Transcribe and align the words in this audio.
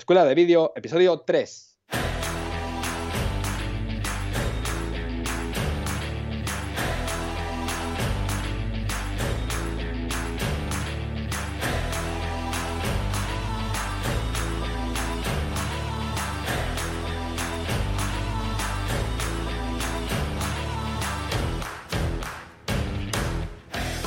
Escuela 0.00 0.24
de 0.24 0.34
Vídeo, 0.34 0.72
episodio 0.74 1.18
3. 1.18 1.78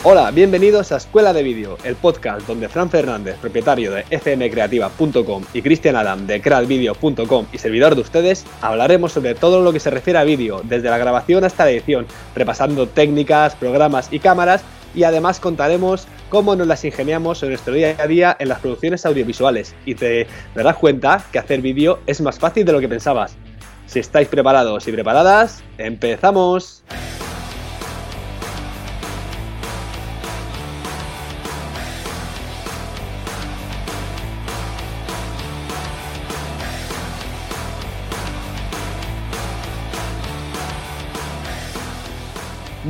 Hola, 0.06 0.32
bienvenidos 0.32 0.92
a 0.92 0.98
Escuela 0.98 1.32
de 1.32 1.44
Vídeo, 1.44 1.78
el 1.86 1.96
podcast 1.96 2.46
donde 2.46 2.68
Fran 2.68 2.90
Fernández, 2.90 3.38
propietario 3.38 3.90
de 3.90 4.04
fmcreativa.com 4.04 5.46
y 5.54 5.62
Cristian 5.62 5.96
Adam 5.96 6.28
de 6.28 6.42
crealvideo.com 6.42 7.46
y 7.54 7.58
servidor 7.58 7.96
de 7.96 8.02
ustedes, 8.02 8.46
hablaremos 8.60 9.14
sobre 9.14 9.34
todo 9.34 9.62
lo 9.62 9.72
que 9.72 9.80
se 9.80 9.90
refiere 9.90 10.20
a 10.20 10.26
vídeo, 10.26 10.60
desde 10.66 10.90
la 10.90 10.98
grabación 10.98 11.46
hasta 11.46 11.64
la 11.64 11.72
edición, 11.72 12.06
repasando 12.36 12.86
técnicas, 12.86 13.56
programas 13.56 14.12
y 14.12 14.20
cámaras 14.20 14.62
y 14.94 15.06
además 15.06 15.40
contaremos 15.40 16.06
cómo 16.28 16.58
nos 16.58 16.68
las 16.68 16.84
ingeniamos 16.84 17.42
en 17.42 17.50
nuestro 17.50 17.74
día 17.74 17.96
a 17.98 18.06
día 18.06 18.36
en 18.38 18.50
las 18.50 18.60
producciones 18.60 19.06
audiovisuales 19.06 19.74
y 19.86 19.96
te 19.96 20.28
darás 20.54 20.76
cuenta 20.76 21.24
que 21.32 21.40
hacer 21.40 21.62
vídeo 21.62 22.00
es 22.08 22.20
más 22.20 22.38
fácil 22.40 22.66
de 22.66 22.74
lo 22.74 22.82
que 22.82 22.90
pensabas. 22.90 23.38
Si 23.86 24.00
estáis 24.00 24.28
preparados 24.28 24.86
y 24.86 24.92
preparadas, 24.92 25.64
empezamos. 25.78 26.84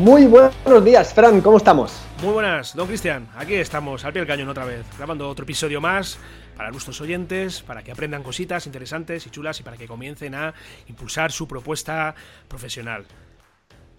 Muy 0.04 0.26
buenos 0.26 0.84
días, 0.84 1.14
Fran, 1.14 1.40
¿cómo 1.40 1.56
estamos? 1.56 1.98
Muy 2.22 2.34
buenas, 2.34 2.76
don 2.76 2.88
Cristian. 2.88 3.26
Aquí 3.38 3.54
estamos, 3.54 4.04
al 4.04 4.12
pie 4.12 4.20
del 4.20 4.28
cañón 4.28 4.50
otra 4.50 4.66
vez, 4.66 4.86
grabando 4.98 5.30
otro 5.30 5.44
episodio 5.44 5.80
más 5.80 6.20
para 6.58 6.72
nuestros 6.72 7.00
oyentes, 7.00 7.62
para 7.62 7.84
que 7.84 7.94
aprendan 7.94 8.22
cositas 8.22 8.66
interesantes 8.66 9.26
y 9.26 9.30
chulas 9.30 9.62
y 9.62 9.64
para 9.64 9.78
que 9.78 9.88
comiencen 9.88 10.36
a 10.36 10.54
impulsar 10.90 11.32
su 11.32 11.48
propuesta 11.48 12.14
profesional. 12.50 13.06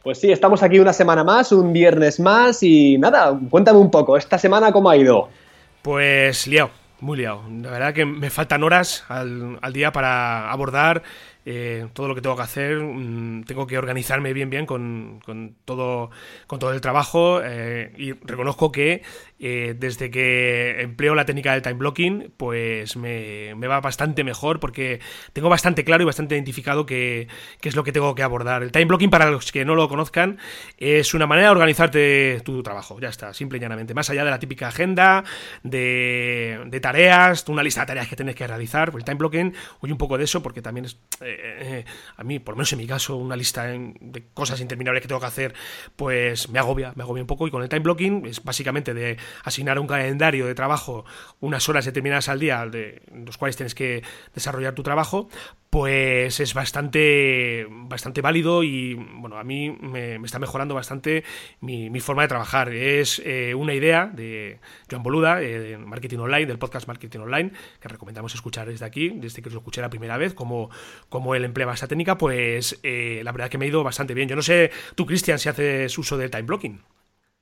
Pues 0.03 0.21
sí, 0.21 0.31
estamos 0.31 0.63
aquí 0.63 0.79
una 0.79 0.93
semana 0.93 1.25
más, 1.25 1.53
un 1.53 1.73
viernes 1.73 2.21
más 2.21 2.63
y 2.63 2.99
nada, 2.99 3.35
cuéntame 3.49 3.79
un 3.79 3.91
poco, 3.91 4.19
¿esta 4.19 4.37
semana 4.37 4.73
cómo 4.73 4.91
ha 4.91 4.99
ido? 4.99 5.31
Pues 5.81 6.47
liado, 6.47 6.69
muy 7.01 7.17
liado. 7.17 7.45
La 7.49 7.71
verdad 7.71 7.95
que 7.95 8.05
me 8.05 8.29
faltan 8.29 8.63
horas 8.63 9.07
al, 9.09 9.59
al 9.63 9.73
día 9.73 9.91
para 9.91 10.53
abordar 10.53 11.03
eh, 11.47 11.87
todo 11.93 12.09
lo 12.09 12.15
que 12.15 12.21
tengo 12.21 12.37
que 12.37 12.43
hacer, 12.43 12.79
mm, 12.79 13.45
tengo 13.45 13.67
que 13.67 13.79
organizarme 13.79 14.33
bien 14.33 14.51
bien 14.51 14.67
con, 14.67 15.21
con, 15.25 15.57
todo, 15.65 16.11
con 16.47 16.59
todo 16.59 16.73
el 16.73 16.81
trabajo 16.81 17.41
eh, 17.43 17.93
y 17.97 18.13
reconozco 18.13 18.73
que 18.73 19.03
eh, 19.47 19.75
desde 19.77 20.11
que 20.11 20.81
empleo 20.81 21.15
la 21.15 21.27
técnica 21.27 21.53
del 21.53 21.61
time 21.61 21.75
blocking, 21.75 22.33
pues 22.37 22.97
me, 22.97 23.53
va 23.55 23.81
bastante 23.81 24.25
mejor 24.25 24.59
porque 24.59 25.01
tengo 25.35 25.51
bastante 25.51 25.85
claro 25.85 26.03
y 26.03 26.07
bastante 26.07 26.35
identificado 26.35 26.87
qué, 26.87 27.29
es 27.61 27.77
lo 27.77 27.85
que 27.85 27.93
tengo 27.93 28.15
que 28.15 28.23
abordar. 28.23 28.63
El 28.63 28.73
time 28.73 28.87
blocking, 28.87 29.11
para 29.11 29.31
los 29.31 29.53
que 29.53 29.67
no 29.67 29.75
lo 29.75 29.89
conozcan, 29.89 30.39
es 30.79 31.13
una 31.13 31.27
manera 31.27 31.49
de 31.49 31.53
organizarte 31.53 32.41
tu 32.43 32.63
trabajo, 32.63 32.99
ya 33.01 33.09
está, 33.09 33.35
simple 33.35 33.59
y 33.59 33.61
llanamente. 33.61 33.93
Más 33.93 34.09
allá 34.09 34.25
de 34.25 34.31
la 34.31 34.39
típica 34.39 34.69
agenda, 34.69 35.25
de, 35.63 36.79
tareas, 36.81 37.47
una 37.49 37.63
lista 37.63 37.83
de 37.83 37.87
tareas 37.89 38.09
que 38.09 38.17
tienes 38.17 38.37
que 38.37 38.47
realizar, 38.47 38.93
pues 38.93 39.03
el 39.03 39.05
time 39.05 39.19
blocking 39.19 39.53
huye 39.83 39.93
un 39.93 39.99
poco 39.99 40.17
de 40.17 40.25
eso 40.25 40.43
porque 40.43 40.63
también 40.63 40.87
es, 40.87 40.97
eh, 41.39 41.85
a 42.17 42.25
mí, 42.25 42.39
por 42.39 42.55
lo 42.55 42.59
menos 42.59 42.73
en 42.73 42.79
mi 42.79 42.87
caso, 42.87 43.17
una 43.17 43.37
lista 43.37 43.65
de 43.65 44.29
cosas 44.33 44.61
interminables 44.61 45.03
que 45.03 45.09
tengo 45.09 45.21
que 45.21 45.27
hacer, 45.27 45.55
pues 45.97 46.49
me 46.49 46.59
agobia, 46.59 46.93
me 46.97 47.03
agobia 47.03 47.23
un 47.23 47.27
poco. 47.27 47.47
Y 47.47 47.51
con 47.51 47.63
el 47.63 47.69
time 47.69 47.83
blocking 47.83 48.27
es 48.27 48.43
básicamente 48.43 48.95
de 48.95 49.17
asignar 49.45 49.79
un 49.79 49.87
calendario 49.87 50.47
de 50.47 50.55
trabajo, 50.55 51.05
unas 51.41 51.69
horas 51.69 51.85
determinadas 51.85 52.29
al 52.29 52.41
día, 52.41 52.67
de 52.67 53.03
los 53.13 53.39
cuales 53.39 53.57
tienes 53.57 53.75
que 53.75 54.03
desarrollar 54.35 54.75
tu 54.75 54.83
trabajo, 54.83 55.29
pues 55.75 56.39
es 56.39 56.55
bastante, 56.55 57.67
bastante 57.69 58.21
válido 58.21 58.63
y 58.63 58.95
bueno, 58.95 59.39
a 59.39 59.43
mí 59.43 59.73
me, 59.73 60.15
está 60.25 60.39
mejorando 60.39 60.73
bastante 60.73 61.25
mi, 61.61 61.91
forma 61.99 62.23
de 62.23 62.29
trabajar. 62.29 62.73
Es 62.73 63.21
eh, 63.25 63.57
una 63.57 63.75
idea 63.75 64.07
de 64.07 64.61
Joan 64.89 65.03
Boluda, 65.03 65.43
eh, 65.43 65.59
de 65.59 65.79
Marketing 65.79 66.19
Online, 66.19 66.47
del 66.47 66.61
podcast 66.61 66.87
Marketing 66.87 67.19
Online, 67.19 67.51
que 67.81 67.89
recomendamos 67.89 68.37
escuchar 68.37 68.69
desde 68.69 68.87
aquí, 68.87 69.09
desde 69.17 69.43
que 69.43 69.51
lo 69.51 69.59
escuché 69.59 69.81
la 69.81 69.91
primera 69.91 70.17
vez, 70.17 70.33
como, 70.33 70.71
como 71.09 71.35
él 71.35 71.45
emplea 71.45 71.69
esta 71.73 71.89
técnica, 71.89 72.17
pues 72.19 72.79
eh, 72.85 73.23
la 73.25 73.33
verdad 73.33 73.49
que 73.49 73.59
me 73.59 73.65
ha 73.65 73.69
ido 73.69 73.83
bastante 73.83 74.15
bien. 74.15 74.29
Yo 74.29 74.37
no 74.37 74.43
sé, 74.43 74.71
tú, 74.95 75.07
Cristian, 75.07 75.41
si 75.41 75.49
haces 75.49 75.99
uso 75.99 76.17
del 76.17 76.31
time 76.31 76.45
blocking. 76.45 76.85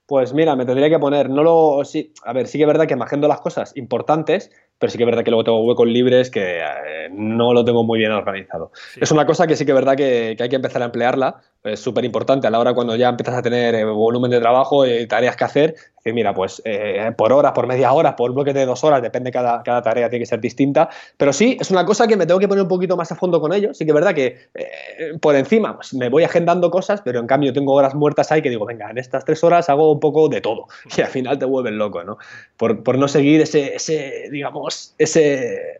Pues 0.06 0.32
mira, 0.32 0.56
me 0.56 0.64
tendría 0.64 0.88
que 0.88 0.98
poner, 0.98 1.30
no 1.30 1.42
lo, 1.42 1.84
sí, 1.84 2.12
a 2.24 2.32
ver, 2.32 2.46
sí 2.46 2.58
que 2.58 2.64
es 2.64 2.68
verdad 2.68 2.86
que 2.86 2.96
me 2.96 3.04
las 3.28 3.40
cosas 3.40 3.76
importantes, 3.76 4.50
pero 4.82 4.90
sí 4.90 4.98
que 4.98 5.04
es 5.04 5.06
verdad 5.06 5.22
que 5.22 5.30
luego 5.30 5.44
tengo 5.44 5.64
huecos 5.64 5.86
libres 5.86 6.28
que 6.28 6.58
eh, 6.58 7.08
no 7.12 7.52
lo 7.52 7.64
tengo 7.64 7.84
muy 7.84 8.00
bien 8.00 8.10
organizado. 8.10 8.72
Es 9.00 9.12
una 9.12 9.24
cosa 9.24 9.46
que 9.46 9.54
sí 9.54 9.64
que 9.64 9.70
es 9.70 9.76
verdad 9.76 9.94
que, 9.94 10.34
que 10.36 10.42
hay 10.42 10.48
que 10.48 10.56
empezar 10.56 10.82
a 10.82 10.86
emplearla, 10.86 11.40
es 11.64 11.80
súper 11.80 12.04
importante 12.04 12.46
a 12.46 12.50
la 12.50 12.58
hora 12.58 12.74
cuando 12.74 12.96
ya 12.96 13.08
empiezas 13.08 13.36
a 13.36 13.42
tener 13.42 13.74
eh, 13.74 13.84
volumen 13.84 14.30
de 14.30 14.40
trabajo 14.40 14.86
y 14.86 15.06
tareas 15.06 15.36
que 15.36 15.44
hacer, 15.44 15.74
que 16.02 16.12
mira, 16.12 16.34
pues 16.34 16.60
eh, 16.64 17.12
por 17.16 17.32
horas, 17.32 17.52
por 17.52 17.66
media 17.66 17.92
hora, 17.92 18.16
por 18.16 18.32
bloque 18.32 18.52
de 18.52 18.66
dos 18.66 18.82
horas, 18.82 19.00
depende, 19.02 19.30
cada, 19.30 19.62
cada 19.62 19.82
tarea 19.82 20.10
tiene 20.10 20.22
que 20.22 20.28
ser 20.28 20.40
distinta, 20.40 20.88
pero 21.16 21.32
sí, 21.32 21.56
es 21.60 21.70
una 21.70 21.84
cosa 21.84 22.06
que 22.08 22.16
me 22.16 22.26
tengo 22.26 22.40
que 22.40 22.48
poner 22.48 22.62
un 22.62 22.68
poquito 22.68 22.96
más 22.96 23.12
a 23.12 23.16
fondo 23.16 23.40
con 23.40 23.52
ello, 23.52 23.72
sí 23.74 23.84
que 23.84 23.90
es 23.90 23.94
verdad 23.94 24.14
que 24.14 24.38
eh, 24.54 25.18
por 25.20 25.36
encima 25.36 25.76
pues, 25.76 25.94
me 25.94 26.08
voy 26.08 26.24
agendando 26.24 26.70
cosas, 26.70 27.00
pero 27.02 27.20
en 27.20 27.26
cambio 27.26 27.52
tengo 27.52 27.72
horas 27.74 27.94
muertas 27.94 28.32
ahí 28.32 28.42
que 28.42 28.50
digo, 28.50 28.66
venga, 28.66 28.90
en 28.90 28.98
estas 28.98 29.24
tres 29.24 29.44
horas 29.44 29.68
hago 29.68 29.92
un 29.92 30.00
poco 30.00 30.28
de 30.28 30.40
todo, 30.40 30.66
y 30.96 31.00
al 31.00 31.08
final 31.08 31.38
te 31.38 31.44
vuelves 31.44 31.74
loco, 31.74 32.02
¿no? 32.02 32.18
Por, 32.56 32.82
por 32.82 32.98
no 32.98 33.06
seguir 33.06 33.40
ese, 33.40 33.76
ese 33.76 34.28
digamos, 34.32 34.94
ese, 34.98 35.78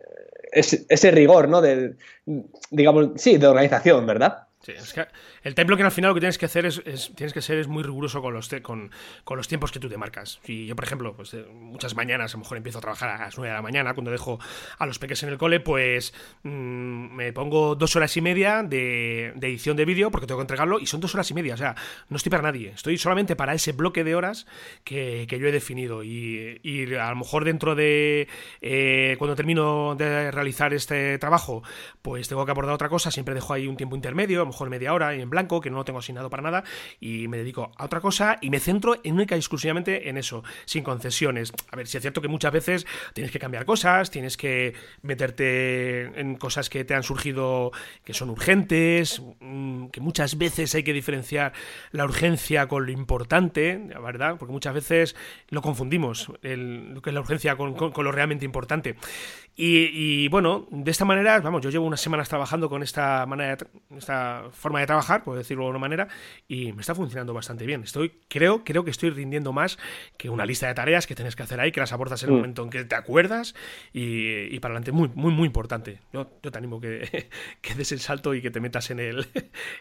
ese, 0.53 0.85
ese 0.87 1.11
rigor, 1.11 1.49
¿no? 1.49 1.61
De, 1.61 1.95
digamos, 2.71 3.09
sí, 3.15 3.37
de 3.37 3.47
organización, 3.47 4.05
¿verdad? 4.05 4.47
Sí, 4.63 4.71
es 4.71 4.93
que 4.93 5.05
el 5.43 5.55
time 5.55 5.65
blocking 5.65 5.85
al 5.85 5.91
final 5.91 6.09
lo 6.09 6.15
que 6.15 6.21
tienes 6.21 6.37
que 6.37 6.45
hacer 6.45 6.65
es, 6.65 6.81
tienes 7.15 7.33
que 7.33 7.41
ser 7.41 7.57
es 7.57 7.67
muy 7.67 7.83
riguroso 7.83 8.21
con 8.21 8.33
los, 8.33 8.47
con, 8.61 8.91
con, 9.25 9.35
los 9.35 9.49
tiempos 9.49 9.73
que 9.73 9.79
tú 9.79 9.89
te 9.89 9.97
marcas. 9.97 10.39
Si 10.45 10.65
yo, 10.65 10.73
por 10.73 10.85
ejemplo, 10.85 11.13
pues 11.17 11.35
muchas 11.53 11.95
mañanas 11.95 12.33
a 12.33 12.37
lo 12.37 12.43
mejor 12.43 12.55
empiezo 12.55 12.77
a 12.77 12.81
trabajar 12.81 13.09
a 13.09 13.25
las 13.25 13.37
9 13.37 13.49
de 13.49 13.55
la 13.55 13.61
mañana 13.61 13.93
cuando 13.93 14.09
dejo 14.09 14.39
a 14.79 14.85
los 14.85 14.99
peques 14.99 15.21
en 15.23 15.29
el 15.29 15.37
cole, 15.37 15.59
pues 15.59 16.13
mm, 16.43 16.49
me 17.13 17.33
pongo 17.33 17.75
dos 17.75 17.93
horas 17.97 18.15
y 18.15 18.21
media 18.21 18.63
de, 18.63 19.33
edición 19.41 19.75
de 19.75 19.83
vídeo 19.83 20.11
porque 20.11 20.27
tengo 20.27 20.39
que 20.39 20.43
entregarlo 20.43 20.79
y 20.79 20.85
son 20.85 21.01
dos 21.01 21.13
horas 21.13 21.29
y 21.29 21.33
media. 21.33 21.55
O 21.55 21.57
sea, 21.57 21.75
no 22.07 22.15
estoy 22.15 22.29
para 22.29 22.43
nadie. 22.43 22.69
Estoy 22.69 22.97
solamente 22.97 23.35
para 23.35 23.53
ese 23.53 23.73
bloque 23.73 24.05
de 24.05 24.15
horas 24.15 24.47
que, 24.85 25.27
yo 25.27 25.45
he 25.45 25.51
definido. 25.51 26.05
Y, 26.05 26.61
y, 26.63 26.95
a 26.95 27.09
lo 27.09 27.17
mejor 27.17 27.43
dentro 27.43 27.75
de 27.75 28.29
eh, 28.61 29.17
cuando 29.19 29.35
termino 29.35 29.95
de 29.95 30.31
realizar 30.31 30.73
este 30.73 31.17
trabajo, 31.17 31.63
pues 32.01 32.29
tengo 32.29 32.45
que 32.45 32.51
abordar 32.51 32.75
otra 32.75 32.87
cosa. 32.87 33.11
Siempre 33.11 33.35
dejo 33.35 33.51
ahí 33.51 33.67
un 33.67 33.75
tiempo 33.75 33.97
intermedio, 33.97 34.52
mejor 34.53 34.69
media 34.69 34.93
hora 34.93 35.13
en 35.13 35.29
blanco, 35.29 35.59
que 35.61 35.69
no 35.69 35.77
lo 35.77 35.85
tengo 35.85 35.99
asignado 35.99 36.29
para 36.29 36.43
nada, 36.43 36.63
y 36.99 37.27
me 37.27 37.37
dedico 37.37 37.71
a 37.77 37.85
otra 37.85 37.99
cosa 37.99 38.37
y 38.41 38.49
me 38.49 38.59
centro 38.59 38.99
en 39.03 39.15
única 39.15 39.35
y 39.35 39.39
exclusivamente 39.39 40.09
en 40.09 40.17
eso, 40.17 40.43
sin 40.65 40.83
concesiones. 40.83 41.51
A 41.71 41.75
ver, 41.75 41.87
si 41.87 41.97
es 41.97 42.01
cierto 42.01 42.21
que 42.21 42.27
muchas 42.27 42.53
veces 42.53 42.85
tienes 43.13 43.31
que 43.31 43.39
cambiar 43.39 43.65
cosas, 43.65 44.11
tienes 44.11 44.37
que 44.37 44.73
meterte 45.01 46.19
en 46.19 46.35
cosas 46.35 46.69
que 46.69 46.85
te 46.85 46.93
han 46.93 47.03
surgido 47.03 47.71
que 48.03 48.13
son 48.13 48.29
urgentes, 48.29 49.21
mm, 49.39 49.87
que 49.87 50.01
muchas 50.01 50.37
veces 50.37 50.75
hay 50.75 50.83
que 50.83 50.93
diferenciar 50.93 51.53
la 51.91 52.05
urgencia 52.05 52.67
con 52.67 52.85
lo 52.85 52.91
importante, 52.91 53.81
¿verdad? 54.01 54.35
Porque 54.37 54.51
muchas 54.51 54.73
veces 54.73 55.15
lo 55.49 55.61
confundimos, 55.61 56.27
lo 56.41 57.01
que 57.01 57.09
es 57.09 57.13
la 57.13 57.21
urgencia 57.21 57.55
con, 57.55 57.75
lo 57.75 58.11
realmente 58.11 58.45
importante. 58.45 58.95
Y, 59.55 60.27
bueno, 60.29 60.67
de 60.71 60.89
esta 60.89 61.05
manera, 61.05 61.39
vamos, 61.39 61.61
yo 61.61 61.69
llevo 61.69 61.85
unas 61.85 62.01
semanas 62.01 62.27
trabajando 62.27 62.69
con 62.69 62.81
esta 62.81 63.25
manera, 63.27 63.57
esta 63.95 64.42
forma 64.51 64.79
de 64.79 64.85
trabajar, 64.85 65.23
por 65.23 65.37
decirlo 65.37 65.63
de 65.63 65.67
alguna 65.67 65.79
manera, 65.79 66.07
y 66.47 66.73
me 66.73 66.81
está 66.81 66.95
funcionando 66.95 67.33
bastante 67.33 67.65
bien. 67.65 67.83
Estoy, 67.83 68.13
creo, 68.27 68.63
creo 68.63 68.83
que 68.83 68.91
estoy 68.91 69.09
rindiendo 69.09 69.53
más 69.53 69.77
que 70.17 70.29
una 70.29 70.45
lista 70.45 70.67
de 70.67 70.73
tareas 70.73 71.07
que 71.07 71.15
tienes 71.15 71.35
que 71.35 71.43
hacer 71.43 71.59
ahí, 71.59 71.71
que 71.71 71.79
las 71.79 71.93
abordas 71.93 72.23
en 72.23 72.29
el 72.29 72.33
mm. 72.33 72.37
momento 72.37 72.63
en 72.63 72.69
que 72.69 72.83
te 72.83 72.95
acuerdas 72.95 73.55
y, 73.93 74.59
para 74.59 74.73
adelante. 74.73 74.91
Muy, 74.91 75.09
muy, 75.13 75.31
muy 75.31 75.45
importante. 75.45 75.99
Yo, 76.11 76.27
yo 76.41 76.51
te 76.51 76.57
animo 76.57 76.79
que, 76.79 77.29
que, 77.61 77.75
des 77.75 77.91
el 77.91 77.99
salto 77.99 78.33
y 78.33 78.41
que 78.41 78.51
te 78.51 78.59
metas 78.59 78.89
en 78.91 78.99
el, 78.99 79.27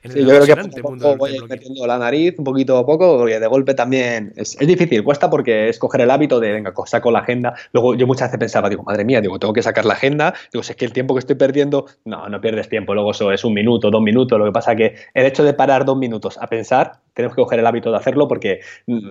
en 0.02 0.12
el 0.12 0.26
yo 0.26 0.44
creo 0.44 0.68
que 0.70 0.82
mundo 0.82 1.16
voy 1.16 1.38
metiendo 1.48 1.86
la 1.86 1.98
nariz 1.98 2.34
un 2.38 2.44
poquito 2.44 2.76
a 2.78 2.86
poco, 2.86 3.18
porque 3.18 3.40
de 3.40 3.46
golpe 3.46 3.74
también 3.74 4.32
es, 4.36 4.56
es, 4.60 4.66
difícil, 4.66 5.02
cuesta 5.04 5.30
porque 5.30 5.68
es 5.68 5.78
coger 5.78 6.02
el 6.02 6.10
hábito 6.10 6.40
de, 6.40 6.52
venga, 6.52 6.72
saco 6.86 7.10
la 7.10 7.20
agenda. 7.20 7.54
Luego 7.72 7.94
yo 7.94 8.06
muchas 8.06 8.28
veces 8.28 8.38
pensaba, 8.38 8.68
digo, 8.68 8.82
madre 8.82 9.04
mía, 9.04 9.20
digo, 9.20 9.38
tengo 9.38 9.52
que 9.52 9.62
sacar 9.62 9.84
la 9.84 9.94
agenda. 9.94 10.34
Digo, 10.52 10.62
si 10.62 10.72
es 10.72 10.76
que 10.76 10.84
el 10.84 10.92
tiempo 10.92 11.14
que 11.14 11.20
estoy 11.20 11.36
perdiendo, 11.36 11.86
no, 12.04 12.28
no 12.28 12.40
pierdes 12.40 12.68
tiempo. 12.68 12.94
Luego 12.94 13.12
eso 13.12 13.32
es 13.32 13.44
un 13.44 13.54
minuto, 13.54 13.90
dos 13.90 14.02
minutos. 14.02 14.38
Lo 14.38 14.44
que 14.44 14.51
pasa 14.52 14.76
que 14.76 14.94
el 15.14 15.26
hecho 15.26 15.44
de 15.44 15.54
parar 15.54 15.84
dos 15.84 15.96
minutos 15.96 16.38
a 16.38 16.46
pensar, 16.46 17.00
tenemos 17.14 17.34
que 17.34 17.42
coger 17.42 17.58
el 17.58 17.66
hábito 17.66 17.90
de 17.90 17.96
hacerlo 17.96 18.28
porque 18.28 18.60
mm, 18.86 19.08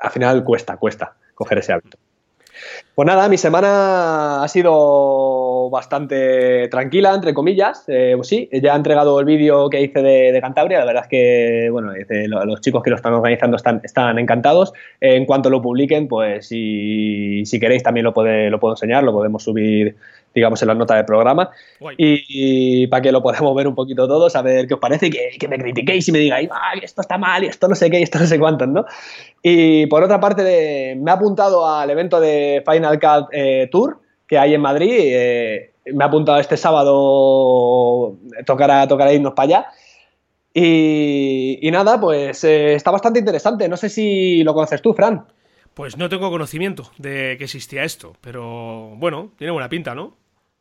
al 0.00 0.10
final 0.10 0.44
cuesta, 0.44 0.76
cuesta 0.76 1.16
coger 1.34 1.58
ese 1.58 1.72
hábito. 1.72 1.98
Pues 2.94 3.06
nada, 3.06 3.28
mi 3.28 3.38
semana 3.38 4.42
ha 4.42 4.48
sido 4.48 5.70
bastante 5.70 6.68
tranquila, 6.68 7.14
entre 7.14 7.32
comillas. 7.32 7.84
Eh, 7.88 8.12
pues 8.16 8.28
sí, 8.28 8.48
ya 8.52 8.74
he 8.74 8.76
entregado 8.76 9.18
el 9.20 9.26
vídeo 9.26 9.70
que 9.70 9.80
hice 9.80 10.02
de, 10.02 10.38
Cantabria. 10.40 10.80
La 10.80 10.84
verdad 10.84 11.04
es 11.04 11.08
que, 11.08 11.68
bueno, 11.70 11.92
los 12.44 12.60
chicos 12.60 12.82
que 12.82 12.90
lo 12.90 12.96
están 12.96 13.14
organizando 13.14 13.56
están, 13.56 13.80
están 13.84 14.18
encantados. 14.18 14.72
en 15.00 15.24
cuanto 15.24 15.48
lo 15.48 15.62
publiquen, 15.62 16.08
pues 16.08 16.48
si, 16.48 17.44
si 17.46 17.58
queréis 17.58 17.82
también 17.82 18.04
lo, 18.04 18.12
puede, 18.12 18.50
lo 18.50 18.60
puedo 18.60 18.74
enseñar, 18.74 19.02
lo 19.02 19.12
podemos 19.12 19.42
subir 19.42 19.96
digamos, 20.34 20.62
en 20.62 20.68
la 20.68 20.74
nota 20.74 20.96
del 20.96 21.04
programa. 21.04 21.50
Y, 21.96 22.86
para 22.86 23.02
que 23.02 23.12
lo 23.12 23.22
podamos 23.22 23.54
ver 23.54 23.66
un 23.66 23.74
poquito 23.74 24.06
todos, 24.06 24.34
a 24.36 24.42
ver 24.42 24.66
qué 24.66 24.74
os 24.74 24.80
parece, 24.80 25.10
que, 25.10 25.30
que 25.38 25.48
me 25.48 25.58
critiquéis 25.58 26.08
y 26.08 26.12
me 26.12 26.18
digáis, 26.18 26.48
esto 26.82 27.00
está 27.00 27.18
mal, 27.18 27.44
y 27.44 27.48
esto 27.48 27.68
no 27.68 27.74
sé 27.74 27.90
qué, 27.90 28.00
y 28.00 28.02
esto 28.02 28.18
no 28.18 28.26
sé 28.26 28.38
cuántos, 28.38 28.68
¿no? 28.68 28.84
Y 29.42 29.86
por 29.86 30.02
otra 30.02 30.20
parte, 30.20 30.96
me 31.00 31.10
ha 31.10 31.14
apuntado 31.14 31.66
al 31.68 31.90
evento 31.90 32.20
de 32.20 32.49
Final 32.66 32.98
Cut 32.98 33.28
eh, 33.32 33.68
Tour 33.70 34.00
que 34.26 34.38
hay 34.38 34.54
en 34.54 34.60
Madrid. 34.60 34.96
Eh, 34.96 35.72
me 35.92 36.04
ha 36.04 36.06
apuntado 36.06 36.38
este 36.38 36.56
sábado, 36.56 38.16
tocará, 38.46 38.86
tocará 38.86 39.12
irnos 39.12 39.34
para 39.34 39.46
allá. 39.46 39.66
Y, 40.54 41.68
nada, 41.72 42.00
pues 42.00 42.44
eh, 42.44 42.74
está 42.74 42.90
bastante 42.90 43.18
interesante. 43.18 43.68
No 43.68 43.76
sé 43.76 43.88
si 43.88 44.42
lo 44.44 44.54
conoces 44.54 44.82
tú, 44.82 44.94
Fran. 44.94 45.26
Pues 45.74 45.96
no 45.96 46.08
tengo 46.08 46.30
conocimiento 46.30 46.90
de 46.98 47.36
que 47.38 47.44
existía 47.44 47.84
esto, 47.84 48.14
pero 48.20 48.94
bueno, 48.96 49.32
tiene 49.36 49.52
buena 49.52 49.68
pinta, 49.68 49.94
¿no? 49.94 50.16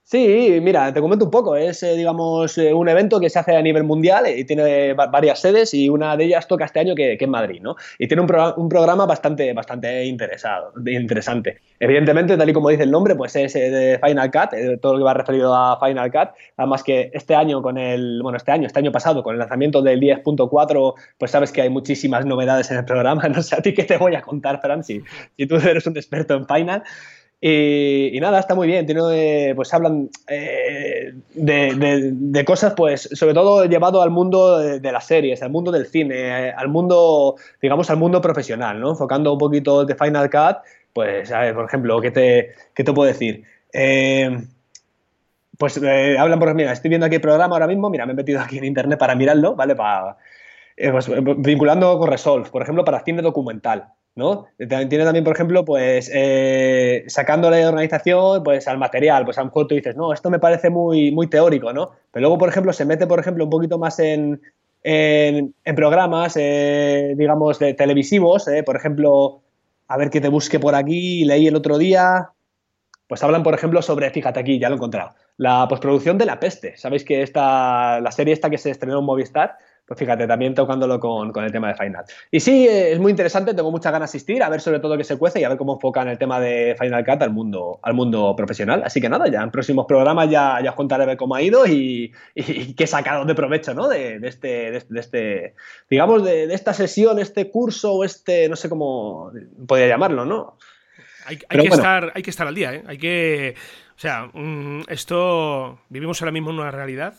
Sí, 0.09 0.57
mira, 0.59 0.91
te 0.91 1.01
comento 1.01 1.25
un 1.25 1.29
poco. 1.29 1.55
Es, 1.55 1.83
eh, 1.83 1.95
digamos, 1.95 2.57
eh, 2.57 2.73
un 2.73 2.89
evento 2.89 3.19
que 3.19 3.29
se 3.29 3.37
hace 3.37 3.55
a 3.55 3.61
nivel 3.61 3.83
mundial 3.83 4.25
y 4.27 4.43
tiene 4.43 4.95
varias 4.95 5.39
sedes 5.39 5.71
y 5.75 5.87
una 5.87 6.17
de 6.17 6.23
ellas 6.23 6.47
toca 6.47 6.65
este 6.65 6.79
año 6.79 6.95
que, 6.95 7.15
que 7.15 7.25
en 7.25 7.29
Madrid, 7.29 7.61
¿no? 7.61 7.75
Y 7.99 8.07
tiene 8.07 8.23
un, 8.23 8.31
un, 8.57 8.69
programa 8.69 9.05
bastante, 9.05 9.53
bastante 9.53 10.05
interesado, 10.05 10.73
interesante. 10.87 11.59
Evidentemente, 11.79 12.35
tal 12.37 12.49
y 12.49 12.53
como 12.53 12.69
dice 12.69 12.81
el 12.81 12.89
nombre, 12.89 13.13
pues 13.13 13.35
es 13.35 13.55
eh, 13.55 13.69
de 13.69 13.99
Final 14.03 14.31
Cut, 14.31 14.81
todo 14.81 14.93
lo 14.93 14.97
que 14.97 15.03
va 15.03 15.13
referido 15.13 15.53
a 15.53 15.79
Final 15.79 16.11
Cut. 16.11 16.29
Además 16.57 16.81
que 16.81 17.11
este 17.13 17.35
año 17.35 17.61
con 17.61 17.77
el, 17.77 18.23
bueno, 18.23 18.37
este 18.37 18.51
año, 18.51 18.65
este 18.65 18.79
año 18.79 18.91
pasado, 18.91 19.21
con 19.21 19.33
el 19.33 19.39
lanzamiento 19.39 19.83
del 19.83 19.99
10.4, 19.99 20.95
pues 21.19 21.29
sabes 21.29 21.51
que 21.51 21.61
hay 21.61 21.69
muchísimas 21.69 22.25
novedades 22.25 22.71
en 22.71 22.77
el 22.77 22.85
programa. 22.85 23.21
No 23.29 23.43
sé 23.43 23.55
a 23.55 23.61
ti 23.61 23.75
qué 23.75 23.83
te 23.83 23.97
voy 23.97 24.15
a 24.15 24.23
contar, 24.23 24.59
Fran, 24.59 24.83
si, 24.83 25.03
si 25.37 25.45
tú 25.45 25.57
eres 25.57 25.85
un 25.85 25.95
experto 25.95 26.33
en 26.33 26.47
Final. 26.47 26.81
Y, 27.41 28.17
nada, 28.19 28.39
está 28.39 28.53
muy 28.53 28.67
bien. 28.67 28.85
Tiene, 28.85 29.53
pues 29.55 29.73
hablan 29.73 30.09
eh, 30.27 31.13
de, 31.33 32.45
cosas, 32.45 32.73
pues, 32.75 33.09
sobre 33.13 33.33
todo 33.33 33.65
llevado 33.65 34.01
al 34.01 34.09
mundo 34.09 34.57
de, 34.59 34.91
las 34.91 35.05
series, 35.05 35.41
al 35.41 35.49
mundo 35.49 35.71
del 35.71 35.85
cine, 35.85 36.51
al 36.51 36.67
mundo, 36.67 37.35
digamos, 37.61 37.89
al 37.89 37.97
mundo 37.97 38.19
profesional, 38.21 38.79
¿no? 38.79 38.91
Enfocando 38.91 39.31
un 39.31 39.39
poquito 39.39 39.85
de 39.85 39.95
Final 39.95 40.29
Cut, 40.29 40.57
pues, 40.93 41.31
a 41.31 41.41
ver, 41.41 41.55
por 41.55 41.65
ejemplo, 41.65 42.01
¿qué 42.01 42.11
te, 42.11 42.55
qué 42.73 42.83
te 42.83 42.93
puedo 42.93 43.07
decir? 43.07 43.43
Eh, 43.71 44.37
pues 45.57 45.77
eh, 45.77 46.17
hablan 46.17 46.39
por 46.39 46.53
mira, 46.55 46.71
estoy 46.71 46.89
viendo 46.89 47.05
aquí 47.05 47.15
el 47.15 47.21
programa 47.21 47.55
ahora 47.55 47.67
mismo, 47.67 47.89
mira, 47.89 48.05
me 48.05 48.13
he 48.13 48.15
metido 48.15 48.39
aquí 48.41 48.57
en 48.57 48.65
internet 48.65 48.99
para 48.99 49.15
mirarlo, 49.15 49.55
¿vale? 49.55 49.75
Para, 49.75 50.17
pues, 50.91 51.09
vinculando 51.37 51.97
con 51.99 52.09
Resolve, 52.09 52.49
por 52.49 52.61
ejemplo, 52.61 52.83
para 52.83 53.01
cine 53.01 53.21
documental. 53.21 53.93
¿No? 54.19 54.45
Tiene 54.57 55.03
también, 55.03 55.23
por 55.23 55.33
ejemplo, 55.33 55.65
pues 55.65 56.11
eh, 56.13 57.05
sacándole 57.07 57.57
de 57.57 57.65
organización 57.65 58.43
pues, 58.43 58.67
al 58.67 58.77
material, 58.77 59.25
pues 59.25 59.39
a 59.39 59.41
lo 59.41 59.45
mejor 59.45 59.67
tú 59.67 59.73
dices, 59.73 59.95
no, 59.95 60.13
esto 60.13 60.29
me 60.29 60.37
parece 60.37 60.69
muy, 60.69 61.11
muy 61.11 61.25
teórico, 61.25 61.73
¿no? 61.73 61.91
Pero 62.11 62.21
luego, 62.21 62.37
por 62.37 62.49
ejemplo, 62.49 62.71
se 62.73 62.85
mete, 62.85 63.07
por 63.07 63.19
ejemplo, 63.19 63.45
un 63.45 63.49
poquito 63.49 63.79
más 63.79 63.97
en, 63.99 64.39
en, 64.83 65.75
programas, 65.75 66.35
eh, 66.37 67.15
digamos, 67.17 67.57
de 67.57 67.73
televisivos, 67.73 68.47
eh, 68.47 68.61
por 68.61 68.75
ejemplo, 68.75 69.41
a 69.87 69.97
ver 69.97 70.09
que 70.11 70.21
te 70.21 70.29
busque 70.29 70.59
por 70.59 70.75
aquí, 70.75 71.25
leí 71.25 71.47
el 71.47 71.55
otro 71.55 71.77
día, 71.77 72.29
pues 73.07 73.23
hablan, 73.23 73.41
por 73.41 73.55
ejemplo, 73.55 73.81
sobre, 73.81 74.11
fíjate 74.11 74.39
aquí, 74.39 74.59
ya 74.59 74.69
lo 74.69 74.75
he 74.75 74.77
encontrado, 74.77 75.15
la 75.37 75.67
postproducción 75.67 76.17
de 76.17 76.25
La 76.25 76.39
Peste. 76.39 76.77
Sabéis 76.77 77.03
que 77.03 77.23
esta, 77.23 77.99
la 78.01 78.11
serie 78.11 78.33
esta 78.33 78.49
que 78.49 78.57
se 78.57 78.69
estrenó 78.69 78.99
en 78.99 79.05
Movistar, 79.05 79.57
pues 79.89 79.97
fíjate, 79.97 80.27
también 80.27 80.53
tocándolo 80.53 80.99
con, 80.99 81.35
el 81.43 81.51
tema 81.51 81.69
de 81.69 81.73
Final. 81.73 82.05
Y 82.29 82.39
sí, 82.39 82.67
es 82.69 82.99
muy 82.99 83.09
interesante, 83.09 83.55
tengo 83.55 83.71
muchas 83.71 83.91
ganas 83.91 84.11
de 84.11 84.17
asistir, 84.17 84.43
a 84.43 84.49
ver 84.49 84.61
sobre 84.61 84.79
todo 84.79 84.95
qué 84.95 85.03
se 85.03 85.17
cuece 85.17 85.39
y 85.39 85.45
a 85.45 85.49
ver 85.49 85.57
cómo 85.57 85.73
enfocan 85.73 86.07
el 86.07 86.19
tema 86.19 86.39
de 86.39 86.75
Final 86.79 87.03
Cut 87.03 87.23
al 87.23 87.31
mundo, 87.31 87.79
al 87.81 87.95
mundo 87.95 88.35
profesional. 88.37 88.83
Así 88.85 89.01
que 89.01 89.09
nada, 89.09 89.27
ya 89.31 89.41
en 89.41 89.49
próximos 89.49 89.87
programas 89.87 90.29
ya, 90.29 90.59
ya 90.63 90.69
os 90.69 90.75
contaré 90.75 91.07
ver 91.07 91.17
cómo 91.17 91.33
ha 91.33 91.41
ido 91.41 91.65
y, 91.65 92.13
qué 92.35 92.83
he 92.83 92.85
sacado 92.85 93.25
de 93.25 93.33
provecho, 93.33 93.73
¿no? 93.73 93.87
De, 93.87 94.19
este, 94.21 94.69
de, 94.87 94.99
este, 94.99 95.55
digamos, 95.89 96.23
de, 96.23 96.53
esta 96.53 96.75
sesión, 96.75 97.17
este 97.17 97.49
curso 97.49 97.93
o 97.93 98.03
este, 98.03 98.47
no 98.47 98.55
sé 98.55 98.69
cómo 98.69 99.31
podría 99.67 99.87
llamarlo, 99.87 100.23
¿no? 100.23 100.55
Hay, 101.25 101.37
que 101.37 101.67
estar, 101.67 102.11
hay 102.13 102.21
que 102.21 102.29
estar 102.29 102.45
al 102.45 102.53
día, 102.53 102.75
¿eh? 102.75 102.83
Hay 102.85 102.99
que... 102.99 103.55
O 103.95 103.99
sea, 103.99 104.29
mm, 104.33 104.83
esto 104.87 105.79
vivimos 105.89 106.21
ahora 106.21 106.31
mismo 106.31 106.51
en 106.51 106.59
una 106.59 106.71
realidad 106.71 107.15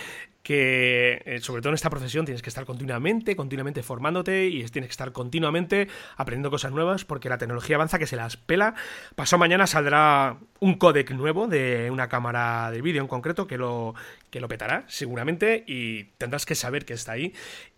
que 0.44 1.22
eh, 1.24 1.40
sobre 1.40 1.62
todo 1.62 1.70
en 1.70 1.74
esta 1.74 1.90
profesión 1.90 2.26
tienes 2.26 2.42
que 2.42 2.50
estar 2.50 2.66
continuamente, 2.66 3.34
continuamente 3.34 3.82
formándote 3.82 4.46
y 4.46 4.62
tienes 4.66 4.88
que 4.88 4.92
estar 4.92 5.10
continuamente 5.10 5.88
aprendiendo 6.16 6.50
cosas 6.50 6.70
nuevas 6.70 7.04
porque 7.04 7.30
la 7.30 7.38
tecnología 7.38 7.76
avanza 7.76 7.98
que 7.98 8.06
se 8.06 8.14
las 8.14 8.36
pela. 8.36 8.74
Pasado 9.16 9.40
mañana 9.40 9.66
saldrá 9.66 10.36
un 10.60 10.74
codec 10.74 11.10
nuevo 11.12 11.48
de 11.48 11.90
una 11.90 12.08
cámara 12.08 12.70
de 12.70 12.82
vídeo 12.82 13.00
en 13.00 13.08
concreto 13.08 13.46
que 13.46 13.56
lo, 13.56 13.94
que 14.30 14.40
lo 14.40 14.46
petará 14.46 14.84
seguramente 14.86 15.64
y 15.66 16.04
tendrás 16.18 16.44
que 16.44 16.54
saber 16.54 16.84
que 16.84 16.92
está 16.92 17.12
ahí 17.12 17.32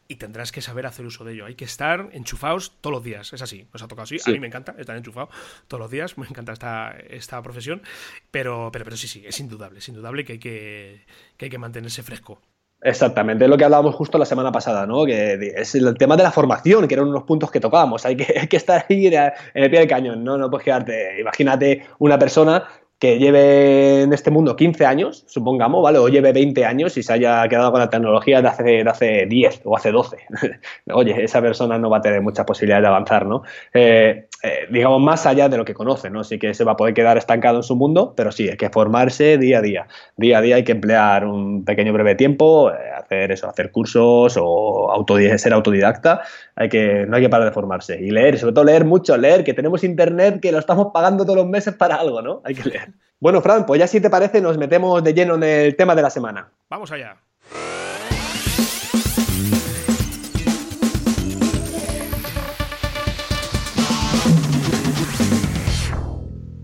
y 0.08 0.16
tendrás 0.16 0.52
que 0.52 0.60
saber 0.60 0.86
hacer 0.86 1.06
uso 1.06 1.24
de 1.24 1.34
ello. 1.34 1.46
Hay 1.46 1.54
que 1.54 1.64
estar 1.64 2.10
enchufados 2.12 2.72
todos 2.80 2.94
los 2.94 3.04
días. 3.04 3.32
Es 3.32 3.42
así, 3.42 3.66
nos 3.72 3.82
ha 3.82 3.88
tocado 3.88 4.04
así. 4.04 4.16
A 4.24 4.30
mí 4.30 4.40
me 4.40 4.46
encanta 4.46 4.74
estar 4.78 4.96
enchufado 4.96 5.28
todos 5.68 5.80
los 5.80 5.90
días. 5.90 6.18
Me 6.26 6.26
encanta 6.26 6.52
esta, 6.52 6.96
esta 7.08 7.42
profesión. 7.42 7.82
Pero, 8.30 8.70
pero, 8.72 8.84
pero 8.84 8.96
sí, 8.96 9.08
sí, 9.08 9.22
es 9.26 9.38
indudable. 9.40 9.78
Es 9.78 9.88
indudable 9.88 10.24
que 10.24 10.34
hay 10.34 10.38
que, 10.38 11.04
que, 11.36 11.46
hay 11.46 11.50
que 11.50 11.58
mantenerse 11.58 12.02
fresco. 12.02 12.40
Exactamente, 12.82 13.44
es 13.44 13.50
lo 13.50 13.56
que 13.56 13.64
hablábamos 13.64 13.94
justo 13.94 14.19
la 14.19 14.26
semana 14.26 14.52
pasada, 14.52 14.87
¿no? 14.87 15.06
Que 15.06 15.55
es 15.56 15.75
el 15.75 15.96
tema 15.96 16.17
de 16.17 16.23
la 16.23 16.31
formación, 16.31 16.87
que 16.87 16.94
eran 16.94 17.08
unos 17.08 17.25
puntos 17.25 17.50
que 17.50 17.58
tocábamos. 17.58 18.05
Hay 18.05 18.17
que, 18.17 18.38
hay 18.40 18.46
que 18.46 18.56
estar 18.56 18.84
ahí 18.88 19.06
en 19.06 19.32
el 19.55 19.70
pie 19.70 19.81
del 19.81 19.88
cañón, 19.88 20.23
¿no? 20.23 20.37
No 20.37 20.50
puedes 20.50 20.64
quedarte. 20.64 21.20
Imagínate 21.20 21.87
una 21.99 22.19
persona 22.19 22.64
que 22.98 23.19
lleve 23.19 24.02
en 24.02 24.12
este 24.12 24.31
mundo 24.31 24.56
15 24.56 24.87
años, 24.87 25.25
supongamos, 25.26 25.82
¿vale? 25.82 25.98
O 25.98 26.08
lleve 26.08 26.32
20 26.32 26.64
años 26.64 26.96
y 26.96 27.02
se 27.02 27.12
haya 27.12 27.46
quedado 27.48 27.70
con 27.70 27.81
la 27.81 27.90
tecnología 27.90 28.40
de 28.40 28.48
hace, 28.48 28.62
de 28.62 28.90
hace 28.90 29.26
10 29.26 29.62
o 29.64 29.76
hace 29.76 29.93
12. 29.93 30.16
Oye, 30.93 31.22
esa 31.22 31.43
persona 31.43 31.78
no 31.78 31.90
va 31.90 31.98
a 31.98 32.00
tener 32.00 32.22
muchas 32.22 32.46
posibilidades 32.46 32.84
de 32.84 32.88
avanzar, 32.88 33.26
¿no? 33.26 33.43
Eh, 33.75 34.28
eh, 34.43 34.66
digamos, 34.70 35.00
más 35.00 35.26
allá 35.26 35.48
de 35.48 35.56
lo 35.56 35.64
que 35.64 35.75
conoce, 35.75 36.08
¿no? 36.08 36.25
Sí 36.25 36.38
que 36.38 36.54
se 36.54 36.64
va 36.64 36.72
a 36.72 36.76
poder 36.76 36.94
quedar 36.94 37.19
estancado 37.19 37.58
en 37.58 37.62
su 37.62 37.76
mundo, 37.76 38.14
pero 38.16 38.32
sí, 38.32 38.48
hay 38.48 38.56
que 38.56 38.70
formarse 38.70 39.38
día 39.38 39.58
a 39.58 39.62
día. 39.62 39.87
Día 40.16 40.38
a 40.38 40.40
día 40.40 40.56
hay 40.56 40.64
que 40.64 40.72
emplear 40.72 41.26
un 41.26 41.64
pequeño 41.64 41.92
breve 41.92 42.14
tiempo, 42.14 42.71
eh, 42.71 42.75
hacer 42.97 43.32
eso, 43.32 43.49
hacer 43.49 43.71
cursos 43.71 44.38
o 44.40 45.04
ser 45.37 45.52
autodidacta. 45.52 46.23
Hay 46.54 46.68
que, 46.68 47.06
no 47.06 47.16
hay 47.16 47.23
que 47.23 47.28
parar 47.28 47.47
de 47.47 47.52
formarse. 47.52 48.00
Y 48.00 48.11
leer, 48.11 48.38
sobre 48.38 48.54
todo 48.54 48.64
leer 48.64 48.85
mucho, 48.85 49.16
leer, 49.16 49.44
que 49.44 49.54
tenemos 49.54 49.85
internet, 49.85 50.40
que 50.40 50.52
lo 50.52 50.59
estamos 50.59 50.88
pagando 50.92 51.25
todos 51.25 51.37
los 51.37 51.49
meses 51.49 51.75
para 51.75 51.97
algo, 51.97 52.23
¿no? 52.23 52.40
Hay 52.44 52.54
que 52.54 52.68
leer. 52.68 52.88
Bueno, 53.18 53.40
Fran, 53.40 53.64
pues 53.64 53.78
ya 53.78 53.87
si 53.87 53.99
te 54.00 54.11
parece, 54.11 54.42
nos 54.42 54.58
metemos 54.58 55.02
de 55.02 55.14
lleno 55.14 55.37
en 55.37 55.42
el 55.42 55.76
tema 55.76 55.94
de 55.94 56.02
la 56.02 56.11
semana. 56.11 56.52
Vamos 56.68 56.92
allá. 56.92 57.16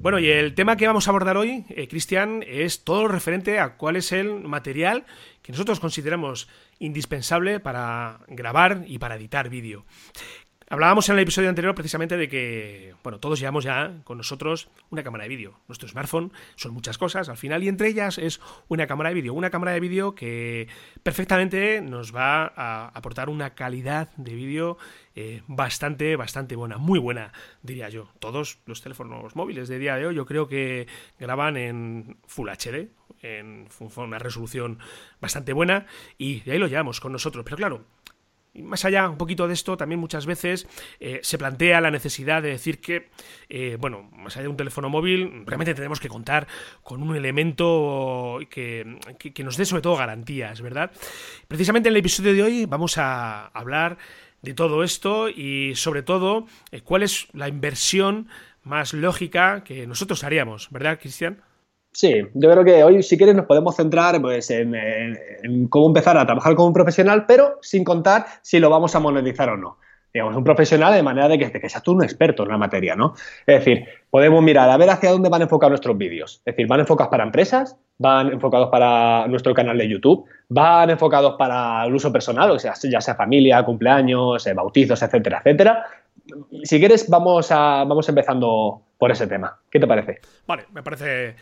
Bueno, 0.03 0.19
y 0.19 0.29
el 0.29 0.55
tema 0.55 0.77
que 0.77 0.87
vamos 0.89 1.07
a 1.07 1.11
abordar 1.11 1.37
hoy, 1.37 1.65
eh, 1.71 1.87
Cristian, 1.87 2.45
es 2.47 2.83
todo 2.83 3.07
referente 3.07 3.61
a 3.61 3.77
cuál 3.77 3.95
es 3.95 4.11
el 4.11 4.41
material 4.41 5.07
que 5.43 5.53
nosotros 5.53 5.79
consideramos 5.79 6.49
indispensable 6.81 7.61
para 7.61 8.19
grabar 8.27 8.83
y 8.89 8.99
para 8.99 9.15
editar 9.15 9.49
vídeo. 9.49 9.87
Hablábamos 10.73 11.07
en 11.11 11.17
el 11.17 11.23
episodio 11.25 11.51
anterior 11.51 11.75
precisamente 11.75 12.17
de 12.17 12.31
que, 12.31 12.95
bueno, 13.03 13.21
todos 13.21 13.39
llevamos 13.39 13.63
ya 13.63 14.01
con 14.05 14.17
nosotros 14.17 14.71
una 14.89 15.03
cámara 15.03 15.25
de 15.25 15.29
vídeo. 15.29 15.61
Nuestro 15.69 15.87
smartphone 15.87 16.33
son 16.57 16.73
muchas 16.73 16.97
cosas 16.97 17.29
al 17.29 17.37
final 17.37 17.63
y 17.63 17.69
entre 17.69 17.89
ellas 17.89 18.17
es 18.17 18.41
una 18.69 18.87
cámara 18.87 19.11
de 19.11 19.17
vídeo. 19.17 19.35
Una 19.35 19.51
cámara 19.51 19.73
de 19.73 19.81
vídeo 19.81 20.15
que 20.15 20.69
perfectamente 21.03 21.83
nos 21.83 22.17
va 22.17 22.51
a 22.57 22.89
aportar 22.89 23.29
una 23.29 23.51
calidad 23.51 24.09
de 24.17 24.35
vídeo 24.35 24.79
eh, 25.15 25.43
bastante, 25.47 26.17
bastante 26.17 26.57
buena, 26.57 26.79
muy 26.79 26.99
buena, 26.99 27.35
diría 27.61 27.91
yo. 27.91 28.09
Todos 28.19 28.59
los 28.65 28.81
teléfonos 28.81 29.37
móviles 29.37 29.69
de 29.69 29.79
día 29.79 29.97
de 29.97 30.07
hoy 30.07 30.15
yo 30.15 30.25
creo 30.25 30.49
que 30.49 30.87
graban 31.19 31.59
en 31.59 32.17
Full 32.27 32.49
HD, 32.49 32.89
en 33.21 33.69
una 33.97 34.19
resolución 34.19 34.79
bastante 35.21 35.53
buena 35.53 35.85
y 36.17 36.41
de 36.41 36.53
ahí 36.53 36.59
lo 36.59 36.67
llevamos 36.67 36.99
con 36.99 37.13
nosotros. 37.13 37.45
Pero 37.45 37.59
claro, 37.59 37.85
y 38.55 38.63
más 38.63 38.85
allá 38.85 39.09
un 39.09 39.17
poquito 39.17 39.49
de 39.49 39.55
esto, 39.55 39.77
también 39.77 39.99
muchas 39.99 40.27
veces 40.27 40.67
eh, 41.01 41.21
se 41.23 41.39
plantea 41.39 41.81
la 41.81 41.91
necesidad 41.91 42.43
de 42.43 42.51
decir 42.51 42.81
que, 42.81 43.11
eh, 43.49 43.77
bueno, 43.81 44.11
más 44.13 44.37
allá 44.37 44.45
de 44.45 44.49
un 44.49 44.57
teléfono 44.57 44.91
móvil, 44.91 45.45
realmente 45.47 45.75
tenemos 45.75 46.01
que 46.01 46.09
contar 46.09 46.47
con 46.83 47.03
un 47.03 47.17
elemento 47.17 48.39
que, 48.51 48.99
que, 49.19 49.45
nos 49.45 49.57
dé 49.57 49.65
sobre 49.65 49.83
todo 49.83 49.97
garantías, 49.97 50.61
¿verdad? 50.61 50.91
Precisamente 51.49 51.89
en 51.89 51.95
el 51.95 52.01
episodio 52.01 52.35
de 52.35 52.43
hoy 52.43 52.67
vamos 52.67 52.99
a 52.99 53.47
hablar 53.47 53.97
de 54.43 54.55
todo 54.55 54.85
esto 54.85 55.29
y 55.29 55.75
sobre 55.77 56.03
todo 56.03 56.47
eh, 56.73 56.83
cuál 56.83 57.03
es 57.03 57.29
la 57.33 57.49
inversión 57.49 58.29
más 58.65 58.93
lógica 58.93 59.65
que 59.65 59.87
nosotros 59.87 60.25
haríamos, 60.25 60.69
¿verdad, 60.71 60.99
Cristian? 61.01 61.43
Sí, 61.93 62.23
yo 62.33 62.51
creo 62.51 62.65
que 62.65 62.83
hoy, 62.85 63.03
si 63.03 63.19
quieres, 63.19 63.35
nos 63.35 63.45
podemos 63.45 63.77
centrar 63.77 64.21
pues, 64.21 64.51
en, 64.51 65.69
cómo 65.69 65.89
empezar 65.89 66.17
a 66.17 66.25
trabajar 66.25 66.55
como 66.55 66.69
un 66.69 66.75
profesional, 66.75 67.27
pero 67.27 67.59
sin 67.61 67.85
contar 67.85 68.25
si 68.41 68.59
lo 68.59 68.71
vamos 68.71 68.95
a 68.95 69.01
monetizar 69.01 69.51
o 69.51 69.57
no. 69.59 69.77
Digamos, 70.13 70.37
un 70.37 70.45
profesional 70.45 70.93
de 70.95 71.03
manera 71.03 71.29
de 71.29 71.39
que, 71.39 71.51
que 71.51 71.69
seas 71.69 71.83
tú 71.83 71.93
un 71.93 72.03
experto 72.03 72.43
en 72.43 72.51
la 72.51 72.59
materia, 72.59 72.95
¿no? 72.95 73.15
Es 73.47 73.59
decir, 73.59 73.87
podemos 74.11 74.43
mirar 74.43 74.69
a 74.69 74.77
ver 74.77 74.91
hacia 74.91 75.11
dónde 75.11 75.31
van 75.31 75.43
enfocados 75.43 75.71
nuestros 75.71 75.97
vídeos. 75.97 76.43
Es 76.45 76.55
decir, 76.55 76.67
van 76.67 76.81
enfocados 76.81 77.11
para 77.11 77.25
empresas, 77.25 77.77
van 77.99 78.33
enfocados 78.33 78.69
para 78.71 79.27
nuestro 79.29 79.55
canal 79.55 79.79
de 79.79 79.89
YouTube, 79.89 80.25
van 80.49 80.91
enfocados 80.91 81.37
para 81.39 81.85
el 81.87 81.95
uso 81.95 82.13
personal, 82.13 82.51
o 82.51 82.59
sea, 82.59 82.75
ya 82.83 83.01
sea 83.01 83.15
familia, 83.15 83.63
cumpleaños, 83.65 84.47
eh, 84.47 84.53
bautizos, 84.53 85.01
etcétera, 85.03 85.39
etcétera. 85.39 85.87
Si 86.63 86.79
quieres, 86.79 87.09
vamos, 87.09 87.51
a, 87.51 87.85
vamos 87.85 88.07
empezando 88.09 88.83
por 88.99 89.11
ese 89.11 89.27
tema. 89.27 89.59
¿Qué 89.71 89.81
te 89.81 89.87
parece? 89.87 90.21
Vale, 90.47 90.65
me 90.73 90.83
parece 90.83 91.37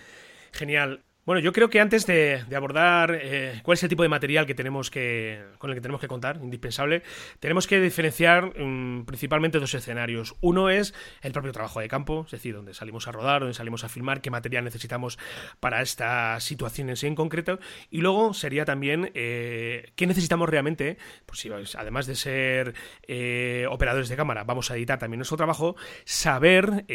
Genial. 0.53 1.05
Bueno, 1.31 1.43
yo 1.43 1.53
creo 1.53 1.71
que 1.71 1.81
antes 1.81 2.07
de, 2.07 2.43
abordar 2.57 3.17
eh, 3.23 3.61
cuál 3.63 3.75
es 3.75 3.83
el 3.85 3.89
tipo 3.89 4.03
de 4.03 4.09
material 4.09 4.47
que 4.47 4.55
tenemos 4.57 4.91
que, 4.91 5.45
con 5.59 5.71
el 5.71 5.77
que 5.77 5.81
tenemos 5.81 6.01
que 6.01 6.09
contar, 6.09 6.41
indispensable, 6.43 7.05
tenemos 7.39 7.69
que 7.69 7.79
diferenciar 7.79 8.59
mm, 8.59 9.05
principalmente 9.05 9.61
dos 9.61 9.73
escenarios. 9.75 10.35
Uno 10.41 10.71
es 10.71 10.95
el 11.21 11.33
propio 11.33 11.53
trabajo 11.53 11.79
de 11.79 11.89
campo, 11.89 12.25
es 12.25 12.33
decir, 12.33 12.55
donde 12.55 12.75
salimos 12.75 13.07
a 13.07 13.13
rodar, 13.13 13.43
donde 13.43 13.55
salimos 13.55 13.85
a 13.85 13.89
filmar, 13.89 14.23
qué 14.23 14.31
material 14.31 14.65
necesitamos 14.65 15.19
para 15.61 15.83
esta 15.83 16.41
situación 16.41 16.91
en 16.91 17.15
concreto. 17.15 17.61
Y 17.91 18.01
luego 18.01 18.35
sería 18.35 18.65
también 18.65 19.13
eh, 19.15 19.93
qué 19.97 20.09
necesitamos 20.09 20.49
realmente, 20.49 20.97
pues 21.27 21.39
si 21.39 21.51
además 21.79 22.07
de 22.07 22.17
ser 22.17 22.75
eh, 23.07 23.67
operadores 23.71 24.09
de 24.09 24.17
cámara, 24.17 24.43
vamos 24.43 24.71
a 24.73 24.77
editar 24.77 24.99
también 24.99 25.19
nuestro 25.19 25.37
trabajo, 25.37 25.77
saber 26.05 26.87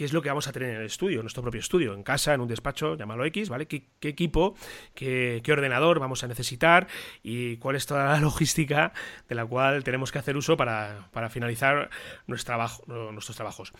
qué 0.00 0.06
es 0.06 0.14
lo 0.14 0.22
que 0.22 0.30
vamos 0.30 0.48
a 0.48 0.52
tener 0.52 0.70
en 0.70 0.76
el 0.76 0.86
estudio, 0.86 1.18
en 1.18 1.24
nuestro 1.24 1.42
propio 1.42 1.60
estudio, 1.60 1.92
en 1.92 2.02
casa, 2.02 2.32
en 2.32 2.40
un 2.40 2.48
despacho, 2.48 2.96
llámalo 2.96 3.22
X, 3.26 3.50
¿vale? 3.50 3.68
¿Qué, 3.68 3.84
equipo, 4.00 4.56
qué, 4.94 5.42
ordenador 5.52 5.98
vamos 5.98 6.24
a 6.24 6.26
necesitar 6.26 6.86
y 7.22 7.58
cuál 7.58 7.76
es 7.76 7.84
toda 7.84 8.06
la 8.06 8.18
logística 8.22 8.94
de 9.28 9.34
la 9.34 9.44
cual 9.44 9.84
tenemos 9.84 10.10
que 10.10 10.18
hacer 10.18 10.38
uso 10.38 10.56
para, 10.56 11.10
finalizar 11.28 11.90
nuestro 12.26 12.46
trabajo, 12.46 12.82
nuestros 13.12 13.36
trabajos. 13.36 13.74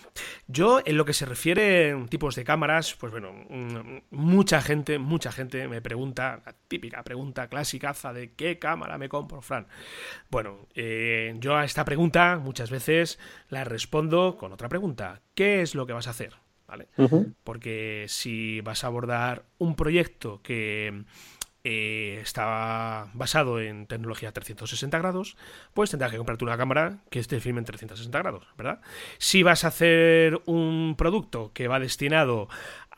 Yo, 0.47 0.83
en 0.85 0.99
lo 0.99 1.07
que 1.07 1.15
se 1.15 1.25
refiere 1.25 1.93
a 1.93 2.07
tipos 2.11 2.37
de 2.37 2.45
cámaras, 2.45 2.95
pues 2.97 3.12
bueno, 3.12 3.33
mm, 3.49 4.00
mucha 4.11 4.61
gente, 4.61 4.99
mucha 4.99 5.33
gente 5.33 5.69
me 5.69 5.81
pregunta, 5.81 6.43
la 6.45 6.53
típica 6.69 7.03
pregunta 7.03 7.49
clásica 7.49 7.95
de 8.12 8.35
qué 8.35 8.59
cámara 8.59 8.99
me 8.99 9.09
compro, 9.09 9.41
Fran. 9.41 9.69
Bueno, 10.31 10.69
eh, 10.75 11.35
yo 11.39 11.57
a 11.57 11.65
esta 11.65 11.87
pregunta 11.87 12.37
muchas 12.37 12.69
veces 12.69 13.19
la 13.49 13.65
respondo 13.65 14.37
con 14.37 14.53
otra 14.53 14.69
pregunta. 14.69 15.23
¿Qué 15.35 15.62
es 15.62 15.75
lo 15.75 15.87
que 15.87 15.95
vas 15.95 16.07
a 16.07 16.10
hacer? 16.11 16.35
¿Vale? 16.67 16.87
Porque 17.43 18.07
si 18.09 18.61
vas 18.61 18.85
a 18.85 18.87
abordar 18.87 19.45
un 19.59 19.75
proyecto 19.75 20.40
que 20.40 21.05
eh, 21.62 22.21
está 22.23 23.09
basado 23.12 23.61
en 23.61 23.87
tecnología 23.87 24.33
360 24.33 24.97
grados, 24.99 25.37
pues 25.75 25.90
tendrás 25.90 26.11
que 26.11 26.17
comprarte 26.17 26.45
una 26.45 26.57
cámara 26.57 27.00
que 27.11 27.19
esté 27.19 27.38
firme 27.38 27.59
en 27.59 27.67
360 27.67 28.19
grados, 28.19 28.47
¿verdad? 28.57 28.81
Si 29.19 29.43
vas 29.43 29.64
a 29.64 29.69
hacer 29.69 30.40
un 30.47 30.95
producto 30.97 31.50
que 31.52 31.69
va 31.69 31.79
destinado 31.79 32.49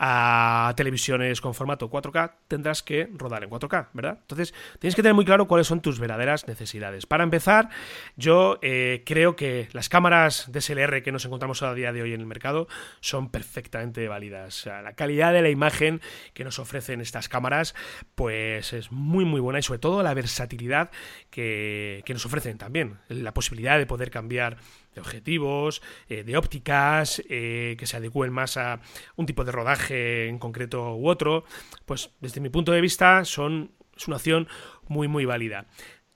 a 0.04 0.74
televisiones 0.76 1.40
con 1.40 1.54
formato 1.54 1.88
4K, 1.88 2.32
tendrás 2.48 2.82
que 2.82 3.08
rodar 3.12 3.44
en 3.44 3.50
4K, 3.50 3.90
¿verdad? 3.92 4.18
Entonces, 4.20 4.52
tienes 4.80 4.96
que 4.96 5.02
tener 5.02 5.14
muy 5.14 5.24
claro 5.24 5.46
cuáles 5.46 5.68
son 5.68 5.80
tus 5.80 6.00
verdaderas 6.00 6.48
necesidades. 6.48 7.06
Para 7.06 7.22
empezar, 7.22 7.68
yo 8.16 8.58
eh, 8.62 9.04
creo 9.06 9.36
que 9.36 9.68
las 9.70 9.88
cámaras 9.88 10.50
DSLR 10.50 11.04
que 11.04 11.12
nos 11.12 11.24
encontramos 11.24 11.62
a 11.62 11.72
día 11.72 11.92
de 11.92 12.02
hoy 12.02 12.14
en 12.14 12.20
el 12.20 12.26
mercado 12.26 12.66
son 12.98 13.30
perfectamente 13.30 14.08
válidas. 14.08 14.66
la 14.66 14.94
calidad 14.94 15.32
de 15.32 15.42
la 15.42 15.50
imagen 15.50 16.00
que 16.34 16.42
nos 16.42 16.58
ofrecen 16.58 17.00
estas 17.00 17.28
cámaras, 17.28 17.76
pues 18.16 18.72
es 18.72 18.90
muy, 18.90 19.24
muy 19.24 19.40
buena 19.40 19.60
y 19.60 19.62
sobre 19.62 19.78
todo 19.78 20.02
la 20.02 20.14
versatilidad 20.14 20.90
que, 21.30 22.02
que 22.04 22.12
nos 22.12 22.26
ofrecen 22.26 22.58
también. 22.58 22.98
La 23.06 23.32
posibilidad 23.34 23.78
de 23.78 23.86
poder 23.86 24.10
cambiar 24.10 24.56
de 24.94 25.00
objetivos, 25.00 25.82
eh, 26.08 26.22
de 26.24 26.36
ópticas, 26.36 27.22
eh, 27.28 27.76
que 27.78 27.86
se 27.86 27.96
adecúen 27.96 28.32
más 28.32 28.56
a 28.56 28.80
un 29.16 29.26
tipo 29.26 29.44
de 29.44 29.52
rodaje 29.52 30.28
en 30.28 30.38
concreto 30.38 30.94
u 30.96 31.08
otro, 31.08 31.44
pues 31.86 32.10
desde 32.20 32.40
mi 32.40 32.48
punto 32.48 32.72
de 32.72 32.80
vista 32.80 33.24
son, 33.24 33.72
es 33.96 34.06
una 34.06 34.16
opción 34.16 34.48
muy 34.88 35.08
muy 35.08 35.24
válida. 35.24 35.66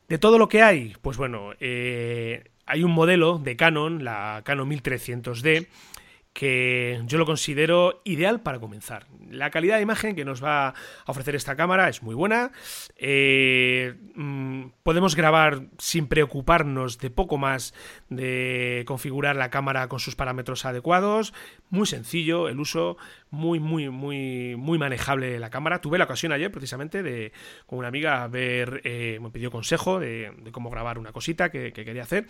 De 0.09 0.19
todo 0.19 0.39
lo 0.39 0.49
que 0.49 0.63
hay, 0.63 0.95
pues 1.03 1.17
bueno, 1.17 1.53
eh, 1.59 2.51
hay 2.67 2.85
un 2.85 2.93
modelo 2.93 3.39
de 3.39 3.57
Canon, 3.57 4.05
la 4.05 4.43
Canon 4.45 4.69
1300D, 4.71 5.67
que 6.37 7.01
yo 7.07 7.17
lo 7.17 7.25
considero 7.25 8.03
ideal 8.05 8.43
para 8.43 8.61
comenzar. 8.61 9.07
La 9.31 9.49
calidad 9.49 9.77
de 9.77 9.83
imagen 9.83 10.15
que 10.15 10.27
nos 10.27 10.45
va 10.45 10.69
a 10.69 10.75
ofrecer 11.07 11.35
esta 11.35 11.57
cámara 11.57 11.89
es 11.89 12.03
muy 12.03 12.15
buena. 12.15 12.53
Eh, 12.97 13.95
mm, 14.15 14.67
podemos 14.83 15.17
grabar 15.17 15.63
sin 15.79 16.09
preocuparnos 16.09 16.99
de 16.99 17.09
poco 17.09 17.39
más 17.39 17.73
de 18.11 18.85
configurar 18.87 19.35
la 19.35 19.49
cámara 19.49 19.89
con 19.89 19.99
sus 19.99 20.15
parámetros 20.15 20.67
adecuados. 20.67 21.33
Muy 21.71 21.87
sencillo 21.87 22.51
el 22.51 22.61
uso, 22.61 22.99
muy, 23.37 23.61
muy, 23.61 23.91
muy, 23.91 24.57
muy 24.57 24.79
manejable 24.79 25.39
la 25.39 25.51
cámara. 25.51 25.81
Tuve 25.81 25.99
la 25.99 26.05
ocasión 26.05 26.33
ayer 26.33 26.51
precisamente 26.51 27.03
de 27.03 27.33
con 27.67 27.79
una 27.79 27.89
amiga 27.89 28.27
ver, 28.29 28.81
eh, 28.85 29.19
me 29.21 29.31
pidió 29.31 29.51
consejo 29.51 30.01
de, 30.01 30.33
cómo 30.53 30.71
grabar 30.71 30.99
una 30.99 31.13
cosita 31.13 31.51
que, 31.51 31.73
que 31.73 31.85
quería 31.85 32.03
hacer 32.03 32.27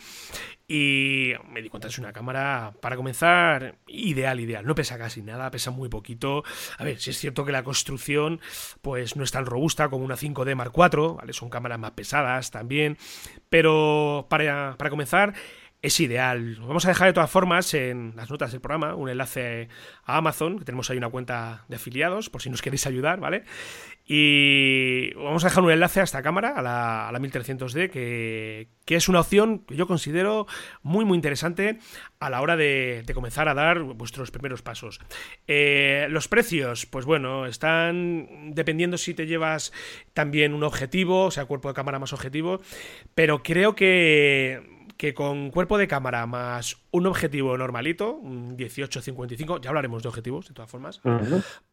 y 0.68 1.32
me 1.48 1.62
di 1.62 1.68
cuenta 1.68 1.88
es 1.88 1.98
una 1.98 2.12
cámara 2.12 2.74
para 2.80 2.96
comenzar 2.96 3.76
ideal, 3.86 4.40
ideal. 4.40 4.66
No 4.66 4.74
pesa 4.74 4.98
casi 4.98 5.22
nada, 5.22 5.50
pesa 5.50 5.70
muy 5.70 5.88
poquito. 5.88 6.42
A 6.78 6.84
ver, 6.84 6.98
si 6.98 7.10
es 7.10 7.18
cierto 7.18 7.44
que 7.44 7.52
la 7.52 7.62
construcción 7.62 8.40
pues 8.82 9.16
no 9.16 9.24
es 9.24 9.30
tan 9.30 9.46
robusta 9.46 9.88
como 9.88 10.04
una 10.04 10.16
5D 10.16 10.54
Mark 10.54 10.72
IV, 10.76 11.16
¿vale? 11.16 11.32
Son 11.32 11.48
cámaras 11.48 11.78
más 11.78 11.92
pesadas 11.92 12.50
también, 12.50 12.98
pero 13.48 14.26
para, 14.28 14.76
para 14.76 14.90
comenzar 14.90 15.34
es 15.86 16.00
ideal. 16.00 16.56
Vamos 16.60 16.84
a 16.84 16.88
dejar 16.88 17.06
de 17.06 17.12
todas 17.12 17.30
formas 17.30 17.72
en 17.72 18.12
las 18.16 18.28
notas 18.28 18.50
del 18.50 18.60
programa 18.60 18.96
un 18.96 19.08
enlace 19.08 19.68
a 20.04 20.16
Amazon, 20.16 20.58
que 20.58 20.64
tenemos 20.64 20.90
ahí 20.90 20.98
una 20.98 21.10
cuenta 21.10 21.64
de 21.68 21.76
afiliados, 21.76 22.28
por 22.28 22.42
si 22.42 22.50
nos 22.50 22.60
queréis 22.60 22.88
ayudar, 22.88 23.20
¿vale? 23.20 23.44
Y 24.04 25.14
vamos 25.14 25.44
a 25.44 25.48
dejar 25.48 25.62
un 25.62 25.70
enlace 25.70 26.00
a 26.00 26.02
esta 26.02 26.22
cámara, 26.22 26.54
a 26.56 26.62
la, 26.62 27.18
1300D, 27.20 27.90
que, 27.90 28.68
es 28.88 29.08
una 29.08 29.20
opción 29.20 29.60
que 29.60 29.76
yo 29.76 29.86
considero 29.86 30.48
muy, 30.82 31.04
muy 31.04 31.14
interesante 31.14 31.78
a 32.18 32.30
la 32.30 32.40
hora 32.40 32.56
de, 32.56 33.04
comenzar 33.14 33.48
a 33.48 33.54
dar 33.54 33.80
vuestros 33.82 34.32
primeros 34.32 34.62
pasos. 34.62 35.00
Eh, 35.46 36.08
los 36.10 36.26
precios, 36.26 36.86
pues 36.86 37.04
bueno, 37.04 37.46
están 37.46 38.54
dependiendo 38.54 38.98
si 38.98 39.14
te 39.14 39.26
llevas 39.26 39.72
también 40.14 40.52
un 40.52 40.64
objetivo, 40.64 41.26
o 41.26 41.30
sea, 41.30 41.44
cuerpo 41.44 41.68
de 41.68 41.74
cámara 41.74 42.00
más 42.00 42.12
objetivo, 42.12 42.60
pero 43.14 43.44
creo 43.44 43.76
que 43.76 44.75
que 44.96 45.14
con 45.14 45.50
cuerpo 45.50 45.78
de 45.78 45.88
cámara 45.88 46.26
más 46.26 46.78
un 46.90 47.06
objetivo 47.06 47.56
normalito, 47.58 48.14
un 48.14 48.56
18-55, 48.56 49.60
ya 49.60 49.68
hablaremos 49.68 50.02
de 50.02 50.08
objetivos 50.08 50.48
de 50.48 50.54
todas 50.54 50.70
formas, 50.70 51.00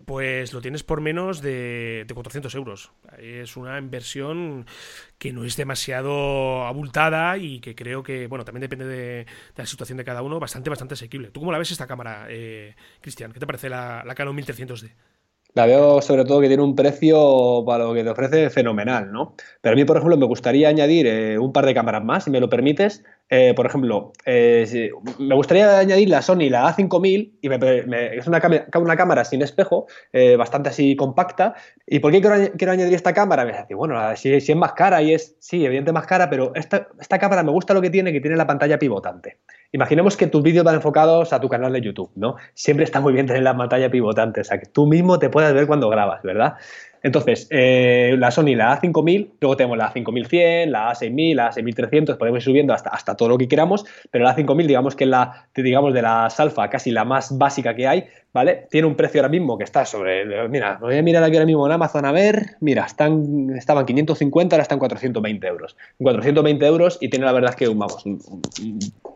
pues 0.05 0.53
lo 0.53 0.61
tienes 0.61 0.83
por 0.83 0.99
menos 0.99 1.41
de, 1.41 2.05
400 2.13 2.53
euros. 2.55 2.91
Es 3.17 3.55
una 3.55 3.77
inversión 3.77 4.65
que 5.17 5.31
no 5.31 5.45
es 5.45 5.55
demasiado 5.55 6.65
abultada 6.65 7.37
y 7.37 7.59
que 7.59 7.75
creo 7.75 8.03
que, 8.03 8.27
bueno, 8.27 8.43
también 8.43 8.61
depende 8.61 8.85
de, 8.85 9.25
la 9.55 9.65
situación 9.65 9.97
de 9.97 10.03
cada 10.03 10.21
uno, 10.21 10.39
bastante, 10.39 10.69
bastante 10.69 10.95
asequible. 10.95 11.31
¿Tú 11.31 11.39
cómo 11.39 11.51
la 11.51 11.59
ves 11.59 11.71
esta 11.71 11.87
cámara, 11.87 12.25
eh, 12.29 12.75
Cristian? 12.99 13.31
¿Qué 13.31 13.39
te 13.39 13.47
parece 13.47 13.69
la, 13.69 14.03
la 14.05 14.15
Canon 14.15 14.37
1300D? 14.37 14.91
La 15.53 15.65
veo 15.65 16.01
sobre 16.01 16.25
todo 16.25 16.41
que 16.41 16.47
tiene 16.47 16.63
un 16.63 16.75
precio 16.75 17.63
para 17.65 17.85
lo 17.85 17.93
que 17.93 18.03
te 18.03 18.09
ofrece 18.09 18.49
fenomenal, 18.49 19.11
¿no? 19.11 19.35
Pero 19.61 19.73
a 19.73 19.75
mí, 19.75 19.85
por 19.85 19.97
ejemplo, 19.97 20.17
me 20.17 20.25
gustaría 20.25 20.69
añadir 20.69 21.07
eh, 21.07 21.37
un 21.37 21.53
par 21.53 21.65
de 21.65 21.73
cámaras 21.73 22.03
más, 22.03 22.23
si 22.23 22.31
me 22.31 22.39
lo 22.39 22.49
permites. 22.49 23.03
Eh, 23.29 23.53
por 23.55 23.65
ejemplo, 23.65 24.13
eh, 24.25 24.91
me 25.17 25.33
gustaría 25.33 25.79
añadir 25.79 26.09
la 26.09 26.21
Sony, 26.21 26.49
la 26.49 26.71
A5000, 26.71 27.31
y 27.41 27.47
es 28.17 28.27
una, 28.27 28.41
una, 28.75 28.95
cámara 28.95 29.25
sin 29.25 29.41
espejo, 29.41 29.87
bastante 30.37 30.69
así 30.69 30.95
compacta. 30.95 31.55
¿Y 31.87 31.99
por 31.99 32.11
qué 32.11 32.21
quiero, 32.21 32.71
añadir 32.71 32.93
esta 32.93 33.13
cámara? 33.13 33.45
Me 33.45 33.53
dice, 33.53 33.73
bueno, 33.73 33.99
si, 34.15 34.33
es 34.33 34.55
más 34.55 34.73
cara 34.73 35.01
y 35.01 35.13
es, 35.13 35.35
sí, 35.39 35.57
evidentemente 35.65 35.93
más 35.93 36.05
cara, 36.05 36.29
pero 36.29 36.51
esta, 36.55 36.87
esta 36.99 37.17
cámara 37.17 37.43
me 37.43 37.51
gusta 37.51 37.73
lo 37.73 37.81
que 37.81 37.89
tiene, 37.89 38.11
que 38.11 38.21
tiene 38.21 38.37
la 38.37 38.45
pantalla 38.45 38.77
pivotante. 38.77 39.37
Imaginemos 39.71 40.15
que 40.15 40.27
tus 40.27 40.43
vídeos 40.43 40.63
van 40.63 40.75
enfocados 40.75 41.33
a 41.33 41.39
tu 41.39 41.49
canal 41.49 41.73
de 41.73 41.81
YouTube, 41.81 42.11
¿no? 42.15 42.35
Siempre 42.53 42.85
está 42.85 43.01
muy 43.01 43.11
bien 43.11 43.25
tener 43.25 43.41
la 43.41 43.57
pantalla 43.57 43.89
pivotante, 43.89 44.41
o 44.41 44.43
sea, 44.43 44.59
que 44.59 44.67
tú 44.67 44.85
mismo 44.85 45.17
te 45.17 45.31
puedas 45.31 45.51
ver 45.51 45.65
cuando 45.65 45.89
grabas, 45.89 46.21
¿verdad? 46.21 46.53
Entonces, 47.03 47.47
eh, 47.49 48.15
la 48.17 48.31
Sony, 48.31 48.55
la 48.55 48.79
A5000, 48.79 49.31
luego 49.41 49.57
tenemos 49.57 49.77
la 49.77 49.93
A5100, 49.93 50.67
la 50.67 50.93
A6000, 50.93 51.35
la 51.35 51.51
A6300, 51.51 52.17
podemos 52.17 52.37
ir 52.39 52.43
subiendo 52.43 52.73
hasta, 52.73 52.89
hasta 52.91 53.15
todo 53.15 53.29
lo 53.29 53.37
que 53.37 53.49
queramos, 53.49 53.85
pero 54.09 54.23
la 54.23 54.35
A5000, 54.35 54.65
digamos 54.65 54.95
que 54.95 55.03
es 55.03 55.09
la, 55.09 55.49
digamos, 55.53 55.93
de 55.93 56.01
las 56.01 56.39
alfa, 56.39 56.69
casi 56.69 56.91
la 56.91 57.03
más 57.03 57.37
básica 57.37 57.75
que 57.75 57.87
hay, 57.87 58.05
¿vale? 58.33 58.67
Tiene 58.69 58.87
un 58.87 58.95
precio 58.95 59.21
ahora 59.21 59.29
mismo 59.29 59.57
que 59.57 59.63
está 59.63 59.85
sobre, 59.85 60.47
mira, 60.49 60.77
voy 60.81 60.97
a 60.97 61.03
mirar 61.03 61.23
aquí 61.23 61.35
ahora 61.35 61.45
mismo 61.45 61.65
en 61.65 61.71
Amazon 61.71 62.05
a 62.05 62.11
ver, 62.11 62.57
mira, 62.59 62.85
están, 62.85 63.51
estaban 63.55 63.85
550, 63.85 64.55
ahora 64.55 64.63
están 64.63 64.79
420 64.79 65.47
euros. 65.47 65.77
420 65.99 66.65
euros 66.65 66.97
y 66.99 67.09
tiene 67.09 67.25
la 67.25 67.31
verdad 67.31 67.53
que, 67.53 67.67
vamos, 67.67 68.03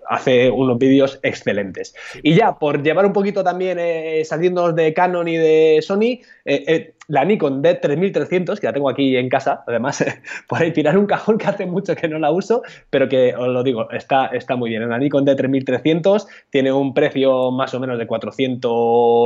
hace 0.08 0.50
unos 0.50 0.78
vídeos 0.78 1.20
excelentes. 1.24 1.96
Y 2.24 2.36
ya, 2.36 2.58
por 2.58 2.82
llevar 2.82 3.06
un 3.06 3.14
poquito 3.14 3.44
también, 3.44 3.78
eh, 3.80 4.24
saliendo 4.26 4.72
de 4.72 4.94
Canon 4.94 5.28
y 5.28 5.38
de 5.38 5.80
Sony, 5.82 6.22
eh, 6.46 6.64
eh, 6.68 6.94
la 7.08 7.24
Nikon 7.24 7.64
D3300, 7.64 8.60
que 8.60 8.68
la 8.68 8.74
tengo 8.74 8.90
aquí 8.90 9.16
en 9.16 9.30
casa, 9.30 9.64
además, 9.66 10.04
por 10.48 10.62
ahí 10.62 10.72
tirar 10.72 10.98
un 10.98 11.06
cajón 11.06 11.38
que 11.38 11.48
hace 11.48 11.66
mucho 11.66 11.96
que 11.96 12.08
no 12.08 12.20
la 12.20 12.32
uso, 12.32 12.64
pero 12.90 13.08
que 13.08 13.34
os 13.36 13.48
lo 13.48 13.64
digo, 13.64 13.90
está, 13.92 14.28
está 14.28 14.56
muy 14.56 14.70
bien. 14.70 14.88
La 14.90 14.98
Nikon 14.98 15.26
D3300 15.26 16.28
tiene 16.50 16.72
un 16.72 16.94
precio 16.94 17.52
más 17.52 17.74
o 17.74 17.80
menos 17.80 17.98
de 17.98 18.08
400, 18.08 18.72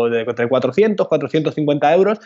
de 0.10 0.22
entre 0.22 0.48
400, 0.48 1.08
450 1.08 1.94
euros. 1.94 2.20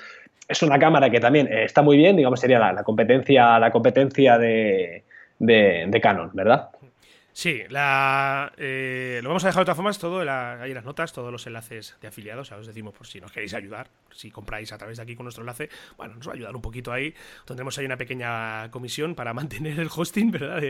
Es 0.47 0.61
una 0.61 0.77
cámara 0.77 1.09
que 1.09 1.19
también 1.19 1.47
está 1.51 1.81
muy 1.81 1.97
bien, 1.97 2.15
digamos, 2.15 2.39
sería 2.39 2.59
la, 2.59 2.83
competencia, 2.83 3.57
la 3.59 3.71
competencia 3.71 4.37
de 4.37 5.03
Canon, 6.01 6.31
¿verdad? 6.33 6.69
Sí, 7.37 7.63
la, 7.67 8.53
eh, 8.57 9.19
lo 9.21 9.27
vamos 9.27 9.43
a 9.43 9.47
dejar 9.47 9.63
de 9.63 9.65
todas 9.65 9.75
formas, 9.75 9.99
todo 9.99 10.21
ahí 10.21 10.73
las 10.73 10.85
notas, 10.85 11.11
todos 11.11 11.33
los 11.33 11.45
enlaces 11.45 11.97
de 11.99 12.07
afiliados, 12.07 12.49
ya 12.49 12.55
os 12.55 12.65
decimos 12.65 12.93
por 12.93 13.07
si 13.07 13.19
nos 13.19 13.29
queréis 13.29 13.53
ayudar, 13.53 13.89
si 14.09 14.31
compráis 14.31 14.71
a 14.71 14.77
través 14.77 14.95
de 14.95 15.03
aquí 15.03 15.17
con 15.17 15.25
nuestro 15.25 15.41
enlace, 15.41 15.67
bueno, 15.97 16.15
nos 16.15 16.25
va 16.29 16.31
a 16.31 16.35
ayudar 16.35 16.55
un 16.55 16.61
poquito 16.61 16.93
ahí, 16.93 17.13
tendremos 17.43 17.77
ahí 17.77 17.85
una 17.85 17.97
pequeña 17.97 18.71
comisión 18.71 19.15
para 19.15 19.33
mantener 19.33 19.77
el 19.81 19.89
hosting, 19.93 20.31
¿verdad? 20.31 20.61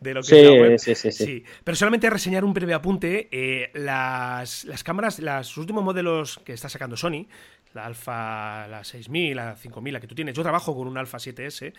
De, 0.00 0.14
lo 0.14 0.22
que 0.22 0.26
sí, 0.26 0.36
es 0.36 0.44
la 0.44 0.52
web. 0.52 0.78
Sí, 0.78 0.94
sí, 0.94 1.12
sí, 1.12 1.44
Pero 1.62 1.76
solamente 1.76 2.08
reseñar 2.08 2.42
un 2.42 2.54
breve 2.54 2.72
apunte, 2.72 3.28
eh, 3.30 3.70
las, 3.74 4.64
las 4.64 4.82
cámaras, 4.82 5.18
los 5.18 5.58
últimos 5.58 5.84
modelos 5.84 6.40
que 6.42 6.54
está 6.54 6.70
sacando 6.70 6.96
Sony, 6.96 7.26
la 7.74 7.86
Alpha, 7.86 8.66
la 8.68 8.84
6000, 8.84 9.36
la 9.36 9.56
5000, 9.56 9.92
la 9.92 10.00
que 10.00 10.06
tú 10.06 10.14
tienes. 10.14 10.34
Yo 10.34 10.42
trabajo 10.42 10.76
con 10.76 10.88
un 10.88 10.98
Alpha 10.98 11.18
7S. 11.18 11.72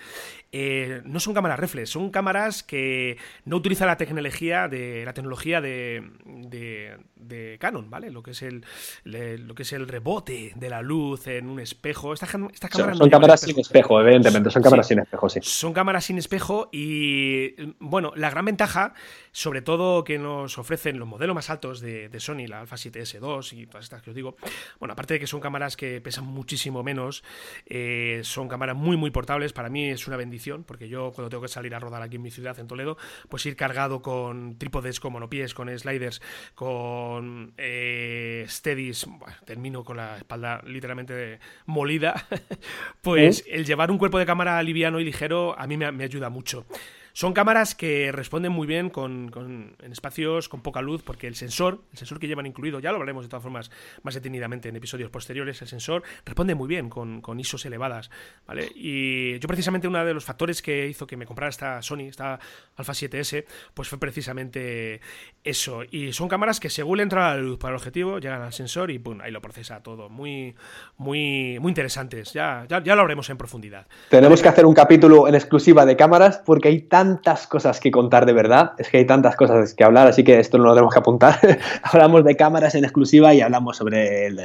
Eh, 0.51 1.01
no 1.05 1.19
son 1.19 1.33
cámaras 1.33 1.59
reflex, 1.59 1.89
son 1.89 2.09
cámaras 2.09 2.63
que 2.63 3.17
no 3.45 3.57
utilizan 3.57 3.87
la 3.87 3.97
tecnología 3.97 4.67
de 4.67 5.03
la 5.05 5.13
tecnología 5.13 5.61
de, 5.61 6.03
de, 6.25 7.57
Canon, 7.59 7.89
¿vale? 7.89 8.11
Lo 8.11 8.23
que 8.23 8.31
es 8.31 8.41
el 8.41 8.65
lo 9.03 9.55
que 9.55 9.63
es 9.63 9.73
el 9.73 9.87
rebote 9.87 10.53
de 10.55 10.69
la 10.69 10.81
luz 10.81 11.27
en 11.27 11.49
un 11.49 11.59
espejo. 11.59 12.13
Estas, 12.13 12.29
cámaras 12.29 12.97
son, 12.97 13.09
cámaras 13.09 13.41
sin 13.41 13.59
espejo, 13.59 14.01
evidentemente, 14.01 14.49
son 14.49 14.61
cámaras 14.61 14.87
sin 14.87 14.99
espejo, 14.99 15.29
sí. 15.29 15.39
Son 15.43 15.73
cámaras 15.73 16.05
sin 16.05 16.17
espejo 16.17 16.69
y 16.71 17.55
bueno, 17.79 18.13
la 18.15 18.29
gran 18.29 18.45
ventaja, 18.45 18.93
sobre 19.31 19.61
todo 19.61 20.03
que 20.03 20.17
nos 20.17 20.57
ofrecen 20.57 20.99
los 20.99 21.07
modelos 21.07 21.35
más 21.35 21.49
altos 21.49 21.81
de, 21.81 22.09
de 22.09 22.19
Sony, 22.19 22.47
la 22.47 22.61
Alpha 22.61 22.75
7S2 22.75 23.53
y 23.53 23.67
todas 23.67 23.85
estas 23.85 24.01
que 24.01 24.11
os 24.11 24.15
digo, 24.15 24.35
bueno, 24.79 24.93
aparte 24.93 25.15
de 25.15 25.19
que 25.19 25.27
son 25.27 25.39
cámaras 25.39 25.75
que 25.79 26.01
pesan 26.01 26.25
muchísimo 26.25 26.83
menos. 26.83 27.23
Eh, 27.65 28.19
son 28.23 28.49
cámaras 28.49 28.75
muy, 28.75 28.97
muy 28.97 29.11
portables. 29.11 29.53
Para 29.53 29.69
mí 29.69 29.89
es 29.89 30.05
una 30.07 30.17
bendición, 30.17 30.65
porque 30.65 30.89
yo 30.89 31.13
cuando 31.15 31.29
tengo 31.29 31.41
que 31.41 31.47
salir 31.47 31.73
a 31.73 31.79
rodar 31.79 32.01
aquí 32.01 32.17
en 32.17 32.21
mi 32.21 32.31
ciudad, 32.31 32.59
en 32.59 32.67
Toledo, 32.67 32.97
pues 33.29 33.45
ir 33.45 33.55
cargado 33.55 34.01
con 34.01 34.57
trípodes, 34.57 34.99
con 34.99 35.13
monopies, 35.13 35.53
con 35.53 35.69
sliders, 35.79 36.21
con 36.53 37.53
eh, 37.57 38.45
steadies, 38.49 39.07
termino 39.45 39.85
con 39.85 39.95
la 39.95 40.17
espalda 40.17 40.61
literalmente 40.65 41.39
molida, 41.65 42.27
pues 43.01 43.45
el 43.47 43.63
llevar 43.63 43.89
un 43.89 43.97
cuerpo 43.97 44.19
de 44.19 44.25
cámara 44.25 44.61
liviano 44.61 44.99
y 44.99 45.05
ligero 45.05 45.57
a 45.57 45.65
mí 45.65 45.77
me 45.77 46.03
ayuda 46.03 46.29
mucho. 46.29 46.65
Son 47.13 47.33
cámaras 47.33 47.75
que 47.75 48.11
responden 48.11 48.51
muy 48.51 48.67
bien 48.67 48.89
con, 48.89 49.75
en 49.81 49.91
espacios 49.91 50.49
con 50.49 50.61
poca 50.61 50.81
luz, 50.81 51.03
porque 51.03 51.27
el 51.27 51.35
sensor, 51.35 51.81
el 51.91 51.97
sensor 51.97 52.19
que 52.19 52.27
llevan 52.27 52.45
incluido, 52.45 52.79
ya 52.79 52.91
lo 52.91 52.97
hablaremos 52.97 53.23
de 53.23 53.29
todas 53.29 53.43
formas 53.43 53.71
más 54.03 54.13
detenidamente 54.13 54.69
en 54.69 54.75
episodios 54.75 55.09
posteriores, 55.09 55.61
el 55.61 55.67
sensor 55.67 56.03
responde 56.25 56.55
muy 56.55 56.67
bien 56.67 56.89
con, 56.89 57.21
ISOs 57.39 57.65
elevadas, 57.65 58.09
¿vale? 58.45 58.69
Y 58.75 59.39
yo 59.39 59.47
precisamente 59.47 59.87
uno 59.87 60.03
de 60.03 60.13
los 60.13 60.25
factores 60.25 60.61
que 60.61 60.87
hizo 60.87 61.07
que 61.07 61.15
me 61.15 61.25
comprara 61.25 61.49
esta 61.49 61.81
Sony, 61.81 62.07
esta 62.09 62.39
Alpha 62.75 62.93
7S, 62.93 63.45
pues 63.73 63.87
fue 63.87 63.97
precisamente 63.99 64.99
eso. 65.43 65.83
Y 65.89 66.11
son 66.11 66.27
cámaras 66.27 66.59
que 66.59 66.69
según 66.69 66.97
le 66.97 67.03
entra 67.03 67.35
la 67.35 67.41
luz 67.41 67.57
para 67.57 67.71
el 67.71 67.77
objetivo, 67.77 68.19
llegan 68.19 68.41
al 68.41 68.53
sensor 68.53 68.91
y 68.91 68.99
¡pum! 68.99 69.21
ahí 69.21 69.31
lo 69.31 69.41
procesa 69.41 69.81
todo. 69.81 70.09
Muy, 70.09 70.55
muy, 70.97 71.59
muy 71.59 71.69
interesantes. 71.69 72.33
Ya, 72.33 72.65
ya, 72.67 72.83
ya 72.83 72.95
lo 72.95 73.03
haremos 73.03 73.29
en 73.29 73.37
profundidad. 73.37 73.87
Tenemos 74.09 74.41
que 74.41 74.49
hacer 74.49 74.65
un 74.65 74.73
capítulo 74.73 75.27
en 75.27 75.35
exclusiva 75.35 75.85
de 75.85 75.95
cámaras 75.95 76.41
porque 76.45 76.67
hay 76.67 76.81
tan 76.81 76.98
tantas 76.99 77.47
cosas 77.47 77.79
que 77.79 77.91
contar 77.91 78.25
de 78.25 78.33
verdad, 78.33 78.73
es 78.77 78.89
que 78.89 78.97
hay 78.97 79.05
tantas 79.05 79.37
cosas 79.37 79.73
que 79.73 79.85
hablar, 79.85 80.07
así 80.07 80.21
que 80.21 80.37
esto 80.37 80.57
no 80.57 80.65
lo 80.65 80.73
tenemos 80.73 80.93
que 80.93 80.99
apuntar. 80.99 81.39
hablamos 81.83 82.25
de 82.25 82.35
cámaras 82.35 82.75
en 82.75 82.83
exclusiva 82.83 83.33
y 83.33 83.39
hablamos 83.39 83.77
sobre 83.77 84.25
el, 84.25 84.37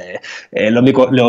eh, 0.53 0.71
los, 0.71 0.81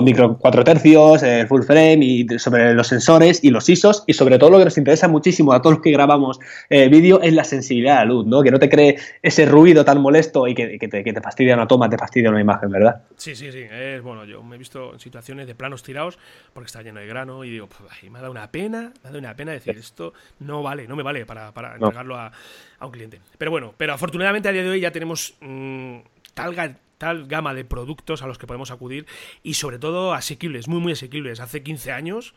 micro, 0.04 0.38
4 0.38 0.62
tercios, 0.62 1.24
el 1.24 1.48
full 1.48 1.62
frame 1.62 1.98
y 2.00 2.38
sobre 2.38 2.74
los 2.74 2.86
sensores 2.86 3.42
y 3.42 3.50
los 3.50 3.68
ISOs 3.68 4.04
y 4.06 4.12
sobre 4.12 4.38
todo 4.38 4.50
lo 4.50 4.58
que 4.58 4.66
nos 4.66 4.78
interesa 4.78 5.08
muchísimo 5.08 5.52
a 5.52 5.60
todos 5.60 5.76
los 5.76 5.82
que 5.82 5.90
grabamos 5.90 6.38
eh, 6.70 6.88
vídeo 6.88 7.20
es 7.20 7.32
la 7.32 7.42
sensibilidad 7.42 7.96
a 7.96 8.04
la 8.04 8.12
luz, 8.12 8.24
¿no? 8.24 8.44
Que 8.44 8.52
no 8.52 8.60
te 8.60 8.68
cree 8.68 8.96
ese 9.20 9.46
ruido 9.46 9.84
tan 9.84 10.00
molesto 10.00 10.46
y 10.46 10.54
que, 10.54 10.78
te, 10.78 11.02
que 11.02 11.12
te 11.12 11.20
fastidia 11.20 11.56
una 11.56 11.66
toma, 11.66 11.90
te 11.90 11.98
fastidia 11.98 12.30
una 12.30 12.40
imagen, 12.40 12.70
¿verdad? 12.70 13.02
Sí, 13.16 13.34
sí, 13.34 13.50
sí. 13.50 13.64
Es, 13.68 14.00
bueno, 14.00 14.24
yo 14.24 14.44
me 14.44 14.54
he 14.54 14.58
visto 14.60 14.92
en 14.92 15.00
situaciones 15.00 15.48
de 15.48 15.56
planos 15.56 15.82
tirados 15.82 16.20
porque 16.54 16.66
está 16.66 16.82
lleno 16.82 17.00
de 17.00 17.08
grano 17.08 17.42
y 17.42 17.50
digo, 17.50 17.68
me 18.08 18.18
ha 18.18 18.20
dado 18.20 18.30
una 18.30 18.48
pena, 18.52 18.92
me 19.02 19.08
ha 19.08 19.08
dado 19.08 19.18
una 19.18 19.34
pena 19.34 19.50
decir 19.50 19.76
esto 19.76 20.12
no 20.38 20.62
vale, 20.62 20.86
no 20.86 20.96
me 20.96 21.02
vale 21.02 21.15
para, 21.24 21.52
para 21.52 21.74
entregarlo 21.74 22.16
a, 22.16 22.32
un 22.80 22.90
cliente. 22.90 23.20
Pero 23.38 23.50
bueno, 23.50 23.74
pero 23.76 23.94
afortunadamente 23.94 24.48
a 24.48 24.52
día 24.52 24.62
de 24.62 24.68
hoy 24.68 24.80
ya 24.80 24.90
tenemos 24.90 25.34
mm, 25.40 25.98
tal, 26.34 26.78
tal 26.98 27.26
gama 27.26 27.54
de 27.54 27.64
productos 27.64 28.22
a 28.22 28.26
los 28.26 28.38
que 28.38 28.46
podemos 28.46 28.70
acudir 28.70 29.06
y 29.42 29.54
sobre 29.54 29.78
todo 29.78 30.12
asequibles, 30.12 30.68
muy 30.68 30.80
muy 30.80 30.92
asequibles. 30.92 31.40
Hace 31.40 31.62
15 31.62 31.92
años 31.92 32.34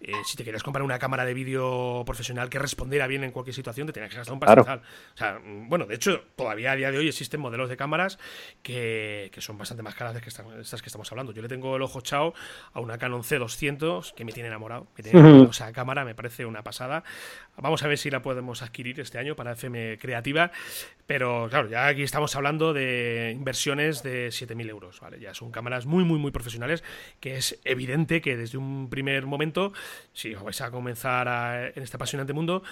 eh, 0.00 0.12
si 0.24 0.36
te 0.36 0.44
querías 0.44 0.62
comprar 0.62 0.84
una 0.84 0.98
cámara 0.98 1.24
de 1.24 1.34
vídeo 1.34 2.04
profesional 2.06 2.48
que 2.48 2.58
respondiera 2.58 3.08
bien 3.08 3.24
en 3.24 3.32
cualquier 3.32 3.54
situación, 3.54 3.86
te 3.88 3.92
tenías 3.92 4.10
que 4.10 4.16
gastar 4.16 4.32
un 4.32 4.40
pastizal. 4.40 4.78
O 5.14 5.16
sea, 5.16 5.40
mm, 5.40 5.68
bueno, 5.68 5.86
de 5.86 5.96
hecho, 5.96 6.22
todavía 6.36 6.72
a 6.72 6.76
día 6.76 6.92
de 6.92 6.98
hoy 6.98 7.08
existen 7.08 7.40
modelos 7.40 7.68
de 7.68 7.76
cámaras 7.76 8.18
que, 8.62 9.30
son 9.38 9.58
bastante 9.58 9.82
más 9.82 9.94
caras 9.94 10.14
de 10.14 10.20
que 10.20 10.28
estas 10.28 10.82
que 10.82 10.88
estamos 10.88 11.10
hablando. 11.10 11.32
Yo 11.32 11.42
le 11.42 11.48
tengo 11.48 11.74
el 11.76 11.82
ojo 11.82 12.00
chao 12.00 12.32
a 12.72 12.80
una 12.80 12.98
Canon 12.98 13.22
C200 13.22 14.14
que 14.14 14.24
me 14.24 14.32
tiene 14.32 14.48
enamorado. 14.48 14.86
o 15.48 15.52
sea, 15.52 15.72
cámara 15.72 16.04
me 16.04 16.14
parece 16.14 16.46
una 16.46 16.62
pasada. 16.62 17.02
Vamos 17.60 17.82
a 17.82 17.88
ver 17.88 17.98
si 17.98 18.10
la 18.10 18.22
podemos 18.22 18.62
adquirir 18.62 19.00
este 19.00 19.18
año 19.18 19.36
para 19.36 19.52
FM 19.52 19.98
Creativa. 19.98 20.50
Pero 21.06 21.48
claro, 21.48 21.68
ya 21.68 21.86
aquí 21.86 22.02
estamos 22.02 22.36
hablando 22.36 22.72
de 22.72 23.32
inversiones 23.34 24.02
de 24.02 24.28
7.000 24.28 24.68
euros. 24.68 25.00
¿vale? 25.00 25.18
Ya 25.20 25.34
son 25.34 25.50
cámaras 25.50 25.86
muy, 25.86 26.04
muy, 26.04 26.18
muy 26.18 26.30
profesionales 26.30 26.84
que 27.20 27.36
es 27.36 27.58
evidente 27.64 28.20
que 28.20 28.36
desde 28.36 28.58
un 28.58 28.88
primer 28.90 29.26
momento 29.26 29.72
si 30.12 30.34
os 30.34 30.42
vais 30.42 30.60
a 30.60 30.70
comenzar 30.70 31.72
en 31.74 31.82
este 31.82 31.96
apasionante 31.96 32.32
mundo, 32.32 32.62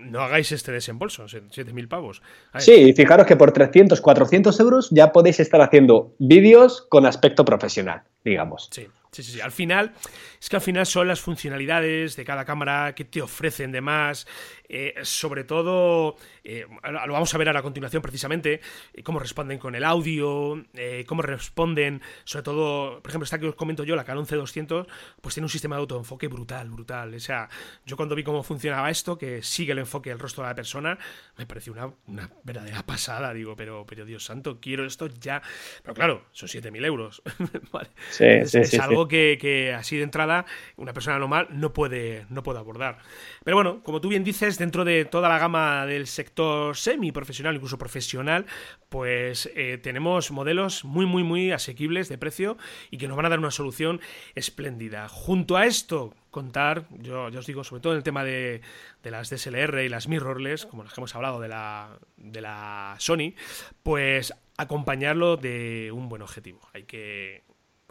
no 0.00 0.20
hagáis 0.20 0.52
este 0.52 0.72
desembolso, 0.72 1.24
7.000 1.24 1.88
pavos. 1.88 2.22
Sí, 2.58 2.92
fijaros 2.94 3.26
que 3.26 3.36
por 3.36 3.52
300, 3.52 4.00
400 4.00 4.60
euros 4.60 4.88
ya 4.90 5.12
podéis 5.12 5.40
estar 5.40 5.60
haciendo 5.60 6.14
vídeos 6.18 6.86
con 6.88 7.06
aspecto 7.06 7.44
profesional, 7.44 8.02
digamos. 8.24 8.68
Sí. 8.70 8.88
Sí, 9.14 9.22
sí, 9.22 9.30
sí. 9.30 9.40
Al 9.40 9.52
final, 9.52 9.94
es 10.40 10.48
que 10.48 10.56
al 10.56 10.62
final 10.62 10.84
son 10.86 11.06
las 11.06 11.20
funcionalidades 11.20 12.16
de 12.16 12.24
cada 12.24 12.44
cámara 12.44 12.96
que 12.96 13.04
te 13.04 13.22
ofrecen 13.22 13.70
de 13.70 13.80
más. 13.80 14.26
Eh, 14.68 14.94
sobre 15.02 15.44
todo, 15.44 16.16
eh, 16.42 16.66
lo 16.90 17.12
vamos 17.12 17.34
a 17.34 17.38
ver 17.38 17.48
ahora 17.48 17.60
a 17.60 17.62
continuación 17.62 18.02
precisamente, 18.02 18.60
eh, 18.92 19.02
cómo 19.02 19.18
responden 19.18 19.58
con 19.58 19.74
el 19.74 19.84
audio, 19.84 20.64
cómo 21.06 21.22
responden, 21.22 22.02
sobre 22.24 22.42
todo, 22.42 23.00
por 23.02 23.10
ejemplo, 23.10 23.24
esta 23.24 23.38
que 23.38 23.48
os 23.48 23.54
comento 23.54 23.84
yo, 23.84 23.96
la 23.96 24.04
Canon 24.04 24.26
C200, 24.26 24.86
pues 25.20 25.34
tiene 25.34 25.44
un 25.44 25.50
sistema 25.50 25.76
de 25.76 25.80
autoenfoque 25.80 26.28
brutal, 26.28 26.70
brutal. 26.70 27.14
O 27.14 27.20
sea, 27.20 27.48
yo 27.84 27.96
cuando 27.96 28.14
vi 28.14 28.24
cómo 28.24 28.42
funcionaba 28.42 28.90
esto, 28.90 29.18
que 29.18 29.42
sigue 29.42 29.72
el 29.72 29.78
enfoque 29.78 30.10
del 30.10 30.18
rostro 30.18 30.42
de 30.42 30.50
la 30.50 30.54
persona, 30.54 30.98
me 31.36 31.46
pareció 31.46 31.72
una, 31.72 31.92
una 32.06 32.30
verdadera 32.42 32.84
pasada. 32.84 33.32
Digo, 33.32 33.56
pero, 33.56 33.84
pero 33.86 34.04
Dios 34.04 34.24
santo, 34.24 34.60
quiero 34.60 34.84
esto 34.84 35.06
ya. 35.06 35.42
Pero 35.82 35.94
claro, 35.94 36.24
son 36.32 36.48
7.000 36.48 36.84
euros. 36.84 37.22
¿vale? 37.72 37.88
sí, 38.10 38.46
sí, 38.46 38.64
sí, 38.64 38.78
algo 38.78 39.08
que, 39.08 39.74
así 39.76 39.96
de 39.96 40.02
entrada 40.02 40.46
una 40.76 40.92
persona 40.92 41.18
normal 41.18 41.48
no 41.50 41.72
puede, 41.72 42.26
no 42.28 42.42
puede 42.42 42.58
abordar. 42.58 42.98
Pero 43.44 43.56
bueno, 43.56 43.82
como 43.82 44.00
tú 44.00 44.08
bien 44.08 44.24
dices, 44.24 44.53
dentro 44.58 44.84
de 44.84 45.04
toda 45.04 45.28
la 45.28 45.38
gama 45.38 45.86
del 45.86 46.06
sector 46.06 46.76
semi-profesional, 46.76 47.54
incluso 47.54 47.78
profesional, 47.78 48.46
pues 48.88 49.50
eh, 49.54 49.78
tenemos 49.82 50.30
modelos 50.30 50.84
muy, 50.84 51.06
muy, 51.06 51.22
muy 51.22 51.52
asequibles 51.52 52.08
de 52.08 52.18
precio 52.18 52.56
y 52.90 52.98
que 52.98 53.08
nos 53.08 53.16
van 53.16 53.26
a 53.26 53.28
dar 53.28 53.38
una 53.38 53.50
solución 53.50 54.00
espléndida. 54.34 55.08
Junto 55.08 55.56
a 55.56 55.66
esto, 55.66 56.14
contar, 56.30 56.86
yo, 56.90 57.26
os 57.26 57.46
digo, 57.46 57.64
sobre 57.64 57.80
todo 57.80 57.92
en 57.92 57.98
el 57.98 58.02
tema 58.02 58.24
de, 58.24 58.60
de, 59.02 59.10
las 59.10 59.30
DSLR 59.30 59.82
y 59.84 59.88
las 59.88 60.08
mirrorless, 60.08 60.66
como 60.66 60.84
las 60.84 60.92
que 60.92 61.00
hemos 61.00 61.14
hablado 61.14 61.40
de 61.40 61.48
la, 61.48 61.98
de 62.16 62.40
la 62.40 62.96
Sony, 62.98 63.34
pues 63.82 64.34
acompañarlo 64.56 65.36
de 65.36 65.90
un 65.92 66.08
buen 66.08 66.22
objetivo. 66.22 66.60
Hay 66.72 66.84
que 66.84 67.42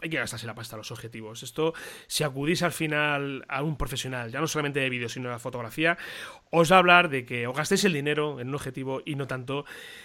hay 0.04 0.10
que 0.10 0.18
gastarse 0.18 0.46
la 0.46 0.54
pasta 0.54 0.76
a 0.76 0.78
los 0.78 0.92
objetivos. 0.92 1.42
Esto, 1.42 1.72
si 2.06 2.24
acudís 2.24 2.62
al 2.62 2.72
final 2.72 3.44
a 3.48 3.62
un 3.62 3.78
profesional, 3.78 4.30
ya 4.30 4.38
no 4.38 4.46
solamente 4.46 4.80
de 4.80 4.90
vídeo, 4.90 5.08
sino 5.08 5.30
de 5.30 5.38
fotografía, 5.38 5.96
os 6.50 6.70
va 6.70 6.76
a 6.76 6.78
hablar 6.78 7.08
de 7.08 7.24
que 7.24 7.46
os 7.46 7.56
gastéis 7.56 7.84
el 7.84 7.94
dinero 7.94 8.38
en 8.38 8.48
un 8.48 8.54
objetivo 8.54 9.00
y 9.06 9.14
no 9.14 9.26
tanto 9.26 9.64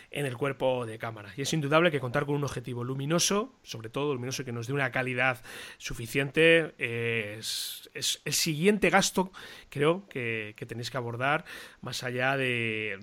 en 0.10 0.26
el 0.26 0.38
cuerpo 0.38 0.86
de 0.86 0.98
cámara. 0.98 1.34
Y 1.36 1.42
es 1.42 1.52
indudable 1.52 1.92
que 1.92 2.00
contar 2.00 2.26
con 2.26 2.36
un 2.36 2.46
objetivo 2.46 2.86
luminoso, 2.86 3.60
sobre 3.62 3.90
todo 3.90 4.14
luminoso 4.14 4.46
que 4.46 4.54
nos 4.54 4.68
dé 4.68 4.74
una 4.74 4.90
calidad 4.92 5.44
suficiente, 5.78 6.74
es, 6.78 7.92
el 7.94 8.34
siguiente 8.34 8.90
gasto, 8.90 9.34
creo, 9.70 10.08
que, 10.08 10.56
tenéis 10.66 10.92
que 10.92 10.98
abordar 10.98 11.44
más 11.82 12.04
allá 12.04 12.38
de, 12.38 12.98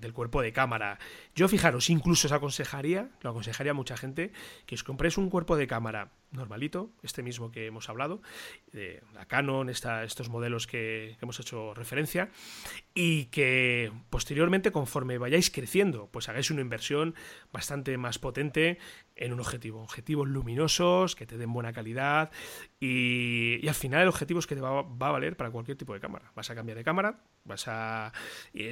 del 0.00 0.12
cuerpo 0.14 0.40
de 0.40 0.52
cámara. 0.54 0.98
Yo, 1.34 1.46
fijaros, 1.46 1.90
incluso 1.90 2.26
os 2.26 2.32
aconsejaría, 2.32 3.10
lo 3.20 3.30
aconsejaría 3.30 3.72
a 3.72 3.74
mucha 3.74 3.98
gente, 3.98 4.32
que 4.64 4.76
os 4.76 4.82
compréis 4.82 5.18
un 5.18 5.28
cuerpo 5.28 5.58
de 5.58 5.66
cámara 5.66 6.10
normalito, 6.30 6.90
este 7.02 7.22
mismo 7.22 7.50
que 7.50 7.66
hemos 7.66 7.88
hablado, 7.88 8.20
de 8.72 9.02
la 9.14 9.26
Canon, 9.26 9.68
estos 9.68 10.28
modelos 10.28 10.66
que, 10.66 11.16
hemos 11.20 11.40
hecho 11.40 11.74
referencia, 11.74 12.30
y 13.00 13.26
que 13.26 13.92
posteriormente, 14.10 14.72
conforme 14.72 15.18
vayáis 15.18 15.52
creciendo, 15.52 16.08
pues 16.10 16.28
hagáis 16.28 16.50
una 16.50 16.62
inversión 16.62 17.14
bastante 17.52 17.96
más 17.96 18.18
potente 18.18 18.78
en 19.14 19.32
un 19.32 19.38
objetivo. 19.38 19.80
Objetivos 19.84 20.26
luminosos, 20.26 21.14
que 21.14 21.24
te 21.24 21.38
den 21.38 21.52
buena 21.52 21.72
calidad, 21.72 22.32
y, 22.80 23.64
al 23.68 23.76
final 23.76 24.02
el 24.02 24.08
objetivo 24.08 24.40
es 24.40 24.48
que 24.48 24.56
te 24.56 24.60
va, 24.60 24.80
a 24.80 25.12
valer 25.12 25.36
para 25.36 25.52
cualquier 25.52 25.76
tipo 25.76 25.94
de 25.94 26.00
cámara. 26.00 26.32
Vas 26.34 26.50
a 26.50 26.56
cambiar 26.56 26.76
de 26.76 26.82
cámara, 26.82 27.20
vas 27.44 27.68
a... 27.68 28.12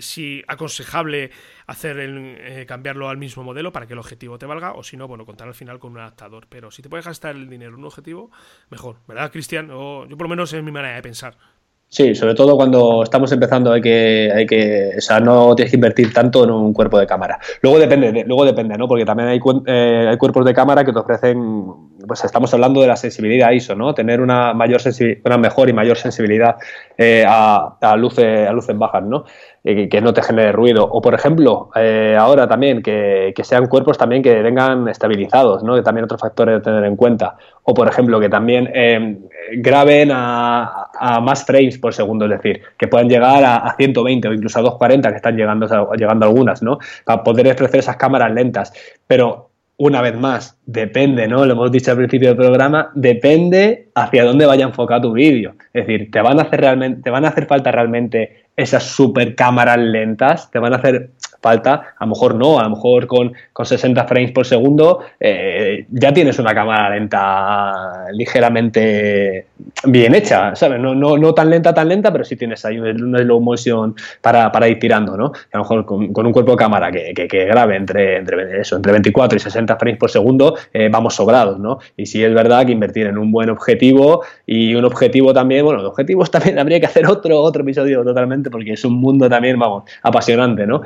si 0.00 0.42
aconsejable 0.48 1.30
hacer 1.68 1.96
el, 2.00 2.36
eh, 2.40 2.66
cambiarlo 2.66 3.08
al 3.08 3.18
mismo 3.18 3.44
modelo 3.44 3.70
para 3.70 3.86
que 3.86 3.92
el 3.92 4.00
objetivo 4.00 4.40
te 4.40 4.46
valga, 4.46 4.72
o 4.72 4.82
si 4.82 4.96
no, 4.96 5.06
bueno, 5.06 5.24
contar 5.24 5.46
al 5.46 5.54
final 5.54 5.78
con 5.78 5.92
un 5.92 5.98
adaptador. 5.98 6.48
Pero 6.48 6.72
si 6.72 6.82
te 6.82 6.88
puedes 6.88 7.06
gastar 7.06 7.36
el 7.36 7.48
dinero 7.48 7.74
en 7.74 7.78
un 7.78 7.84
objetivo, 7.84 8.32
mejor, 8.70 8.96
¿verdad, 9.06 9.30
Cristian? 9.30 9.70
O 9.70 10.04
yo 10.04 10.16
por 10.16 10.24
lo 10.24 10.30
menos 10.30 10.52
es 10.52 10.64
mi 10.64 10.72
manera 10.72 10.96
de 10.96 11.02
pensar. 11.02 11.38
Sí, 11.88 12.16
sobre 12.16 12.34
todo 12.34 12.56
cuando 12.56 13.04
estamos 13.04 13.30
empezando 13.30 13.72
hay 13.72 13.80
que, 13.80 14.30
hay 14.34 14.44
que, 14.44 14.94
o 14.98 15.00
sea, 15.00 15.20
no 15.20 15.54
tienes 15.54 15.70
que 15.70 15.76
invertir 15.76 16.12
tanto 16.12 16.42
en 16.42 16.50
un 16.50 16.72
cuerpo 16.72 16.98
de 16.98 17.06
cámara. 17.06 17.38
Luego 17.62 17.78
depende, 17.78 18.24
luego 18.26 18.44
depende, 18.44 18.76
¿no? 18.76 18.88
Porque 18.88 19.04
también 19.04 19.28
hay, 19.28 19.40
eh, 19.66 20.06
hay 20.10 20.16
cuerpos 20.16 20.44
de 20.44 20.52
cámara 20.52 20.84
que 20.84 20.92
te 20.92 20.98
ofrecen, 20.98 21.64
pues 22.06 22.24
estamos 22.24 22.52
hablando 22.52 22.80
de 22.80 22.88
la 22.88 22.96
sensibilidad 22.96 23.52
ISO, 23.52 23.76
¿no? 23.76 23.94
Tener 23.94 24.20
una 24.20 24.52
mayor 24.52 24.80
una 25.24 25.38
mejor 25.38 25.68
y 25.68 25.72
mayor 25.72 25.96
sensibilidad 25.96 26.56
eh, 26.98 27.24
a, 27.26 27.76
a, 27.80 27.96
luces, 27.96 28.48
a 28.48 28.52
luces 28.52 28.76
bajas, 28.76 29.04
¿no? 29.04 29.24
Eh, 29.68 29.88
que 29.88 30.00
no 30.00 30.14
te 30.14 30.22
genere 30.22 30.52
ruido. 30.52 30.84
O, 30.88 31.02
por 31.02 31.12
ejemplo, 31.12 31.70
eh, 31.74 32.16
ahora 32.16 32.46
también 32.46 32.80
que, 32.82 33.34
sean 33.42 33.66
cuerpos 33.66 33.98
también 33.98 34.22
que 34.22 34.40
vengan 34.40 34.86
estabilizados, 34.86 35.64
¿no? 35.64 35.74
que 35.74 35.82
también 35.82 36.04
otro 36.04 36.16
factor 36.16 36.48
a 36.48 36.62
tener 36.62 36.84
en 36.84 36.94
cuenta. 36.94 37.36
O, 37.64 37.74
por 37.74 37.88
ejemplo, 37.88 38.20
que 38.20 38.28
también 38.28 38.70
eh, 38.72 39.18
graben 39.56 40.10
a, 40.12 41.18
más 41.20 41.44
frames 41.44 41.78
por 41.78 41.92
segundo, 41.92 42.26
es 42.26 42.30
decir, 42.30 42.62
que 42.78 42.86
puedan 42.86 43.08
llegar 43.08 43.42
a, 43.44 43.74
120 43.76 44.28
o 44.28 44.32
incluso 44.34 44.60
a 44.60 44.62
240, 44.62 45.10
que 45.10 45.16
están 45.16 45.36
llegando, 45.36 45.92
llegando 45.96 46.26
algunas, 46.26 46.62
¿no? 46.62 46.78
Para 47.04 47.24
poder 47.24 47.48
ofrecer 47.48 47.80
esas 47.80 47.96
cámaras 47.96 48.32
lentas. 48.32 48.72
Pero 49.08 49.45
una 49.78 50.00
vez 50.00 50.16
más, 50.16 50.58
depende, 50.64 51.28
¿no? 51.28 51.44
Lo 51.44 51.52
hemos 51.52 51.70
dicho 51.70 51.90
al 51.90 51.98
principio 51.98 52.28
del 52.28 52.36
programa, 52.38 52.90
depende 52.94 53.88
hacia 53.94 54.24
dónde 54.24 54.46
vaya 54.46 54.64
enfocado 54.64 55.02
tu 55.02 55.12
vídeo. 55.12 55.54
Es 55.74 55.86
decir, 55.86 56.10
te 56.10 56.20
van 56.20 56.38
a 56.38 56.44
hacer 56.44 56.60
realmente, 56.60 57.02
te 57.02 57.10
van 57.10 57.24
a 57.26 57.28
hacer 57.28 57.46
falta 57.46 57.70
realmente 57.70 58.44
esas 58.56 58.84
super 58.84 59.34
cámaras 59.34 59.78
lentas, 59.78 60.50
te 60.50 60.58
van 60.58 60.72
a 60.72 60.76
hacer 60.76 61.10
falta, 61.46 61.94
a 61.96 62.04
lo 62.04 62.08
mejor 62.08 62.34
no, 62.34 62.58
a 62.58 62.64
lo 62.64 62.70
mejor 62.70 63.06
con, 63.06 63.32
con 63.52 63.64
60 63.64 64.04
frames 64.06 64.32
por 64.32 64.44
segundo 64.44 65.00
eh, 65.20 65.86
ya 65.90 66.12
tienes 66.12 66.40
una 66.40 66.52
cámara 66.52 66.90
lenta 66.90 68.06
ligeramente 68.12 69.46
bien 69.84 70.14
hecha, 70.16 70.56
¿sabes? 70.56 70.80
No, 70.80 70.92
no, 70.92 71.16
no 71.16 71.32
tan 71.34 71.48
lenta, 71.50 71.72
tan 71.72 71.88
lenta, 71.88 72.10
pero 72.10 72.24
sí 72.24 72.34
tienes 72.34 72.64
ahí 72.64 72.80
un, 72.80 73.16
slow 73.16 73.40
motion 73.40 73.94
para, 74.20 74.50
para, 74.50 74.68
ir 74.68 74.80
tirando, 74.80 75.16
¿no? 75.16 75.26
a 75.26 75.56
lo 75.56 75.60
mejor 75.60 75.86
con, 75.86 76.26
un 76.26 76.32
cuerpo 76.32 76.50
de 76.52 76.56
cámara 76.56 76.90
que, 76.90 77.14
que, 77.14 77.44
grabe 77.44 77.76
entre, 77.76 78.16
entre, 78.16 78.60
eso, 78.60 78.74
entre 78.74 78.90
24 78.90 79.36
y 79.36 79.40
60 79.40 79.76
frames 79.76 79.98
por 79.98 80.10
segundo, 80.10 80.56
eh, 80.72 80.88
vamos 80.90 81.14
sobrados, 81.14 81.60
¿no? 81.60 81.78
Y 81.96 82.06
sí 82.06 82.24
es 82.24 82.34
verdad 82.34 82.66
que 82.66 82.72
invertir 82.72 83.06
en 83.06 83.18
un 83.18 83.30
buen 83.30 83.50
objetivo 83.50 84.24
y 84.46 84.74
un 84.74 84.84
objetivo 84.84 85.32
también, 85.32 85.64
bueno, 85.64 85.80
los 85.80 85.90
objetivos 85.90 86.30
también 86.34 86.58
habría 86.58 86.80
que 86.80 86.86
hacer 86.86 87.06
otro, 87.06 87.40
otro 87.40 87.62
episodio 87.62 88.02
totalmente 88.02 88.50
porque 88.50 88.72
es 88.72 88.84
un 88.84 88.94
mundo 88.94 89.28
también, 89.28 89.58
vamos, 89.58 89.84
apasionante, 90.02 90.66
¿no? 90.66 90.82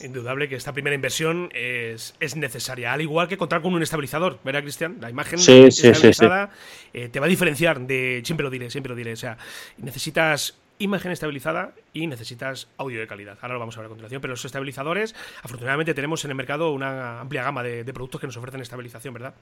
Indudable, 0.00 0.48
que 0.48 0.56
esta 0.56 0.72
primera 0.72 0.94
inversión 0.94 1.50
es, 1.54 2.14
necesaria, 2.36 2.92
al 2.92 3.00
igual 3.00 3.28
que 3.28 3.36
contar 3.36 3.62
con 3.62 3.74
un 3.74 3.82
estabilizador, 3.82 4.38
¿verdad, 4.44 4.62
Cristian? 4.62 4.98
La 5.00 5.10
imagen 5.10 5.38
estabilizada 5.38 6.50
eh, 6.92 7.08
te 7.08 7.20
va 7.20 7.26
a 7.26 7.28
diferenciar 7.28 7.80
de, 7.80 8.22
siempre 8.24 8.44
lo 8.44 8.50
diré, 8.50 8.70
siempre 8.70 8.90
lo 8.90 8.96
diré, 8.96 9.12
o 9.12 9.16
sea, 9.16 9.38
necesitas 9.78 10.56
imagen 10.78 11.12
estabilizada 11.12 11.74
y 11.92 12.06
necesitas 12.06 12.68
audio 12.76 12.98
de 12.98 13.06
calidad. 13.06 13.38
Ahora 13.40 13.54
lo 13.54 13.60
vamos 13.60 13.76
a 13.76 13.80
ver 13.80 13.86
a 13.86 13.88
continuación, 13.88 14.20
pero 14.20 14.32
los 14.32 14.44
estabilizadores, 14.44 15.14
afortunadamente 15.42 15.94
tenemos 15.94 16.24
en 16.24 16.30
el 16.30 16.36
mercado 16.36 16.72
una 16.72 17.20
amplia 17.20 17.44
gama 17.44 17.62
de 17.62 17.84
productos 17.92 18.20
que 18.20 18.26
nos 18.26 18.36
ofrecen 18.36 18.60
estabilización, 18.60 19.14
¿verdad? 19.14 19.34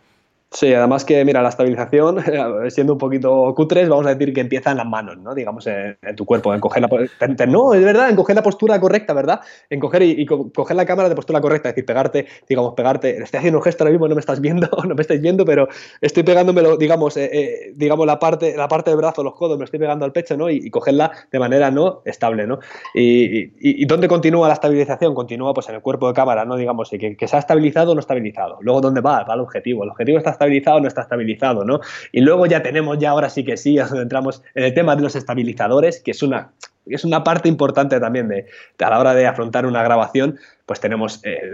Sí, 0.52 0.74
además 0.74 1.04
que, 1.04 1.24
mira, 1.24 1.42
la 1.42 1.50
estabilización, 1.50 2.18
siendo 2.70 2.94
un 2.94 2.98
poquito 2.98 3.54
cutres, 3.54 3.88
vamos 3.88 4.06
a 4.06 4.14
decir 4.16 4.34
que 4.34 4.40
empieza 4.40 4.72
en 4.72 4.78
las 4.78 4.86
manos, 4.86 5.16
¿no? 5.18 5.32
Digamos, 5.32 5.64
en, 5.68 5.96
tu 6.16 6.24
cuerpo, 6.24 6.52
en 6.52 6.58
coger 6.58 6.82
la... 6.82 7.46
No, 7.46 7.72
es 7.72 7.84
verdad, 7.84 8.10
en 8.10 8.16
coger 8.16 8.34
la 8.34 8.42
postura 8.42 8.80
correcta, 8.80 9.12
¿verdad? 9.12 9.40
En 9.70 9.78
coger 9.78 10.02
y, 10.02 10.26
coger 10.26 10.76
la 10.76 10.84
cámara 10.86 11.08
de 11.08 11.14
postura 11.14 11.40
correcta, 11.40 11.68
es 11.68 11.76
decir, 11.76 11.86
pegarte, 11.86 12.26
digamos, 12.48 12.74
pegarte... 12.74 13.22
Estoy 13.22 13.38
haciendo 13.38 13.58
un 13.58 13.62
gesto 13.62 13.84
ahora 13.84 13.92
mismo, 13.92 14.08
no 14.08 14.16
me 14.16 14.20
estás 14.20 14.40
viendo, 14.40 14.68
no 14.88 14.94
me 14.96 15.02
estáis 15.02 15.20
viendo, 15.20 15.44
pero 15.44 15.68
estoy 16.00 16.24
pegándomelo, 16.24 16.76
digamos, 16.76 17.16
eh, 17.16 17.30
eh, 17.32 17.72
digamos, 17.76 18.04
la 18.04 18.18
parte, 18.18 18.56
la 18.56 18.66
parte 18.66 18.90
del 18.90 18.96
brazo, 18.96 19.22
los 19.22 19.34
codos, 19.34 19.56
me 19.56 19.66
estoy 19.66 19.78
pegando 19.78 20.04
al 20.04 20.10
pecho, 20.10 20.36
¿no? 20.36 20.50
Y, 20.50 20.68
cogerla 20.68 21.12
de 21.30 21.38
manera 21.38 21.70
no 21.70 22.02
estable, 22.04 22.48
¿no? 22.48 22.58
Y, 22.92 23.84
dónde 23.86 24.08
continúa 24.08 24.48
la 24.48 24.54
estabilización? 24.54 25.14
Continúa, 25.14 25.54
pues, 25.54 25.68
en 25.68 25.76
el 25.76 25.80
cuerpo 25.80 26.08
de 26.08 26.14
cámara, 26.14 26.44
¿no? 26.44 26.56
Digamos, 26.56 26.90
que, 26.90 27.16
que 27.16 27.28
se 27.28 27.36
ha 27.36 27.38
estabilizado 27.38 27.92
o 27.92 27.94
no 27.94 28.00
estabilizado. 28.00 28.58
Luego, 28.62 28.80
¿dónde 28.80 29.00
va? 29.00 29.22
Va 29.22 29.34
el 29.34 29.40
objetivo. 29.40 29.84
El 29.84 29.90
objetivo 29.90 30.18
está 30.18 30.39
estabilizado 30.40 30.78
o 30.78 30.80
no 30.80 30.88
está 30.88 31.02
estabilizado, 31.02 31.64
¿no? 31.64 31.80
Y 32.12 32.20
luego 32.20 32.46
ya 32.46 32.62
tenemos, 32.62 32.98
ya 32.98 33.10
ahora 33.10 33.28
sí 33.28 33.44
que 33.44 33.56
sí, 33.56 33.78
entramos 33.94 34.42
en 34.54 34.64
el 34.64 34.74
tema 34.74 34.96
de 34.96 35.02
los 35.02 35.14
estabilizadores, 35.14 36.00
que 36.00 36.12
es 36.12 36.22
una, 36.22 36.52
es 36.86 37.04
una 37.04 37.22
parte 37.22 37.48
importante 37.48 38.00
también 38.00 38.28
de, 38.28 38.46
a 38.78 38.90
la 38.90 38.98
hora 38.98 39.14
de 39.14 39.26
afrontar 39.26 39.66
una 39.66 39.82
grabación, 39.82 40.38
pues 40.64 40.80
tenemos 40.80 41.20
eh, 41.24 41.52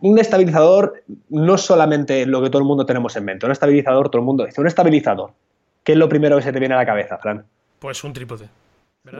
un 0.00 0.18
estabilizador, 0.18 1.02
no 1.28 1.58
solamente 1.58 2.24
lo 2.26 2.42
que 2.42 2.48
todo 2.48 2.62
el 2.62 2.68
mundo 2.68 2.86
tenemos 2.86 3.14
en 3.16 3.24
mente, 3.24 3.46
un 3.46 3.52
estabilizador, 3.52 4.08
todo 4.08 4.20
el 4.20 4.26
mundo 4.26 4.46
dice, 4.46 4.60
un 4.60 4.66
estabilizador. 4.66 5.32
¿Qué 5.82 5.92
es 5.92 5.98
lo 5.98 6.08
primero 6.08 6.36
que 6.36 6.42
se 6.42 6.52
te 6.52 6.58
viene 6.58 6.74
a 6.74 6.78
la 6.78 6.86
cabeza, 6.86 7.18
Fran? 7.18 7.44
Pues 7.78 8.02
un 8.04 8.14
trípode. 8.14 8.48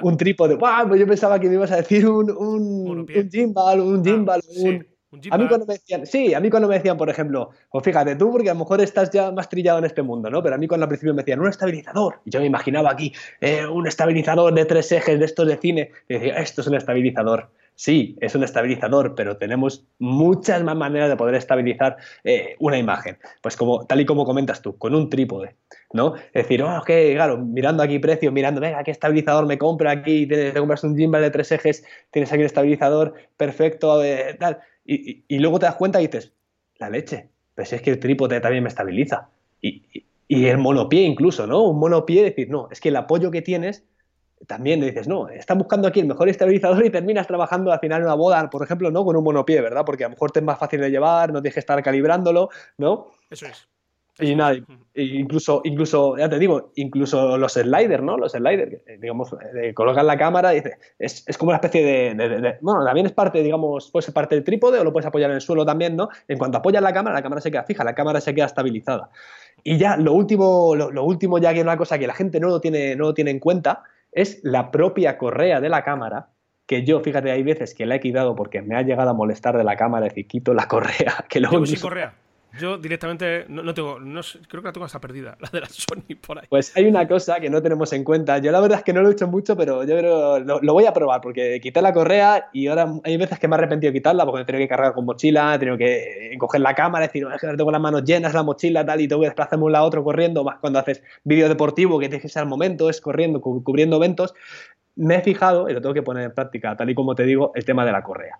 Un 0.00 0.16
trípode. 0.16 0.56
Pues 0.56 0.98
yo 0.98 1.06
pensaba 1.06 1.38
que 1.38 1.46
me 1.46 1.54
ibas 1.56 1.70
a 1.72 1.76
decir 1.76 2.08
un, 2.08 2.30
un, 2.30 3.00
un 3.00 3.30
gimbal, 3.30 3.80
un 3.80 4.00
ah, 4.00 4.02
gimbal, 4.02 4.40
un, 4.56 4.86
a 5.30 5.38
mí 5.38 5.48
cuando 5.48 5.66
me 5.66 5.74
decían, 5.74 6.06
sí, 6.06 6.34
a 6.34 6.40
mí 6.40 6.50
cuando 6.50 6.68
me 6.68 6.76
decían, 6.76 6.96
por 6.96 7.08
ejemplo, 7.08 7.50
pues 7.70 7.84
fíjate 7.84 8.16
tú, 8.16 8.30
porque 8.32 8.50
a 8.50 8.54
lo 8.54 8.60
mejor 8.60 8.80
estás 8.80 9.10
ya 9.10 9.30
más 9.30 9.48
trillado 9.48 9.78
en 9.78 9.84
este 9.84 10.02
mundo, 10.02 10.30
¿no? 10.30 10.42
Pero 10.42 10.54
a 10.54 10.58
mí 10.58 10.66
cuando 10.66 10.84
al 10.84 10.88
principio 10.88 11.14
me 11.14 11.22
decían, 11.22 11.40
un 11.40 11.48
estabilizador, 11.48 12.20
y 12.24 12.30
yo 12.30 12.40
me 12.40 12.46
imaginaba 12.46 12.90
aquí 12.90 13.12
eh, 13.40 13.66
un 13.66 13.86
estabilizador 13.86 14.54
de 14.54 14.64
tres 14.64 14.90
ejes 14.92 15.18
de 15.18 15.24
estos 15.24 15.46
de 15.46 15.56
cine, 15.56 15.90
y 16.08 16.14
decía, 16.14 16.38
esto 16.38 16.60
es 16.60 16.66
un 16.66 16.74
estabilizador. 16.74 17.50
Sí, 17.76 18.16
es 18.20 18.34
un 18.36 18.44
estabilizador, 18.44 19.16
pero 19.16 19.36
tenemos 19.36 19.84
muchas 19.98 20.62
más 20.62 20.76
maneras 20.76 21.08
de 21.08 21.16
poder 21.16 21.34
estabilizar 21.34 21.96
eh, 22.22 22.54
una 22.60 22.78
imagen. 22.78 23.18
Pues 23.42 23.56
como, 23.56 23.84
tal 23.84 24.00
y 24.00 24.06
como 24.06 24.24
comentas 24.24 24.62
tú, 24.62 24.78
con 24.78 24.94
un 24.94 25.10
trípode, 25.10 25.56
¿no? 25.92 26.14
Es 26.14 26.44
decir, 26.44 26.62
oh, 26.62 26.82
claro, 26.84 27.38
mirando 27.38 27.82
aquí 27.82 27.98
precio, 27.98 28.30
mirando, 28.30 28.60
venga, 28.60 28.84
¿qué 28.84 28.92
estabilizador 28.92 29.46
me 29.46 29.58
compro 29.58 29.90
aquí? 29.90 30.26
Te, 30.26 30.52
te 30.52 30.58
compras 30.58 30.84
un 30.84 30.96
gimbal 30.96 31.22
de 31.22 31.30
tres 31.30 31.50
ejes, 31.50 31.84
tienes 32.12 32.30
aquí 32.32 32.42
el 32.42 32.46
estabilizador 32.46 33.14
perfecto, 33.36 34.04
eh, 34.04 34.36
tal 34.38 34.60
y, 34.84 35.38
luego 35.38 35.58
te 35.58 35.66
das 35.66 35.76
cuenta 35.76 36.00
y 36.00 36.06
dices, 36.06 36.32
la 36.78 36.90
leche, 36.90 37.30
si 37.64 37.74
es 37.74 37.82
que 37.82 37.90
el 37.90 38.00
trípode 38.00 38.40
también 38.40 38.62
me 38.62 38.68
estabiliza. 38.68 39.28
Y, 39.60 40.04
el 40.28 40.58
monopié 40.58 41.02
incluso, 41.02 41.46
¿no? 41.46 41.62
Un 41.62 41.78
monopié, 41.78 42.24
decir, 42.24 42.50
no, 42.50 42.68
es 42.70 42.80
que 42.80 42.88
el 42.88 42.96
apoyo 42.96 43.30
que 43.30 43.42
tienes 43.42 43.84
también 44.46 44.80
dices, 44.80 45.06
no, 45.06 45.28
estás 45.28 45.56
buscando 45.56 45.88
aquí 45.88 46.00
el 46.00 46.06
mejor 46.06 46.28
estabilizador 46.28 46.84
y 46.84 46.90
terminas 46.90 47.26
trabajando 47.26 47.72
al 47.72 47.78
final 47.78 48.00
en 48.00 48.06
una 48.06 48.14
boda, 48.14 48.50
por 48.50 48.62
ejemplo, 48.62 48.90
¿no? 48.90 49.04
Con 49.04 49.16
un 49.16 49.24
monopié, 49.24 49.60
¿verdad? 49.60 49.84
Porque 49.86 50.04
a 50.04 50.08
lo 50.08 50.12
mejor 50.12 50.32
te 50.32 50.40
es 50.40 50.44
más 50.44 50.58
fácil 50.58 50.80
de 50.80 50.90
llevar, 50.90 51.32
no 51.32 51.40
tienes 51.40 51.54
que 51.54 51.60
estar 51.60 51.82
calibrándolo, 51.82 52.50
¿no? 52.76 53.06
Eso 53.30 53.46
es. 53.46 53.68
Y 54.18 54.34
nada, 54.36 54.54
incluso, 54.94 55.60
incluso, 55.64 56.16
ya 56.16 56.28
te 56.28 56.38
digo, 56.38 56.72
incluso 56.76 57.36
los 57.36 57.54
sliders, 57.54 58.02
¿no? 58.02 58.16
Los 58.16 58.32
sliders, 58.32 58.82
digamos, 59.00 59.34
colocan 59.74 60.06
la 60.06 60.16
cámara 60.16 60.52
y 60.52 60.56
dice, 60.56 60.78
es, 60.98 61.24
es 61.26 61.36
como 61.36 61.50
una 61.50 61.56
especie 61.56 61.84
de, 61.84 62.58
Bueno, 62.60 62.84
también 62.84 63.06
es 63.06 63.12
parte, 63.12 63.42
digamos, 63.42 63.90
puede 63.90 64.04
ser 64.04 64.14
parte 64.14 64.34
del 64.34 64.44
trípode 64.44 64.78
o 64.78 64.84
lo 64.84 64.92
puedes 64.92 65.06
apoyar 65.06 65.30
en 65.30 65.36
el 65.36 65.40
suelo 65.40 65.64
también, 65.64 65.96
¿no? 65.96 66.08
En 66.28 66.38
cuanto 66.38 66.58
apoyas 66.58 66.82
la 66.82 66.92
cámara, 66.92 67.16
la 67.16 67.22
cámara 67.22 67.40
se 67.40 67.50
queda 67.50 67.64
fija, 67.64 67.82
la 67.82 67.94
cámara 67.94 68.20
se 68.20 68.34
queda 68.34 68.46
estabilizada. 68.46 69.10
Y 69.62 69.78
ya, 69.78 69.96
lo 69.96 70.12
último, 70.12 70.76
lo, 70.76 71.04
último 71.04 71.38
ya 71.38 71.52
que 71.52 71.60
es 71.60 71.64
una 71.64 71.76
cosa 71.76 71.98
que 71.98 72.06
la 72.06 72.14
gente 72.14 72.38
no 72.38 72.48
lo 72.48 72.60
tiene, 72.60 72.96
no 72.96 73.04
lo 73.04 73.14
tiene 73.14 73.30
en 73.30 73.40
cuenta, 73.40 73.82
es 74.12 74.40
la 74.44 74.70
propia 74.70 75.18
correa 75.18 75.60
de 75.60 75.68
la 75.68 75.82
cámara, 75.82 76.28
que 76.66 76.84
yo, 76.84 77.00
fíjate, 77.00 77.30
hay 77.30 77.42
veces 77.42 77.74
que 77.74 77.86
la 77.86 77.96
he 77.96 78.00
quitado 78.00 78.36
porque 78.36 78.62
me 78.62 78.76
ha 78.76 78.82
llegado 78.82 79.10
a 79.10 79.14
molestar 79.14 79.56
de 79.56 79.64
la 79.64 79.76
cámara, 79.76 80.04
decir, 80.04 80.26
quito 80.26 80.54
la 80.54 80.68
correa, 80.68 81.24
que 81.28 81.40
luego... 81.40 81.64
sin 81.66 81.80
correa? 81.80 82.14
Yo 82.58 82.78
directamente 82.78 83.46
no, 83.48 83.74
tengo, 83.74 83.98
no, 83.98 84.20
creo 84.48 84.62
que 84.62 84.68
la 84.68 84.72
tengo 84.72 84.84
hasta 84.84 85.00
perdida, 85.00 85.36
la 85.40 85.48
de 85.48 85.60
la 85.60 85.66
Sony 85.68 86.16
por 86.24 86.38
ahí. 86.38 86.46
Pues 86.48 86.76
hay 86.76 86.86
una 86.86 87.08
cosa 87.08 87.40
que 87.40 87.50
no 87.50 87.60
tenemos 87.62 87.92
en 87.92 88.04
cuenta. 88.04 88.38
Yo 88.38 88.52
la 88.52 88.60
verdad 88.60 88.78
es 88.78 88.84
que 88.84 88.92
no 88.92 89.02
lo 89.02 89.08
he 89.08 89.12
hecho 89.12 89.26
mucho, 89.26 89.56
pero 89.56 89.84
yo 89.84 89.96
creo 89.96 90.38
lo, 90.38 90.72
voy 90.72 90.86
a 90.86 90.92
probar 90.92 91.20
porque 91.20 91.60
quité 91.60 91.82
la 91.82 91.92
correa 91.92 92.48
y 92.52 92.66
ahora 92.68 92.92
hay 93.02 93.16
veces 93.16 93.38
que 93.38 93.48
me 93.48 93.56
he 93.56 93.58
arrepentido 93.58 93.90
de 93.92 93.98
quitarla 93.98 94.24
porque 94.24 94.42
he 94.42 94.44
tenido 94.44 94.64
que 94.64 94.68
cargar 94.68 94.94
con 94.94 95.04
mochila, 95.04 95.54
he 95.54 95.58
tenido 95.58 95.76
que 95.76 96.36
coger 96.38 96.60
la 96.60 96.74
cámara, 96.74 97.06
decir, 97.06 97.26
es 97.34 97.40
que 97.40 97.56
tengo 97.56 97.70
las 97.70 97.80
manos 97.80 98.04
llenas, 98.04 98.34
la 98.34 98.42
mochila, 98.42 98.84
tal, 98.84 99.00
y 99.00 99.08
tengo 99.08 99.22
que 99.22 99.28
desplazarme 99.28 99.62
de 99.62 99.66
un 99.66 99.72
lado 99.72 99.84
a 99.84 99.88
otro 99.88 100.04
corriendo, 100.04 100.44
más 100.44 100.58
cuando 100.58 100.78
haces 100.78 101.02
vídeo 101.24 101.48
deportivo 101.48 101.98
que 101.98 102.08
tienes 102.08 102.22
que 102.22 102.28
ser 102.28 102.42
al 102.42 102.48
momento, 102.48 102.88
es 102.88 103.00
corriendo, 103.00 103.40
cubriendo 103.40 103.96
eventos. 103.96 104.34
Me 104.96 105.16
he 105.16 105.22
fijado, 105.22 105.68
y 105.68 105.72
lo 105.72 105.80
tengo 105.80 105.94
que 105.94 106.02
poner 106.02 106.24
en 106.24 106.34
práctica, 106.34 106.76
tal 106.76 106.88
y 106.88 106.94
como 106.94 107.14
te 107.14 107.24
digo, 107.24 107.52
el 107.54 107.64
tema 107.64 107.84
de 107.84 107.92
la 107.92 108.02
correa. 108.02 108.38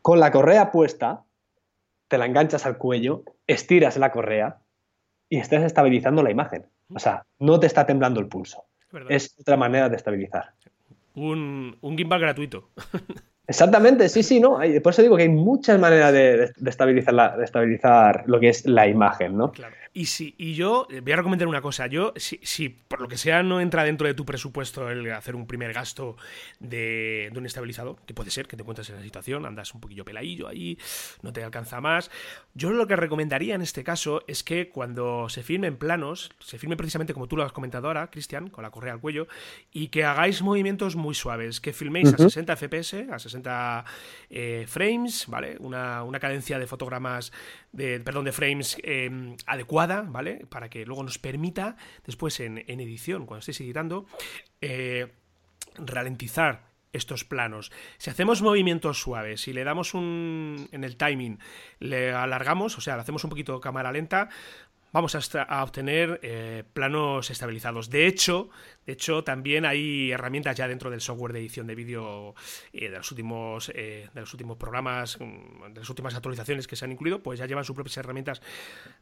Con 0.00 0.20
la 0.20 0.30
correa 0.30 0.70
puesta, 0.70 1.25
te 2.08 2.18
la 2.18 2.26
enganchas 2.26 2.66
al 2.66 2.78
cuello, 2.78 3.24
estiras 3.46 3.96
la 3.96 4.12
correa 4.12 4.58
y 5.28 5.38
estás 5.38 5.64
estabilizando 5.64 6.22
la 6.22 6.30
imagen. 6.30 6.66
O 6.94 6.98
sea, 6.98 7.24
no 7.38 7.58
te 7.58 7.66
está 7.66 7.86
temblando 7.86 8.20
el 8.20 8.28
pulso. 8.28 8.64
Es, 9.08 9.36
otra 9.38 9.56
manera 9.56 9.88
de 9.88 9.96
estabilizar. 9.96 10.54
Un, 11.14 11.76
un 11.80 11.98
gimbal 11.98 12.20
gratuito. 12.20 12.70
Exactamente, 13.48 14.08
sí, 14.08 14.22
sí, 14.22 14.40
¿no? 14.40 14.58
Por 14.82 14.92
eso 14.92 15.02
digo 15.02 15.16
que 15.16 15.22
hay 15.22 15.28
muchas 15.28 15.78
maneras 15.78 16.12
de, 16.12 16.52
estabilizar, 16.66 17.36
de 17.36 17.44
estabilizar 17.44 18.24
lo 18.26 18.40
que 18.40 18.48
es 18.48 18.66
la 18.66 18.88
imagen, 18.88 19.36
¿no? 19.36 19.52
Claro. 19.52 19.74
Y, 19.96 20.04
si, 20.04 20.34
y 20.36 20.52
yo 20.52 20.86
eh, 20.90 21.00
voy 21.00 21.12
a 21.12 21.16
recomendar 21.16 21.48
una 21.48 21.62
cosa. 21.62 21.86
Yo, 21.86 22.12
si, 22.16 22.38
si, 22.42 22.68
por 22.68 23.00
lo 23.00 23.08
que 23.08 23.16
sea 23.16 23.42
no 23.42 23.62
entra 23.62 23.82
dentro 23.82 24.06
de 24.06 24.12
tu 24.12 24.26
presupuesto 24.26 24.90
el 24.90 25.10
hacer 25.10 25.34
un 25.34 25.46
primer 25.46 25.72
gasto 25.72 26.18
de, 26.60 27.32
un 27.34 27.46
estabilizador, 27.46 27.96
que 28.04 28.12
puede 28.12 28.30
ser 28.30 28.46
que 28.46 28.58
te 28.58 28.62
encuentres 28.62 28.90
en 28.90 28.96
la 28.96 29.02
situación, 29.02 29.46
andas 29.46 29.72
un 29.72 29.80
poquillo 29.80 30.04
peladillo 30.04 30.48
ahí, 30.48 30.78
no 31.22 31.32
te 31.32 31.42
alcanza 31.42 31.80
más. 31.80 32.10
Yo 32.52 32.72
lo 32.72 32.86
que 32.86 32.94
recomendaría 32.94 33.54
en 33.54 33.62
este 33.62 33.84
caso 33.84 34.22
es 34.26 34.44
que 34.44 34.68
cuando 34.68 35.30
se 35.30 35.42
filmen 35.42 35.78
planos, 35.78 36.30
se 36.40 36.58
filme 36.58 36.76
precisamente 36.76 37.14
como 37.14 37.26
tú 37.26 37.38
lo 37.38 37.44
has 37.44 37.52
comentado 37.52 37.86
ahora, 37.86 38.10
Cristian, 38.10 38.50
con 38.50 38.64
la 38.64 38.70
correa 38.70 38.92
al 38.92 39.00
cuello, 39.00 39.28
y 39.72 39.88
que 39.88 40.04
hagáis 40.04 40.42
movimientos 40.42 40.94
muy 40.94 41.14
suaves, 41.14 41.58
que 41.58 41.72
filméis 41.72 42.12
a 42.12 42.18
60 42.18 42.54
FPS, 42.54 42.94
a 43.10 43.18
60 43.18 43.84
eh, 44.28 44.66
frames, 44.68 45.24
¿vale? 45.26 45.56
Una, 45.58 46.02
una, 46.02 46.20
cadencia 46.20 46.58
de 46.58 46.66
fotogramas, 46.66 47.32
de, 47.72 48.00
perdón, 48.00 48.24
de 48.24 48.32
frames 48.32 48.76
eh, 48.82 49.36
adecuada 49.46 50.02
¿vale? 50.02 50.46
Para 50.48 50.68
que 50.68 50.86
luego 50.86 51.02
nos 51.02 51.18
permita, 51.18 51.76
después 52.04 52.40
en, 52.40 52.58
edición, 52.58 53.26
cuando 53.26 53.40
estéis 53.40 53.60
editando, 53.60 54.06
eh, 54.60 55.12
ralentizar 55.76 56.66
estos 56.92 57.24
planos. 57.24 57.70
Si 57.98 58.10
hacemos 58.10 58.42
movimientos 58.42 59.00
suaves 59.00 59.46
y 59.48 59.52
le 59.52 59.64
damos 59.64 59.94
un. 59.94 60.68
en 60.72 60.82
el 60.82 60.96
timing, 60.96 61.38
le 61.78 62.12
alargamos, 62.12 62.78
o 62.78 62.80
sea, 62.80 62.96
le 62.96 63.02
hacemos 63.02 63.22
un 63.24 63.30
poquito 63.30 63.60
cámara 63.60 63.92
lenta, 63.92 64.28
vamos 64.96 65.14
a, 65.14 65.62
obtener 65.62 66.20
eh, 66.22 66.64
planos 66.72 67.30
estabilizados. 67.30 67.90
De 67.90 68.06
hecho, 68.06 68.48
de 68.86 68.94
hecho, 68.94 69.22
también 69.22 69.66
hay 69.66 70.10
herramientas 70.10 70.56
ya 70.56 70.66
dentro 70.66 70.90
del 70.90 71.02
software 71.02 71.34
de 71.34 71.40
edición 71.40 71.66
de 71.66 71.74
vídeo 71.74 72.34
eh, 72.72 72.88
de, 72.88 72.96
los 72.96 73.10
últimos, 73.10 73.70
eh, 73.74 74.08
de 74.14 74.20
los 74.20 74.32
últimos 74.32 74.56
programas, 74.56 75.18
mm, 75.20 75.74
de 75.74 75.80
las 75.80 75.90
últimas 75.90 76.14
actualizaciones 76.14 76.66
que 76.66 76.76
se 76.76 76.86
han 76.86 76.92
incluido, 76.92 77.22
pues 77.22 77.38
ya 77.38 77.44
llevan 77.44 77.66
sus 77.66 77.74
propias 77.74 77.98
herramientas 77.98 78.40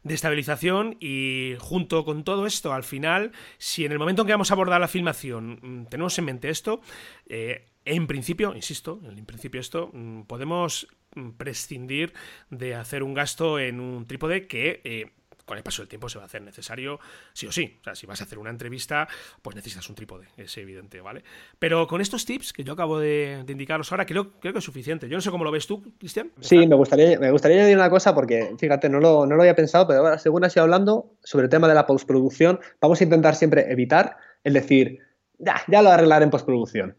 de 0.03 0.13
estabilización 0.13 0.97
y 0.99 1.55
junto 1.59 2.03
con 2.03 2.25
todo 2.25 2.45
esto, 2.45 2.73
al 2.73 2.83
final, 2.83 3.31
si 3.57 3.85
en 3.85 3.93
el 3.93 3.99
momento 3.99 4.23
en 4.23 4.25
que 4.27 4.33
vamos 4.33 4.51
a 4.51 4.55
abordar 4.55 4.81
la 4.81 4.89
filmación 4.89 5.59
mm, 5.61 5.85
tenemos 5.85 6.19
en 6.19 6.25
mente 6.25 6.49
esto, 6.49 6.81
en 7.27 8.07
principio, 8.07 8.53
insisto, 8.53 8.99
en 9.01 9.25
principio 9.25 9.61
esto, 9.61 9.91
mm, 9.93 10.23
podemos 10.23 10.89
prescindir 11.37 12.11
de 12.49 12.75
hacer 12.75 13.01
un 13.01 13.13
gasto 13.13 13.59
en 13.59 13.79
un 13.79 14.05
trípode 14.05 14.47
que 14.47 15.13
con 15.45 15.57
el 15.57 15.63
paso 15.63 15.81
del 15.81 15.89
tiempo 15.89 16.09
se 16.09 16.17
va 16.17 16.23
a 16.23 16.27
hacer 16.27 16.41
necesario, 16.41 16.99
sí 17.33 17.47
o 17.47 17.51
sí. 17.51 17.77
O 17.81 17.83
sea, 17.83 17.95
si 17.95 18.05
vas 18.05 18.21
a 18.21 18.23
hacer 18.25 18.39
una 18.39 18.49
entrevista, 18.49 19.07
pues 19.41 19.55
necesitas 19.55 19.87
un 19.89 19.95
trípode, 19.95 20.27
es 20.37 20.57
evidente, 20.57 21.01
¿vale? 21.01 21.23
Pero 21.59 21.87
con 21.87 22.01
estos 22.01 22.25
tips 22.25 22.53
que 22.53 22.63
yo 22.63 22.73
acabo 22.73 22.99
de, 22.99 23.43
indicaros 23.47 23.91
ahora, 23.91 24.05
creo, 24.05 24.31
creo 24.39 24.53
que 24.53 24.59
es 24.59 24.65
suficiente. 24.65 25.07
Yo 25.07 25.15
no 25.15 25.21
sé 25.21 25.31
cómo 25.31 25.43
lo 25.43 25.51
ves 25.51 25.67
tú, 25.67 25.81
Cristian. 25.97 26.31
Sí, 26.41 26.67
me 26.67 26.75
gustaría, 26.75 27.19
me 27.19 27.31
gustaría 27.31 27.57
añadir 27.57 27.77
una 27.77 27.89
cosa 27.89 28.13
porque, 28.13 28.55
fíjate, 28.57 28.89
no 28.89 28.99
lo, 28.99 29.25
no 29.25 29.35
lo 29.35 29.41
había 29.43 29.55
pensado, 29.55 29.87
pero 29.87 29.99
ahora, 29.99 30.17
según 30.17 30.43
así 30.43 30.59
hablando 30.59 31.11
sobre 31.23 31.45
el 31.45 31.49
tema 31.49 31.67
de 31.67 31.75
la 31.75 31.85
postproducción, 31.85 32.59
vamos 32.81 32.99
a 33.01 33.03
intentar 33.03 33.35
siempre 33.35 33.71
evitar 33.71 34.17
el 34.43 34.53
decir, 34.53 34.99
ya, 35.37 35.61
ya 35.67 35.81
lo 35.81 35.89
arreglaré 35.89 36.25
en 36.25 36.31
postproducción. 36.31 36.97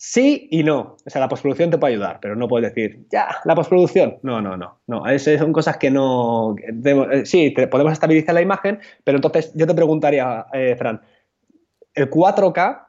Sí 0.00 0.46
y 0.52 0.62
no. 0.62 0.96
O 1.04 1.10
sea, 1.10 1.20
la 1.20 1.28
postproducción 1.28 1.70
te 1.70 1.78
puede 1.78 1.94
ayudar, 1.94 2.20
pero 2.22 2.36
no 2.36 2.46
puedes 2.46 2.72
decir, 2.72 3.08
ya, 3.10 3.38
la 3.44 3.56
postproducción. 3.56 4.20
No, 4.22 4.40
no, 4.40 4.56
no. 4.56 4.80
No, 4.86 5.04
esas 5.08 5.40
son 5.40 5.52
cosas 5.52 5.76
que 5.76 5.90
no. 5.90 6.54
Eh, 6.56 7.26
sí, 7.26 7.52
podemos 7.68 7.92
estabilizar 7.92 8.32
la 8.32 8.40
imagen, 8.40 8.78
pero 9.02 9.18
entonces 9.18 9.52
yo 9.56 9.66
te 9.66 9.74
preguntaría, 9.74 10.46
eh, 10.52 10.76
Fran, 10.78 11.02
¿el 11.94 12.08
4K 12.08 12.86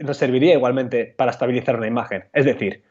nos 0.00 0.16
serviría 0.16 0.54
igualmente 0.54 1.06
para 1.06 1.30
estabilizar 1.30 1.76
una 1.76 1.86
imagen? 1.86 2.24
Es 2.32 2.46
decir, 2.46 2.82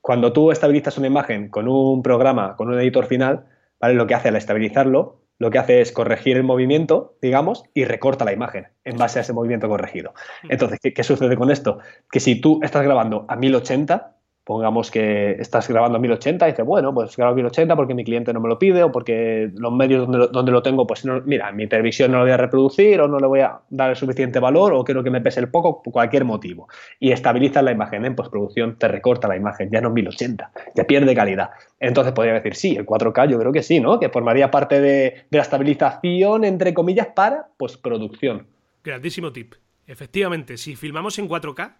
cuando 0.00 0.32
tú 0.32 0.50
estabilizas 0.50 0.98
una 0.98 1.06
imagen 1.06 1.50
con 1.50 1.68
un 1.68 2.02
programa, 2.02 2.56
con 2.56 2.68
un 2.68 2.80
editor 2.80 3.06
final, 3.06 3.46
¿vale? 3.78 3.94
Lo 3.94 4.08
que 4.08 4.14
hace 4.14 4.26
al 4.26 4.34
estabilizarlo 4.34 5.22
lo 5.40 5.50
que 5.50 5.58
hace 5.58 5.80
es 5.80 5.90
corregir 5.90 6.36
el 6.36 6.44
movimiento, 6.44 7.16
digamos, 7.20 7.64
y 7.74 7.84
recorta 7.86 8.26
la 8.26 8.32
imagen 8.32 8.68
en 8.84 8.98
base 8.98 9.18
a 9.18 9.22
ese 9.22 9.32
movimiento 9.32 9.68
corregido. 9.68 10.12
Entonces, 10.48 10.78
¿qué, 10.80 10.92
qué 10.92 11.02
sucede 11.02 11.34
con 11.34 11.50
esto? 11.50 11.78
Que 12.12 12.20
si 12.20 12.40
tú 12.40 12.60
estás 12.62 12.82
grabando 12.84 13.24
a 13.26 13.36
1080, 13.36 14.19
pongamos 14.44 14.90
que 14.90 15.32
estás 15.32 15.68
grabando 15.68 15.98
a 15.98 16.00
1080 16.00 16.48
y 16.48 16.50
dices, 16.52 16.64
bueno, 16.64 16.92
pues 16.92 17.16
grabo 17.16 17.32
a 17.32 17.34
1080 17.36 17.76
porque 17.76 17.94
mi 17.94 18.04
cliente 18.04 18.32
no 18.32 18.40
me 18.40 18.48
lo 18.48 18.58
pide 18.58 18.82
o 18.82 18.90
porque 18.90 19.50
los 19.54 19.72
medios 19.72 20.02
donde 20.02 20.18
lo, 20.18 20.28
donde 20.28 20.52
lo 20.52 20.62
tengo, 20.62 20.86
pues 20.86 21.04
mira, 21.24 21.52
mi 21.52 21.66
televisión 21.66 22.10
no 22.12 22.18
lo 22.18 22.24
voy 22.24 22.32
a 22.32 22.36
reproducir 22.36 23.00
o 23.00 23.08
no 23.08 23.18
le 23.18 23.26
voy 23.26 23.40
a 23.40 23.60
dar 23.70 23.90
el 23.90 23.96
suficiente 23.96 24.38
valor 24.38 24.72
o 24.72 24.84
quiero 24.84 25.04
que 25.04 25.10
me 25.10 25.20
pese 25.20 25.40
el 25.40 25.48
poco 25.48 25.82
por 25.82 25.92
cualquier 25.92 26.24
motivo. 26.24 26.68
Y 26.98 27.12
estabilizas 27.12 27.62
la 27.62 27.72
imagen 27.72 28.04
en 28.04 28.16
postproducción, 28.16 28.76
te 28.76 28.88
recorta 28.88 29.28
la 29.28 29.36
imagen, 29.36 29.70
ya 29.70 29.80
no 29.80 29.88
en 29.88 29.94
1080, 29.94 30.52
te 30.74 30.84
pierde 30.84 31.14
calidad. 31.14 31.50
Entonces 31.78 32.12
podría 32.12 32.34
decir, 32.34 32.54
sí, 32.54 32.76
el 32.76 32.86
4K 32.86 33.28
yo 33.28 33.38
creo 33.38 33.52
que 33.52 33.62
sí, 33.62 33.80
¿no? 33.80 34.00
Que 34.00 34.08
formaría 34.08 34.50
parte 34.50 34.80
de, 34.80 35.24
de 35.30 35.38
la 35.38 35.42
estabilización, 35.42 36.44
entre 36.44 36.74
comillas, 36.74 37.08
para 37.14 37.46
postproducción. 37.56 38.46
Grandísimo 38.82 39.32
tip. 39.32 39.54
Efectivamente, 39.86 40.56
si 40.56 40.76
filmamos 40.76 41.18
en 41.18 41.28
4K, 41.28 41.74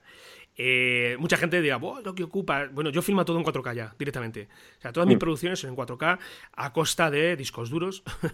eh, 0.63 1.17
mucha 1.19 1.39
gente 1.39 1.63
dirá, 1.63 1.79
lo 1.79 2.15
que 2.15 2.23
ocupa. 2.23 2.69
Bueno, 2.71 2.91
yo 2.91 3.01
filmo 3.01 3.25
todo 3.25 3.39
en 3.39 3.45
4K 3.47 3.75
ya, 3.75 3.95
directamente. 3.99 4.47
O 4.77 4.83
sea, 4.83 4.93
todas 4.93 5.07
mis 5.07 5.17
mm. 5.17 5.19
producciones 5.19 5.59
son 5.59 5.71
en 5.71 5.77
4K 5.77 6.19
a 6.53 6.73
costa 6.75 7.11
de 7.11 7.35
discos 7.35 7.71
duros. 7.71 8.03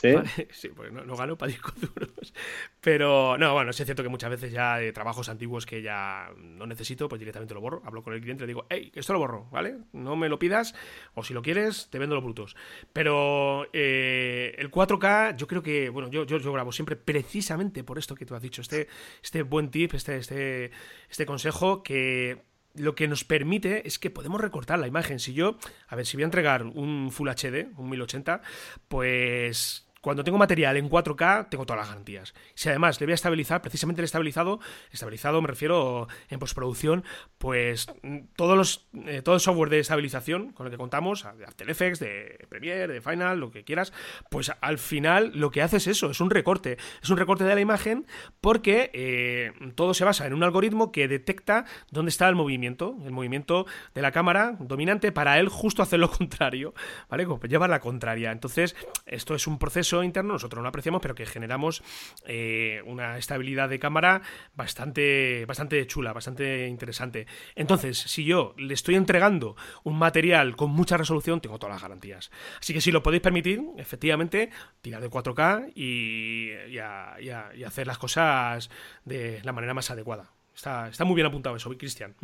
Sí, 0.00 0.14
sí 0.50 0.68
pues 0.68 0.90
no, 0.90 1.16
gano 1.16 1.36
para 1.36 1.52
discos 1.52 1.74
duros. 1.78 2.32
Pero, 2.80 3.36
no, 3.36 3.52
bueno, 3.52 3.70
es 3.70 3.76
cierto 3.76 4.02
que 4.02 4.08
muchas 4.08 4.30
veces 4.30 4.52
ya 4.52 4.78
de 4.78 4.92
trabajos 4.92 5.28
antiguos 5.28 5.66
que 5.66 5.82
ya 5.82 6.30
no 6.38 6.66
necesito, 6.66 7.08
pues 7.08 7.18
directamente 7.18 7.52
lo 7.52 7.60
borro. 7.60 7.82
Hablo 7.84 8.02
con 8.02 8.14
el 8.14 8.20
cliente 8.20 8.44
y 8.44 8.46
le 8.46 8.50
digo, 8.52 8.66
hey, 8.70 8.90
esto 8.94 9.12
lo 9.12 9.18
borro, 9.18 9.48
¿vale? 9.50 9.76
No 9.92 10.16
me 10.16 10.30
lo 10.30 10.38
pidas, 10.38 10.74
o 11.14 11.22
si 11.22 11.34
lo 11.34 11.42
quieres, 11.42 11.88
te 11.90 11.98
vendo 11.98 12.14
los 12.14 12.24
brutos. 12.24 12.56
Pero 12.92 13.68
eh, 13.74 14.54
el 14.56 14.70
4K, 14.70 15.36
yo 15.36 15.46
creo 15.46 15.62
que, 15.62 15.90
bueno, 15.90 16.08
yo, 16.08 16.24
yo, 16.24 16.38
yo, 16.38 16.52
grabo 16.52 16.72
siempre 16.72 16.96
precisamente 16.96 17.84
por 17.84 17.98
esto 17.98 18.14
que 18.14 18.24
tú 18.24 18.34
has 18.34 18.42
dicho, 18.42 18.62
este, 18.62 18.88
este 19.22 19.42
buen 19.42 19.70
tip, 19.70 19.92
este, 19.94 20.16
este, 20.16 20.70
este 21.10 21.26
consejo 21.26 21.65
que 21.82 22.44
lo 22.74 22.94
que 22.94 23.08
nos 23.08 23.24
permite 23.24 23.86
es 23.86 23.98
que 23.98 24.10
podemos 24.10 24.40
recortar 24.40 24.78
la 24.78 24.86
imagen. 24.86 25.18
Si 25.18 25.32
yo, 25.32 25.58
a 25.88 25.96
ver, 25.96 26.06
si 26.06 26.16
voy 26.16 26.24
a 26.24 26.26
entregar 26.26 26.64
un 26.64 27.10
Full 27.10 27.28
HD, 27.28 27.68
un 27.76 27.90
1080, 27.90 28.42
pues 28.88 29.85
cuando 30.06 30.22
tengo 30.22 30.38
material 30.38 30.76
en 30.76 30.88
4K, 30.88 31.48
tengo 31.48 31.66
todas 31.66 31.80
las 31.80 31.88
garantías. 31.88 32.32
Si 32.54 32.68
además 32.68 33.00
le 33.00 33.06
voy 33.06 33.10
a 33.10 33.16
estabilizar, 33.16 33.60
precisamente 33.60 34.02
el 34.02 34.04
estabilizado, 34.04 34.60
estabilizado 34.92 35.42
me 35.42 35.48
refiero 35.48 36.06
en 36.28 36.38
postproducción, 36.38 37.02
pues 37.38 37.88
todos 38.36 38.56
los, 38.56 38.86
eh, 39.04 39.22
todo 39.22 39.34
el 39.34 39.40
software 39.40 39.68
de 39.68 39.80
estabilización 39.80 40.52
con 40.52 40.66
el 40.66 40.70
que 40.70 40.78
contamos, 40.78 41.26
de 41.36 41.44
After 41.44 41.68
Effects, 41.68 41.98
de 41.98 42.46
Premiere, 42.48 42.92
de 42.92 43.00
Final, 43.00 43.40
lo 43.40 43.50
que 43.50 43.64
quieras, 43.64 43.92
pues 44.30 44.52
al 44.60 44.78
final 44.78 45.32
lo 45.34 45.50
que 45.50 45.60
hace 45.60 45.78
es 45.78 45.88
eso, 45.88 46.08
es 46.08 46.20
un 46.20 46.30
recorte. 46.30 46.78
Es 47.02 47.10
un 47.10 47.16
recorte 47.16 47.42
de 47.42 47.56
la 47.56 47.60
imagen 47.60 48.06
porque 48.40 48.92
eh, 48.94 49.54
todo 49.74 49.92
se 49.92 50.04
basa 50.04 50.24
en 50.28 50.34
un 50.34 50.44
algoritmo 50.44 50.92
que 50.92 51.08
detecta 51.08 51.64
dónde 51.90 52.10
está 52.10 52.28
el 52.28 52.36
movimiento, 52.36 52.96
el 53.04 53.10
movimiento 53.10 53.66
de 53.92 54.02
la 54.02 54.12
cámara 54.12 54.56
dominante 54.60 55.10
para 55.10 55.40
él 55.40 55.48
justo 55.48 55.82
hacer 55.82 55.98
lo 55.98 56.10
contrario, 56.16 56.74
¿vale? 57.08 57.26
Como 57.26 57.40
llevar 57.42 57.70
la 57.70 57.80
contraria. 57.80 58.30
Entonces, 58.30 58.76
esto 59.04 59.34
es 59.34 59.48
un 59.48 59.58
proceso 59.58 59.95
interno, 60.02 60.34
nosotros 60.34 60.58
no 60.58 60.62
lo 60.62 60.68
apreciamos, 60.68 61.02
pero 61.02 61.14
que 61.14 61.26
generamos 61.26 61.82
eh, 62.26 62.82
una 62.86 63.18
estabilidad 63.18 63.68
de 63.68 63.78
cámara 63.78 64.22
bastante, 64.54 65.44
bastante 65.46 65.86
chula, 65.86 66.12
bastante 66.12 66.66
interesante. 66.68 67.26
Entonces, 67.54 67.98
si 67.98 68.24
yo 68.24 68.54
le 68.56 68.74
estoy 68.74 68.94
entregando 68.94 69.56
un 69.84 69.98
material 69.98 70.56
con 70.56 70.70
mucha 70.70 70.96
resolución, 70.96 71.40
tengo 71.40 71.58
todas 71.58 71.74
las 71.74 71.82
garantías. 71.82 72.30
Así 72.60 72.72
que 72.72 72.80
si 72.80 72.90
lo 72.92 73.02
podéis 73.02 73.22
permitir, 73.22 73.62
efectivamente, 73.76 74.50
tirar 74.80 75.02
de 75.02 75.10
4K 75.10 75.72
y, 75.74 76.50
y, 76.70 77.64
hacer 77.64 77.86
las 77.86 77.98
cosas 77.98 78.70
de 79.04 79.40
la 79.42 79.52
manera 79.52 79.74
más 79.74 79.90
adecuada. 79.90 80.30
Está, 80.54 80.88
está 80.88 81.04
muy 81.04 81.14
bien 81.14 81.26
apuntado 81.26 81.56
eso, 81.56 81.70
Cristian. 81.76 82.14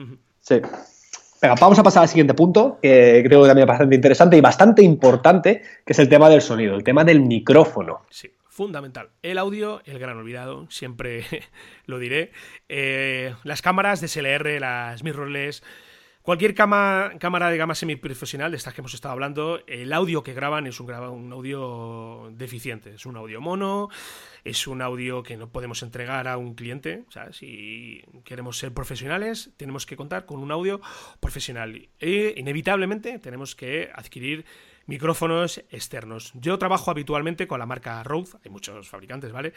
Sí. 0.41 0.61
Venga, 1.43 1.57
vamos 1.61 1.77
a 1.77 1.83
pasar 1.83 2.05
al 2.05 2.09
siguiente 2.09 2.35
punto, 2.35 2.79
que 2.81 3.21
creo 3.27 3.43
que 3.43 3.49
también 3.49 3.65
es 3.65 3.69
bastante 3.69 3.97
interesante 3.97 4.37
y 4.37 4.41
bastante 4.41 4.83
importante, 4.85 5.63
que 5.85 5.93
es 5.93 5.99
el 5.99 6.09
tema 6.09 6.31
del 6.31 6.41
sonido, 6.41 6.77
el 6.77 6.85
tema 6.85 7.03
del 7.03 7.21
micrófono. 7.21 8.03
Sí, 8.11 8.31
fundamental. 8.49 9.11
El 9.23 9.39
audio, 9.39 9.83
el 9.85 9.99
gran 9.99 10.17
olvidado, 10.17 10.71
siempre 10.71 11.25
lo 11.87 11.99
diré. 11.99 12.31
Eh, 12.69 13.35
las 13.43 13.61
cámaras 13.61 14.01
DSLR, 14.01 14.61
las 14.61 15.03
mirrorless, 15.03 15.65
Cualquier 16.23 16.55
cámara 16.55 17.51
de 17.51 17.57
gama 17.57 17.75
semiprofesional, 17.75 18.53
de 18.53 18.57
estas 18.57 18.73
que 18.73 18.81
hemos 18.81 18.95
estado 18.95 19.11
hablando, 19.11 19.61
el 19.67 19.93
audio 19.93 20.23
que 20.23 20.35
graban 20.35 20.69
es 20.69 20.79
un, 20.79 21.33
audio 21.33 22.31
deficiente. 22.31 22.95
Es 22.95 23.07
un 23.07 23.17
audio 23.17 23.41
mono, 23.41 23.89
es 24.45 24.69
un 24.69 24.83
audio 24.83 25.25
que 25.25 25.37
no 25.37 25.49
podemos 25.49 25.83
entregar 25.83 26.29
a 26.29 26.37
un 26.37 26.55
cliente. 26.55 27.03
O 27.09 27.11
sea, 27.11 27.33
si 27.33 28.05
queremos 28.25 28.57
ser 28.57 28.73
profesionales, 28.73 29.51
tenemos 29.57 29.85
que 29.85 29.97
contar 29.97 30.25
con 30.25 30.39
un 30.39 30.53
audio 30.53 30.81
profesional. 31.19 31.89
E 31.99 32.35
inevitablemente 32.37 33.19
tenemos 33.19 33.57
que 33.57 33.91
adquirir 33.93 34.45
micrófonos 34.87 35.59
externos. 35.71 36.33
Yo 36.35 36.57
trabajo 36.59 36.93
habitualmente 36.93 37.49
con 37.49 37.59
la 37.59 37.67
marca 37.67 38.03
Rode, 38.05 38.31
hay 38.45 38.51
muchos 38.51 38.89
fabricantes, 38.89 39.33
¿vale? 39.33 39.53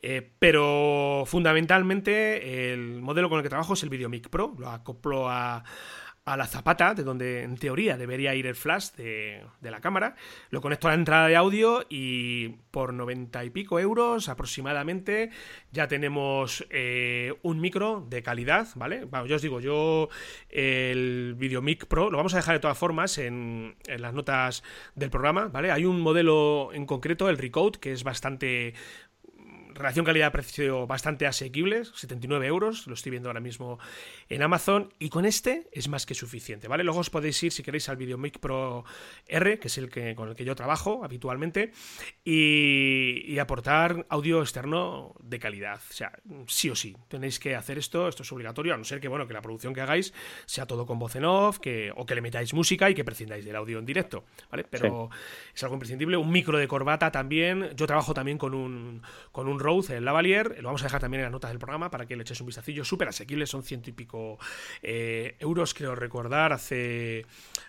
Eh, 0.00 0.30
pero 0.38 1.24
fundamentalmente 1.26 2.72
el 2.72 3.00
modelo 3.00 3.28
con 3.28 3.38
el 3.38 3.42
que 3.42 3.48
trabajo 3.48 3.74
es 3.74 3.82
el 3.82 3.88
VideoMic 3.88 4.28
Pro, 4.28 4.54
lo 4.58 4.68
acoplo 4.70 5.28
a 5.28 5.64
a 6.24 6.38
la 6.38 6.46
zapata, 6.46 6.94
de 6.94 7.04
donde 7.04 7.42
en 7.42 7.56
teoría 7.56 7.98
debería 7.98 8.34
ir 8.34 8.46
el 8.46 8.54
flash 8.54 8.92
de, 8.92 9.44
la 9.60 9.80
cámara. 9.80 10.16
Lo 10.50 10.62
conecto 10.62 10.88
a 10.88 10.92
la 10.92 10.94
entrada 10.94 11.28
de 11.28 11.36
audio 11.36 11.84
y 11.88 12.48
por 12.70 12.94
90 12.94 13.44
y 13.44 13.50
pico 13.50 13.78
euros 13.78 14.28
aproximadamente 14.28 15.30
ya 15.70 15.86
tenemos 15.86 16.66
eh, 16.70 17.34
un 17.42 17.60
micro 17.60 18.06
de 18.08 18.22
calidad, 18.22 18.68
¿vale? 18.74 19.06
Yo 19.26 19.36
os 19.36 19.42
digo, 19.42 19.60
yo 19.60 20.08
el 20.48 21.34
VideoMic 21.36 21.86
Pro 21.86 22.10
lo 22.10 22.16
vamos 22.16 22.32
a 22.34 22.38
dejar 22.38 22.54
de 22.54 22.60
todas 22.60 22.78
formas 22.78 23.18
en, 23.18 23.76
en 23.86 24.02
las 24.02 24.14
notas 24.14 24.62
del 24.94 25.10
programa, 25.10 25.48
¿vale? 25.48 25.72
Hay 25.72 25.84
un 25.84 26.00
modelo 26.00 26.70
en 26.72 26.86
concreto, 26.86 27.28
el 27.28 27.36
Recode, 27.36 27.78
que 27.78 27.92
es 27.92 28.02
bastante 28.02 28.74
relación 29.74 30.04
calidad-precio 30.04 30.86
bastante 30.86 31.26
asequibles, 31.26 31.92
79 31.94 32.46
euros, 32.46 32.86
lo 32.86 32.94
estoy 32.94 33.10
viendo 33.10 33.28
ahora 33.28 33.40
mismo 33.40 33.78
en 34.28 34.42
Amazon, 34.42 34.92
y 34.98 35.08
con 35.08 35.24
este 35.24 35.68
es 35.72 35.88
más 35.88 36.06
que 36.06 36.14
suficiente, 36.14 36.68
¿vale? 36.68 36.84
Luego 36.84 37.00
os 37.00 37.10
podéis 37.10 37.42
ir, 37.42 37.52
si 37.52 37.62
queréis, 37.62 37.88
al 37.88 37.96
VideoMic 37.96 38.38
Pro 38.38 38.84
R, 39.26 39.58
que 39.58 39.68
es 39.68 39.78
el 39.78 39.90
que, 39.90 40.14
con 40.14 40.28
el 40.28 40.34
que 40.34 40.44
yo 40.44 40.54
trabajo 40.54 41.04
habitualmente, 41.04 41.72
y, 42.24 43.38
aportar 43.38 44.06
audio 44.08 44.40
externo 44.40 45.14
de 45.20 45.38
calidad. 45.38 45.80
O 45.90 45.92
sea, 45.92 46.12
sí 46.46 46.70
o 46.70 46.76
sí, 46.76 46.96
tenéis 47.08 47.38
que 47.38 47.54
hacer 47.56 47.76
esto, 47.76 48.08
esto 48.08 48.22
es 48.22 48.32
obligatorio, 48.32 48.72
a 48.72 48.76
no 48.76 48.84
ser 48.84 49.00
que, 49.00 49.08
bueno, 49.08 49.26
que 49.26 49.34
la 49.34 49.42
producción 49.42 49.74
que 49.74 49.82
hagáis 49.82 50.14
sea 50.46 50.64
todo 50.64 50.86
con 50.86 50.98
voz 50.98 51.14
en 51.16 51.26
off, 51.26 51.58
que, 51.58 51.92
o 51.94 52.06
que 52.06 52.14
le 52.14 52.22
metáis 52.22 52.54
música 52.54 52.88
y 52.88 52.94
que 52.94 53.04
prescindáis 53.04 53.44
del 53.44 53.56
audio 53.56 53.78
en 53.78 53.84
directo, 53.84 54.24
¿vale? 54.50 54.64
Pero 54.64 55.10
es 55.54 55.62
algo 55.62 55.74
imprescindible. 55.74 56.16
Un 56.16 56.30
micro 56.30 56.56
de 56.56 56.68
corbata 56.68 57.10
también, 57.10 57.70
yo 57.76 57.86
trabajo 57.86 58.14
también 58.14 58.38
con 58.38 58.54
un, 58.54 59.02
con 59.32 59.48
un 59.48 59.58
Rode, 59.64 59.96
el 59.96 60.04
Lavalier, 60.04 60.56
lo 60.58 60.68
vamos 60.68 60.82
a 60.82 60.84
dejar 60.84 61.00
también 61.00 61.20
en 61.20 61.24
las 61.24 61.32
notas 61.32 61.50
del 61.50 61.58
programa 61.58 61.90
para 61.90 62.04
que 62.04 62.16
le 62.16 62.22
echéis 62.22 62.40
un 62.40 62.46
vistacillo, 62.46 62.84
súper 62.84 63.08
asequible, 63.08 63.46
son 63.46 63.62
ciento 63.62 63.88
y 63.88 63.94
pico 63.94 64.38
eh, 64.82 65.36
euros, 65.38 65.72
creo 65.72 65.94
recordar, 65.94 66.52
hace, 66.52 67.24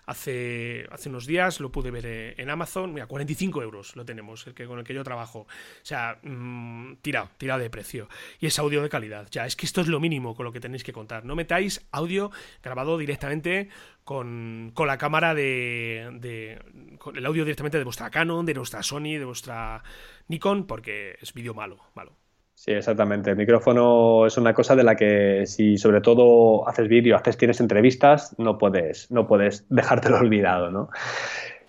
hace, 0.05 0.87
hace 0.91 1.09
unos 1.09 1.25
días 1.25 1.59
lo 1.59 1.71
pude 1.71 1.91
ver 1.91 2.05
eh, 2.05 2.35
en 2.37 2.49
Amazon, 2.49 2.93
mira, 2.93 3.07
45 3.07 3.61
euros 3.61 3.95
lo 3.95 4.05
tenemos, 4.05 4.45
el 4.47 4.53
que, 4.53 4.65
con 4.65 4.79
el 4.79 4.85
que 4.85 4.93
yo 4.93 5.03
trabajo, 5.03 5.39
o 5.39 5.47
sea, 5.83 6.19
mmm, 6.23 6.95
tirado, 7.01 7.29
tirado 7.37 7.59
de 7.59 7.69
precio, 7.69 8.07
y 8.39 8.47
es 8.47 8.59
audio 8.59 8.81
de 8.81 8.89
calidad, 8.89 9.27
ya, 9.31 9.45
es 9.45 9.55
que 9.55 9.65
esto 9.65 9.81
es 9.81 9.87
lo 9.87 9.99
mínimo 9.99 10.35
con 10.35 10.45
lo 10.45 10.51
que 10.51 10.59
tenéis 10.59 10.83
que 10.83 10.93
contar, 10.93 11.25
no 11.25 11.35
metáis 11.35 11.85
audio 11.91 12.31
grabado 12.63 12.97
directamente 12.97 13.69
con, 14.03 14.71
con 14.73 14.87
la 14.87 14.97
cámara 14.97 15.33
de, 15.33 16.09
de, 16.19 16.97
con 16.99 17.17
el 17.17 17.25
audio 17.25 17.43
directamente 17.43 17.77
de 17.77 17.83
vuestra 17.83 18.09
Canon, 18.09 18.45
de 18.45 18.53
nuestra 18.53 18.83
Sony, 18.83 19.17
de 19.17 19.25
vuestra 19.25 19.83
Nikon 20.27 20.67
porque 20.67 21.17
es 21.21 21.33
vídeo 21.33 21.53
malo, 21.53 21.79
malo. 21.95 22.15
Sí, 22.55 22.71
exactamente. 22.71 23.31
El 23.31 23.35
micrófono 23.35 24.25
es 24.25 24.37
una 24.37 24.53
cosa 24.53 24.75
de 24.75 24.83
la 24.83 24.95
que 24.95 25.45
si 25.45 25.77
sobre 25.77 26.01
todo 26.01 26.67
haces 26.67 26.87
vídeo, 26.87 27.15
haces, 27.17 27.37
tienes 27.37 27.59
entrevistas, 27.59 28.33
no 28.39 28.57
puedes, 28.57 29.11
no 29.11 29.27
puedes 29.27 29.65
dejártelo 29.69 30.17
olvidado, 30.19 30.71
¿no? 30.71 30.89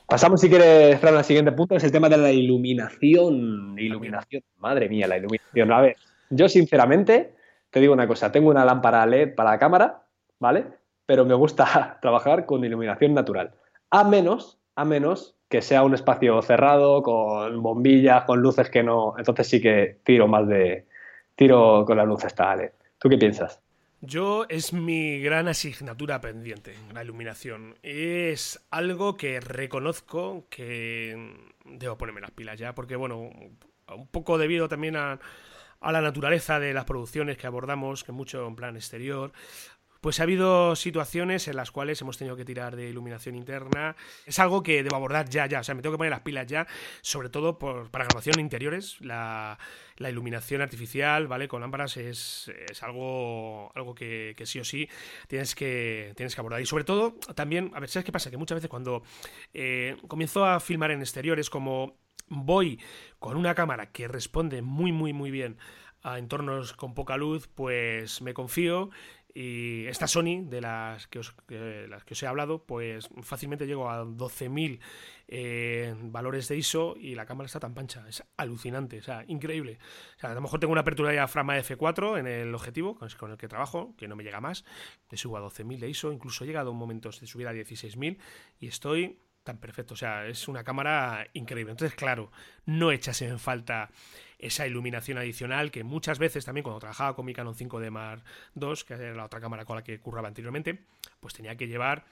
Pasamos, 0.08 0.40
si 0.40 0.48
quieres, 0.48 1.00
Fran, 1.00 1.16
al 1.16 1.24
siguiente 1.24 1.50
punto, 1.50 1.74
es 1.74 1.82
el 1.82 1.90
tema 1.90 2.08
de 2.08 2.16
la 2.16 2.30
iluminación. 2.30 3.76
Iluminación, 3.76 4.44
madre 4.58 4.88
mía, 4.88 5.08
la 5.08 5.18
iluminación. 5.18 5.72
A 5.72 5.80
ver, 5.80 5.96
yo 6.30 6.48
sinceramente 6.48 7.34
te 7.70 7.80
digo 7.80 7.92
una 7.92 8.06
cosa, 8.06 8.30
tengo 8.30 8.48
una 8.50 8.64
lámpara 8.64 9.04
LED 9.04 9.34
para 9.34 9.50
la 9.50 9.58
cámara, 9.58 10.02
¿vale? 10.38 10.66
Pero 11.04 11.24
me 11.24 11.34
gusta 11.34 11.98
trabajar 12.02 12.46
con 12.46 12.64
iluminación 12.64 13.12
natural. 13.12 13.52
A 13.90 14.04
menos, 14.04 14.60
a 14.76 14.84
menos 14.84 15.35
que 15.48 15.62
sea 15.62 15.84
un 15.84 15.94
espacio 15.94 16.40
cerrado, 16.42 17.02
con 17.02 17.62
bombillas, 17.62 18.24
con 18.24 18.40
luces 18.40 18.70
que 18.70 18.82
no. 18.82 19.14
Entonces 19.18 19.48
sí 19.48 19.60
que 19.60 19.98
tiro 20.04 20.28
más 20.28 20.46
de. 20.48 20.86
Tiro 21.34 21.84
con 21.86 21.96
las 21.96 22.06
luces 22.06 22.34
tal. 22.34 22.72
¿Tú 22.98 23.08
qué 23.08 23.18
piensas? 23.18 23.60
Yo 24.00 24.46
es 24.48 24.72
mi 24.72 25.20
gran 25.20 25.48
asignatura 25.48 26.20
pendiente, 26.20 26.74
la 26.92 27.02
iluminación. 27.02 27.78
Es 27.82 28.66
algo 28.70 29.16
que 29.16 29.40
reconozco 29.40 30.46
que 30.50 31.34
debo 31.64 31.96
ponerme 31.96 32.20
las 32.20 32.30
pilas 32.30 32.58
ya, 32.58 32.74
porque 32.74 32.96
bueno, 32.96 33.30
un 33.88 34.06
poco 34.10 34.38
debido 34.38 34.68
también 34.68 34.96
a, 34.96 35.18
a 35.80 35.92
la 35.92 36.00
naturaleza 36.00 36.58
de 36.60 36.74
las 36.74 36.84
producciones 36.84 37.36
que 37.36 37.46
abordamos, 37.46 38.04
que 38.04 38.12
mucho 38.12 38.46
en 38.46 38.56
plan 38.56 38.76
exterior, 38.76 39.32
pues 40.06 40.20
ha 40.20 40.22
habido 40.22 40.76
situaciones 40.76 41.48
en 41.48 41.56
las 41.56 41.72
cuales 41.72 42.00
hemos 42.00 42.16
tenido 42.16 42.36
que 42.36 42.44
tirar 42.44 42.76
de 42.76 42.88
iluminación 42.88 43.34
interna. 43.34 43.96
Es 44.24 44.38
algo 44.38 44.62
que 44.62 44.84
debo 44.84 44.94
abordar 44.94 45.28
ya, 45.28 45.46
ya. 45.46 45.58
O 45.58 45.64
sea, 45.64 45.74
me 45.74 45.82
tengo 45.82 45.94
que 45.94 45.98
poner 45.98 46.12
las 46.12 46.20
pilas 46.20 46.46
ya, 46.46 46.64
sobre 47.00 47.28
todo 47.28 47.58
por, 47.58 47.90
para 47.90 48.04
grabación 48.04 48.38
interiores. 48.38 49.00
La, 49.00 49.58
iluminación 49.98 50.62
artificial, 50.62 51.26
¿vale? 51.26 51.48
Con 51.48 51.60
lámparas 51.60 51.96
es, 51.96 52.48
algo, 52.82 53.72
algo 53.74 53.96
que, 53.96 54.36
sí 54.44 54.60
o 54.60 54.64
sí 54.64 54.88
tienes 55.26 55.56
que, 55.56 56.12
tienes 56.14 56.36
que 56.36 56.40
abordar. 56.40 56.60
Y 56.60 56.66
sobre 56.66 56.84
todo, 56.84 57.14
también, 57.34 57.72
a 57.74 57.80
ver, 57.80 57.88
¿sabes 57.88 58.04
qué 58.04 58.12
pasa? 58.12 58.30
Que 58.30 58.36
muchas 58.36 58.54
veces 58.54 58.70
cuando 58.70 59.02
eh, 59.54 59.96
comienzo 60.06 60.44
a 60.46 60.60
filmar 60.60 60.92
en 60.92 61.00
exteriores, 61.00 61.50
como 61.50 61.98
voy 62.28 62.80
con 63.18 63.36
una 63.36 63.56
cámara 63.56 63.90
que 63.90 64.06
responde 64.06 64.62
muy, 64.62 64.92
muy, 64.92 65.12
muy 65.12 65.32
bien 65.32 65.58
a 66.04 66.20
entornos 66.20 66.74
con 66.74 66.94
poca 66.94 67.16
luz, 67.16 67.48
pues 67.48 68.22
me 68.22 68.32
confío 68.32 68.90
y 69.38 69.86
esta 69.86 70.06
Sony, 70.06 70.44
de 70.48 70.62
las 70.62 71.08
que, 71.08 71.18
os, 71.18 71.34
que 71.46 71.86
os 72.10 72.22
he 72.22 72.26
hablado, 72.26 72.64
pues 72.64 73.10
fácilmente 73.20 73.66
llego 73.66 73.90
a 73.90 74.02
12.000 74.02 74.80
eh, 75.28 75.94
valores 76.04 76.48
de 76.48 76.56
ISO 76.56 76.96
y 76.98 77.14
la 77.14 77.26
cámara 77.26 77.44
está 77.44 77.60
tan 77.60 77.74
pancha. 77.74 78.08
Es 78.08 78.24
alucinante, 78.38 78.98
o 78.98 79.02
sea, 79.02 79.26
increíble. 79.28 79.78
O 80.16 80.20
sea, 80.20 80.30
a 80.30 80.34
lo 80.34 80.40
mejor 80.40 80.58
tengo 80.58 80.72
una 80.72 80.80
apertura 80.80 81.10
de 81.10 81.16
diafragma 81.16 81.58
F4 81.58 82.18
en 82.18 82.26
el 82.26 82.54
objetivo 82.54 82.96
con 82.96 83.30
el 83.30 83.36
que 83.36 83.46
trabajo, 83.46 83.94
que 83.98 84.08
no 84.08 84.16
me 84.16 84.24
llega 84.24 84.40
más. 84.40 84.64
Me 85.10 85.18
subo 85.18 85.36
a 85.36 85.42
12.000 85.42 85.80
de 85.80 85.90
ISO, 85.90 86.12
incluso 86.12 86.44
he 86.44 86.46
llegado 86.46 86.70
a 86.70 86.72
momentos 86.72 87.20
de 87.20 87.26
subir 87.26 87.46
a 87.46 87.52
16.000 87.52 88.16
y 88.58 88.68
estoy 88.68 89.18
tan 89.42 89.58
perfecto. 89.58 89.92
O 89.92 89.98
sea, 89.98 90.26
es 90.26 90.48
una 90.48 90.64
cámara 90.64 91.28
increíble. 91.34 91.72
Entonces, 91.72 91.94
claro, 91.94 92.32
no 92.64 92.90
echas 92.90 93.20
en 93.20 93.38
falta 93.38 93.90
esa 94.38 94.66
iluminación 94.66 95.18
adicional 95.18 95.70
que 95.70 95.84
muchas 95.84 96.18
veces 96.18 96.44
también 96.44 96.64
cuando 96.64 96.80
trabajaba 96.80 97.14
con 97.14 97.24
mi 97.24 97.32
Canon 97.32 97.54
5D 97.54 97.90
Mark 97.90 98.22
II, 98.54 98.74
que 98.86 98.94
era 98.94 99.14
la 99.14 99.24
otra 99.24 99.40
cámara 99.40 99.64
con 99.64 99.76
la 99.76 99.84
que 99.84 99.98
curraba 100.00 100.28
anteriormente, 100.28 100.84
pues 101.20 101.34
tenía 101.34 101.56
que 101.56 101.66
llevar 101.66 102.04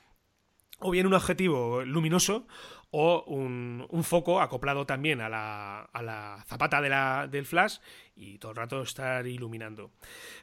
o 0.80 0.90
bien 0.90 1.06
un 1.06 1.14
objetivo 1.14 1.84
luminoso 1.84 2.46
o 2.90 3.24
un, 3.26 3.86
foco 4.04 4.40
acoplado 4.40 4.86
también 4.86 5.20
a 5.20 5.28
la, 5.28 5.82
a 5.82 6.02
la 6.02 6.44
zapata 6.46 6.80
del 7.26 7.46
flash 7.46 7.78
y 8.16 8.38
todo 8.38 8.52
el 8.52 8.56
rato 8.56 8.82
estar 8.82 9.26
iluminando. 9.26 9.90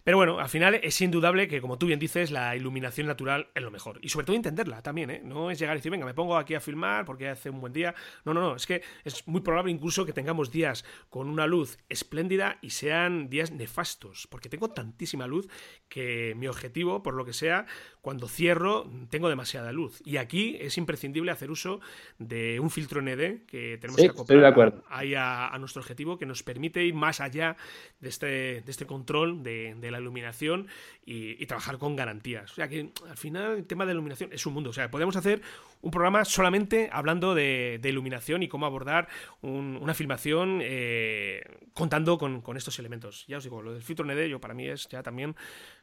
Pero 0.04 0.18
bueno, 0.18 0.40
al 0.40 0.50
final 0.50 0.76
es 0.76 1.00
indudable 1.02 1.48
que, 1.48 1.62
como 1.62 1.78
tú 1.78 1.86
bien 1.86 2.00
dices, 2.00 2.32
la 2.32 2.56
iluminación 2.56 3.08
natural 3.08 3.50
es 3.56 3.64
lo 3.64 3.72
mejor. 3.72 4.00
Y 4.02 4.10
sobre 4.10 4.26
todo 4.26 4.36
entenderla 4.36 4.82
también, 4.82 5.10
¿eh? 5.10 5.22
No 5.24 5.52
es 5.52 5.60
llegar 5.60 5.76
y 5.76 5.80
decir, 5.80 5.92
venga, 5.92 6.06
me 6.06 6.14
pongo 6.14 6.38
aquí 6.38 6.54
a 6.54 6.60
filmar 6.60 7.06
porque 7.06 7.30
hace 7.30 7.50
un 7.50 7.62
buen 7.62 7.74
día. 7.74 7.96
No, 8.26 8.34
no, 8.34 8.42
no, 8.42 8.56
es 8.56 8.66
que 8.66 8.82
es 9.04 9.28
muy 9.28 9.42
probable 9.42 9.72
incluso 9.72 10.06
que 10.06 10.14
tengamos 10.14 10.52
días 10.52 10.84
con 11.10 11.30
una 11.30 11.48
luz 11.48 11.78
espléndida 11.88 12.58
y 12.62 12.72
sean 12.72 13.30
días 13.30 13.52
nefastos, 13.52 14.28
porque 14.28 14.50
tengo 14.50 14.70
tantísima 14.72 15.28
luz 15.28 15.48
que 15.88 16.34
mi 16.36 16.48
objetivo, 16.48 17.04
por 17.04 17.14
lo 17.14 17.26
que 17.26 17.34
sea, 17.34 17.66
cuando 18.02 18.28
cierro, 18.28 18.90
tengo 19.10 19.30
demasiada 19.30 19.72
luz. 19.72 20.02
Y 20.06 20.18
aquí 20.18 20.58
es 20.60 20.78
imprescindible 20.78 21.32
hacer 21.32 21.52
uso 21.52 21.80
de 22.18 22.60
un 22.60 22.70
filtro 22.70 23.02
ND 23.02 23.46
que 23.46 23.78
tenemos 23.80 23.98
que 23.98 24.08
acoplar 24.08 24.84
ahí 24.90 25.14
a 25.16 25.56
nuestro 25.60 25.82
objetivo 25.82 26.18
que 26.18 26.26
nos 26.26 26.44
permite 26.44 26.84
ir 26.84 26.94
más 26.94 27.22
allá 27.22 27.56
de 28.02 28.10
este, 28.10 28.28
de 28.28 28.64
este 28.68 28.86
control 28.86 29.44
de, 29.44 29.76
la 29.92 30.00
iluminación 30.00 30.68
y, 31.06 31.46
trabajar 31.46 31.78
con 31.78 31.96
garantías. 31.96 32.52
O 32.52 32.56
sea 32.56 32.68
que 32.68 32.92
al 33.10 33.18
final 33.18 33.58
el 33.58 33.66
tema 33.66 33.86
de 33.86 33.94
iluminación 33.94 34.32
es 34.34 34.46
un 34.46 34.54
mundo. 34.54 34.72
O 34.72 34.74
sea, 34.74 34.90
podemos 34.90 35.16
hacer 35.16 35.42
un 35.82 35.92
programa 35.92 36.26
solamente 36.26 36.90
hablando 36.92 37.36
de, 37.36 37.80
iluminación 37.84 38.44
y 38.44 38.48
cómo 38.48 38.66
abordar 38.66 39.08
una 39.42 39.94
filmación 39.94 40.60
eh, 40.62 41.44
contando 41.74 42.18
con, 42.18 42.42
estos 42.56 42.80
elementos. 42.80 43.26
Ya 43.28 43.38
os 43.38 43.44
digo, 43.44 43.62
lo 43.62 43.74
del 43.74 43.82
filtro 43.82 44.06
ND 44.06 44.28
yo 44.28 44.40
para 44.40 44.54
mí 44.54 44.68
es 44.68 44.88
ya 44.90 45.04
también 45.04 45.36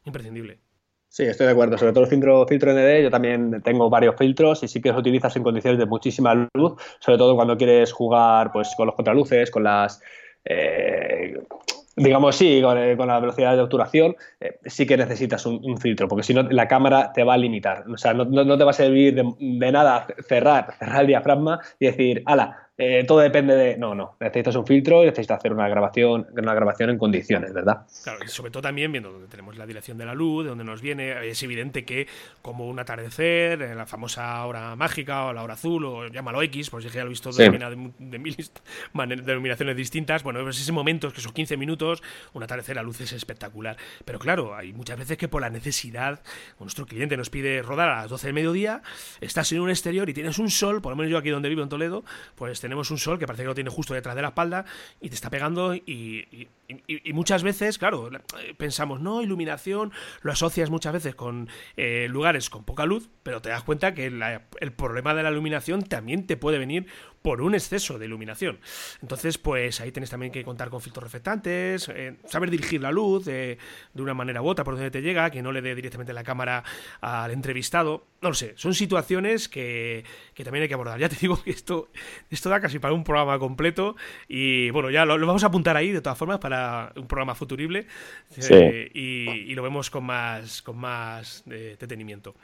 imprescindible. 0.05 0.59
Sí, 1.07 1.23
estoy 1.23 1.47
de 1.47 1.53
acuerdo. 1.53 1.77
Sobre 1.77 1.91
todo 1.91 2.03
el 2.03 2.09
filtro, 2.09 2.45
filtro 2.47 2.71
ND, 2.71 3.01
yo 3.01 3.09
también 3.09 3.61
tengo 3.63 3.89
varios 3.89 4.15
filtros 4.15 4.61
y 4.63 4.67
sí 4.67 4.79
que 4.79 4.89
los 4.89 4.99
utilizas 4.99 5.35
en 5.35 5.43
condiciones 5.43 5.79
de 5.79 5.87
muchísima 5.87 6.49
luz, 6.53 6.73
sobre 6.99 7.17
todo 7.17 7.35
cuando 7.35 7.57
quieres 7.57 7.91
jugar 7.91 8.51
pues, 8.51 8.73
con 8.77 8.87
los 8.87 8.95
contraluces, 8.95 9.49
con 9.49 9.63
las... 9.63 10.01
Eh, 10.45 11.39
digamos, 11.95 12.35
sí, 12.35 12.61
con, 12.61 12.77
eh, 12.77 12.95
la 12.95 13.19
velocidad 13.19 13.55
de 13.55 13.61
obturación, 13.61 14.15
eh, 14.39 14.59
sí 14.65 14.85
que 14.85 14.97
necesitas 14.97 15.45
un, 15.45 15.77
filtro, 15.77 16.07
porque 16.07 16.23
si 16.23 16.33
no, 16.33 16.43
la 16.43 16.67
cámara 16.67 17.11
te 17.13 17.23
va 17.23 17.33
a 17.33 17.37
limitar. 17.37 17.85
O 17.89 17.97
sea, 17.97 18.13
no, 18.13 18.57
te 18.57 18.63
va 18.63 18.71
a 18.71 18.73
servir 18.73 19.15
de, 19.15 19.33
de, 19.37 19.71
nada 19.71 20.07
cerrar, 20.27 20.73
cerrar 20.77 21.01
el 21.01 21.07
diafragma 21.07 21.59
y 21.79 21.87
decir, 21.87 22.23
ala, 22.25 22.68
eh, 22.81 23.03
todo 23.05 23.19
depende 23.19 23.57
de. 23.57 23.77
No, 23.77 23.93
no. 23.93 24.15
Necesitas 24.21 24.55
un 24.55 24.65
filtro 24.65 25.03
y 25.03 25.07
necesitas 25.07 25.39
hacer 25.39 25.51
una 25.51 25.67
grabación, 25.67 26.27
una 26.31 26.53
grabación 26.53 26.89
en 26.89 26.97
condiciones, 26.97 27.51
¿verdad? 27.51 27.81
Claro, 28.05 28.19
y 28.23 28.29
sobre 28.29 28.51
todo 28.51 28.63
también 28.63 28.89
viendo 28.89 29.11
donde 29.11 29.27
tenemos 29.27 29.57
la 29.57 29.65
dirección 29.65 29.97
de 29.97 30.05
la 30.05 30.13
luz, 30.13 30.45
de 30.45 30.49
donde 30.51 30.63
nos 30.63 30.81
viene, 30.81 31.27
es 31.27 31.43
evidente 31.43 31.83
que, 31.83 32.07
como 32.41 32.69
un 32.69 32.79
atardecer, 32.79 33.61
en 33.61 33.77
la 33.77 33.85
famosa 33.85 34.45
hora 34.45 34.77
mágica 34.77 35.25
o 35.25 35.33
la 35.33 35.43
hora 35.43 35.55
azul, 35.55 35.83
o 35.83 36.07
llámalo 36.07 36.41
X, 36.43 36.69
por 36.69 36.81
si 36.81 36.87
ya 36.87 37.01
lo 37.01 37.07
he 37.07 37.09
visto 37.09 37.33
de, 37.33 37.49
de, 37.49 38.17
mil 38.17 38.35
denominaciones 39.25 39.75
distintas, 39.75 40.23
bueno, 40.23 40.41
pues 40.43 40.61
ese 40.61 40.71
momento, 40.71 41.11
que 41.11 41.19
son 41.19 41.33
15 41.33 41.57
minutos, 41.57 42.01
un 42.31 42.43
atardecer 42.43 42.77
la 42.77 42.83
luz 42.83 43.01
es 43.01 43.11
espectacular. 43.11 43.75
Pero 44.05 44.19
claro, 44.19 44.55
hay 44.55 44.71
muchas 44.71 44.97
veces 44.97 45.17
que 45.17 45.27
por 45.27 45.41
la 45.41 45.49
necesidad, 45.49 46.21
nuestro 46.61 46.85
cliente 46.85 47.17
nos 47.17 47.29
pide 47.29 47.61
rodar 47.61 47.89
a 47.89 47.95
las 48.03 48.09
12 48.09 48.27
del 48.27 48.33
mediodía, 48.35 48.83
estás 49.19 49.51
en 49.51 49.59
un 49.59 49.69
exterior 49.69 50.09
y 50.09 50.13
tienes 50.13 50.39
un 50.39 50.49
sol, 50.49 50.81
por 50.81 50.93
lo 50.93 50.95
menos 50.95 51.11
yo 51.11 51.17
aquí 51.17 51.29
donde 51.29 51.49
vivo 51.49 51.61
en 51.61 51.67
Toledo, 51.67 52.05
pues 52.35 52.68
tenemos 52.69 52.91
un 52.91 52.99
sol 52.99 53.17
que 53.17 53.25
parece 53.25 53.41
que 53.43 53.47
lo 53.47 53.55
tiene 53.55 53.71
justo 53.71 53.95
detrás 53.95 54.15
de 54.15 54.21
la 54.21 54.27
espalda 54.27 54.63
y 55.01 55.09
te 55.09 55.15
está 55.15 55.31
pegando 55.31 55.73
y, 55.73 56.47
muchas 57.13 57.41
veces, 57.41 57.79
claro, 57.79 58.11
pensamos, 58.57 59.01
no, 59.01 59.23
iluminación, 59.23 59.91
lo 60.21 60.31
asocias 60.31 60.69
muchas 60.69 60.93
veces 60.93 61.15
con 61.15 61.49
eh, 61.77 62.07
lugares 62.09 62.51
con 62.51 62.63
poca 62.63 62.85
luz, 62.85 63.09
pero 63.23 63.41
te 63.41 63.49
das 63.49 63.63
cuenta 63.63 63.95
que 63.95 64.05
el 64.05 64.71
problema 64.73 65.15
de 65.15 65.23
la 65.23 65.31
iluminación 65.31 65.81
también 65.81 66.27
te 66.27 66.37
puede 66.37 66.59
venir 66.59 66.85
por 67.21 67.41
un 67.41 67.53
exceso 67.53 67.99
de 67.99 68.05
iluminación. 68.05 68.59
Entonces, 69.01 69.37
pues 69.37 69.81
ahí 69.81 69.91
tienes 69.91 70.09
también 70.09 70.31
que 70.31 70.43
contar 70.43 70.69
con 70.69 70.81
filtros 70.81 71.03
reflectantes, 71.03 71.89
eh, 71.89 72.15
saber 72.25 72.49
dirigir 72.49 72.81
la 72.81 72.91
luz 72.91 73.25
de, 73.25 73.57
una 73.95 74.13
manera 74.13 74.41
u 74.41 74.47
otra 74.47 74.63
por 74.63 74.75
donde 74.75 74.91
te 74.91 75.01
llega, 75.01 75.29
que 75.29 75.41
no 75.41 75.51
le 75.51 75.61
dé 75.61 75.75
directamente 75.75 76.13
la 76.13 76.23
cámara 76.23 76.63
al 77.01 77.31
entrevistado. 77.31 78.05
No 78.21 78.29
lo 78.29 78.35
sé, 78.35 78.53
son 78.55 78.73
situaciones 78.73 79.49
que, 79.49 80.03
también 80.43 80.63
hay 80.63 80.67
que 80.67 80.73
abordar. 80.73 80.99
Ya 80.99 81.09
te 81.09 81.15
digo 81.21 81.41
que 81.41 81.51
esto, 81.51 81.89
esto 82.29 82.49
da 82.49 82.59
casi 82.59 82.79
para 82.79 82.93
un 82.93 83.03
programa 83.03 83.37
completo 83.39 83.95
y 84.27 84.69
bueno, 84.71 84.89
ya 84.89 85.05
lo, 85.05 85.19
vamos 85.25 85.43
a 85.43 85.47
apuntar 85.47 85.75
ahí 85.75 85.91
de 85.91 86.01
todas 86.01 86.17
formas 86.17 86.39
para 86.39 86.93
un 86.95 87.07
programa 87.07 87.35
futurible 87.35 87.87
eh, 88.37 88.89
y, 88.93 89.53
lo 89.53 89.63
vemos 89.63 89.89
con 89.89 90.05
más, 90.05 90.61
con 90.61 90.77
más 90.77 91.43
eh, 91.49 91.75
detenimiento. 91.77 92.35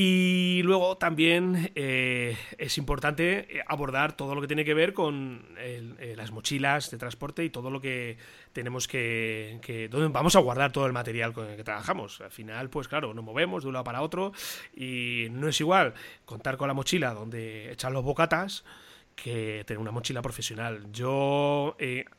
Y 0.00 0.62
luego 0.62 0.96
también 0.96 1.72
eh, 1.74 2.36
es 2.56 2.78
importante 2.78 3.58
eh, 3.58 3.64
abordar 3.66 4.16
todo 4.16 4.36
lo 4.36 4.40
que 4.40 4.46
tiene 4.46 4.64
que 4.64 4.72
ver 4.72 4.92
con 4.92 5.44
eh, 5.58 6.14
las 6.16 6.30
mochilas 6.30 6.92
de 6.92 6.98
transporte 6.98 7.42
y 7.42 7.50
todo 7.50 7.68
lo 7.68 7.80
que 7.80 8.16
tenemos 8.52 8.86
que, 8.86 9.58
que, 9.60 9.88
donde 9.88 10.06
vamos 10.06 10.36
a 10.36 10.38
guardar 10.38 10.70
todo 10.70 10.86
el 10.86 10.92
material 10.92 11.32
con 11.32 11.48
el 11.48 11.56
que 11.56 11.64
trabajamos. 11.64 12.20
Al 12.20 12.30
final, 12.30 12.70
pues 12.70 12.86
claro, 12.86 13.12
nos 13.12 13.24
movemos 13.24 13.64
de 13.64 13.70
un 13.70 13.72
lado 13.72 13.82
para 13.82 14.02
otro 14.02 14.30
y 14.72 15.26
no 15.32 15.48
es 15.48 15.60
igual 15.60 15.94
contar 16.24 16.56
con 16.56 16.68
la 16.68 16.74
mochila 16.74 17.12
donde 17.12 17.72
echan 17.72 17.92
los 17.92 18.04
bocatas 18.04 18.64
que 19.16 19.64
tener 19.66 19.80
una 19.80 19.90
mochila 19.90 20.22
profesional. 20.22 20.92
Yo 20.92 21.76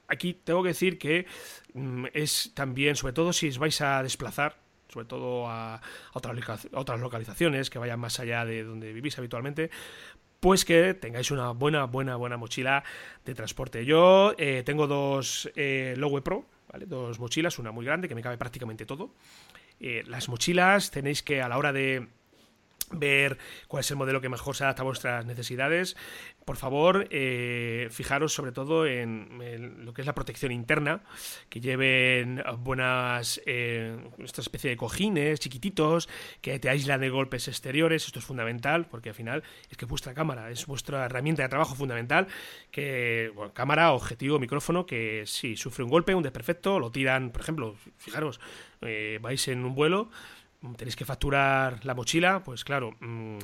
aquí 0.09 0.34
tengo 0.34 0.63
que 0.63 0.69
decir 0.69 0.97
que 0.97 1.27
mm, 1.73 2.07
es 2.13 2.51
también, 2.53 2.97
sobre 2.97 3.13
todo 3.13 3.32
si 3.32 3.47
os 3.47 3.57
vais 3.57 3.80
a 3.80 4.03
desplazar, 4.03 4.57
sobre 4.92 5.06
todo 5.06 5.48
a, 5.48 5.82
otras, 6.14 7.00
localizaciones 7.00 7.70
que 7.70 7.80
vayan 7.80 8.00
más 8.00 8.20
allá 8.20 8.46
de 8.46 8.64
donde 8.64 8.92
vivís 8.92 9.18
habitualmente, 9.18 9.70
pues 10.40 10.66
que 10.66 10.94
tengáis 10.94 11.32
una 11.32 11.52
buena, 11.52 11.86
buena, 11.86 12.16
buena 12.16 12.38
mochila 12.38 12.84
de 13.26 13.36
transporte. 13.36 13.86
Yo 13.86 14.34
eh, 14.38 14.64
tengo 14.66 14.88
dos 14.88 15.50
eh, 15.56 15.96
Lowe 15.98 16.22
Pro, 16.22 16.46
¿vale? 16.72 16.86
dos 16.86 17.20
mochilas, 17.20 17.60
una 17.60 17.72
muy 17.72 17.86
grande 17.86 18.08
que 18.08 18.16
me 18.16 18.22
cabe 18.22 18.38
prácticamente 18.38 18.86
todo. 18.86 19.14
Eh, 19.80 20.04
las 20.08 20.28
mochilas 20.30 20.92
tenéis 20.92 21.24
que 21.24 21.42
a 21.42 21.50
la 21.50 21.58
hora 21.58 21.72
de 21.72 22.08
ver 22.92 23.38
cuál 23.68 23.82
es 23.82 23.92
el 23.92 23.98
modelo 23.98 24.22
que 24.22 24.30
mejor 24.30 24.56
se 24.56 24.64
adapta 24.64 24.82
a 24.82 24.86
vuestras 24.86 25.26
necesidades. 25.26 25.96
Por 26.46 26.58
favor, 26.58 27.08
eh, 27.12 27.88
fijaros 27.92 28.34
sobre 28.34 28.52
todo 28.52 28.88
en, 28.88 29.86
lo 29.86 29.94
que 29.94 30.02
es 30.02 30.08
la 30.08 30.16
protección 30.16 30.52
interna, 30.52 31.04
que 31.48 31.60
lleven 31.60 32.42
buenas, 32.60 33.40
eh, 33.46 33.98
esta 34.18 34.42
especie 34.42 34.72
de 34.72 34.78
cojines 34.78 35.40
chiquititos 35.40 36.10
que 36.42 36.58
te 36.60 36.70
aíslan 36.70 37.02
de 37.02 37.10
golpes 37.10 37.48
exteriores. 37.48 38.06
Esto 38.08 38.20
es 38.20 38.26
fundamental 38.26 38.88
porque 38.88 39.10
al 39.10 39.16
final 39.16 39.44
es 39.70 39.78
que 39.78 39.86
vuestra 39.86 40.14
cámara 40.14 40.50
es 40.50 40.66
vuestra 40.66 41.06
herramienta 41.06 41.44
de 41.44 41.50
trabajo 41.50 41.76
fundamental. 41.76 42.28
Que 42.72 43.32
cámara, 43.54 43.92
objetivo, 43.94 44.40
micrófono, 44.40 44.86
que 44.86 45.24
si 45.28 45.56
sufre 45.56 45.84
un 45.84 45.90
golpe, 45.90 46.16
un 46.16 46.24
desperfecto, 46.24 46.80
lo 46.80 46.92
tiran, 46.92 47.30
por 47.30 47.42
ejemplo, 47.42 47.76
fijaros, 47.98 48.40
eh, 48.82 49.20
vais 49.22 49.48
en 49.50 49.66
un 49.66 49.76
vuelo 49.76 50.10
tenéis 50.76 50.95
que 50.95 51.05
facturar 51.05 51.86
la 51.86 51.95
mochila, 51.95 52.43
pues 52.43 52.64
claro, 52.64 52.95
mm, 52.99 53.38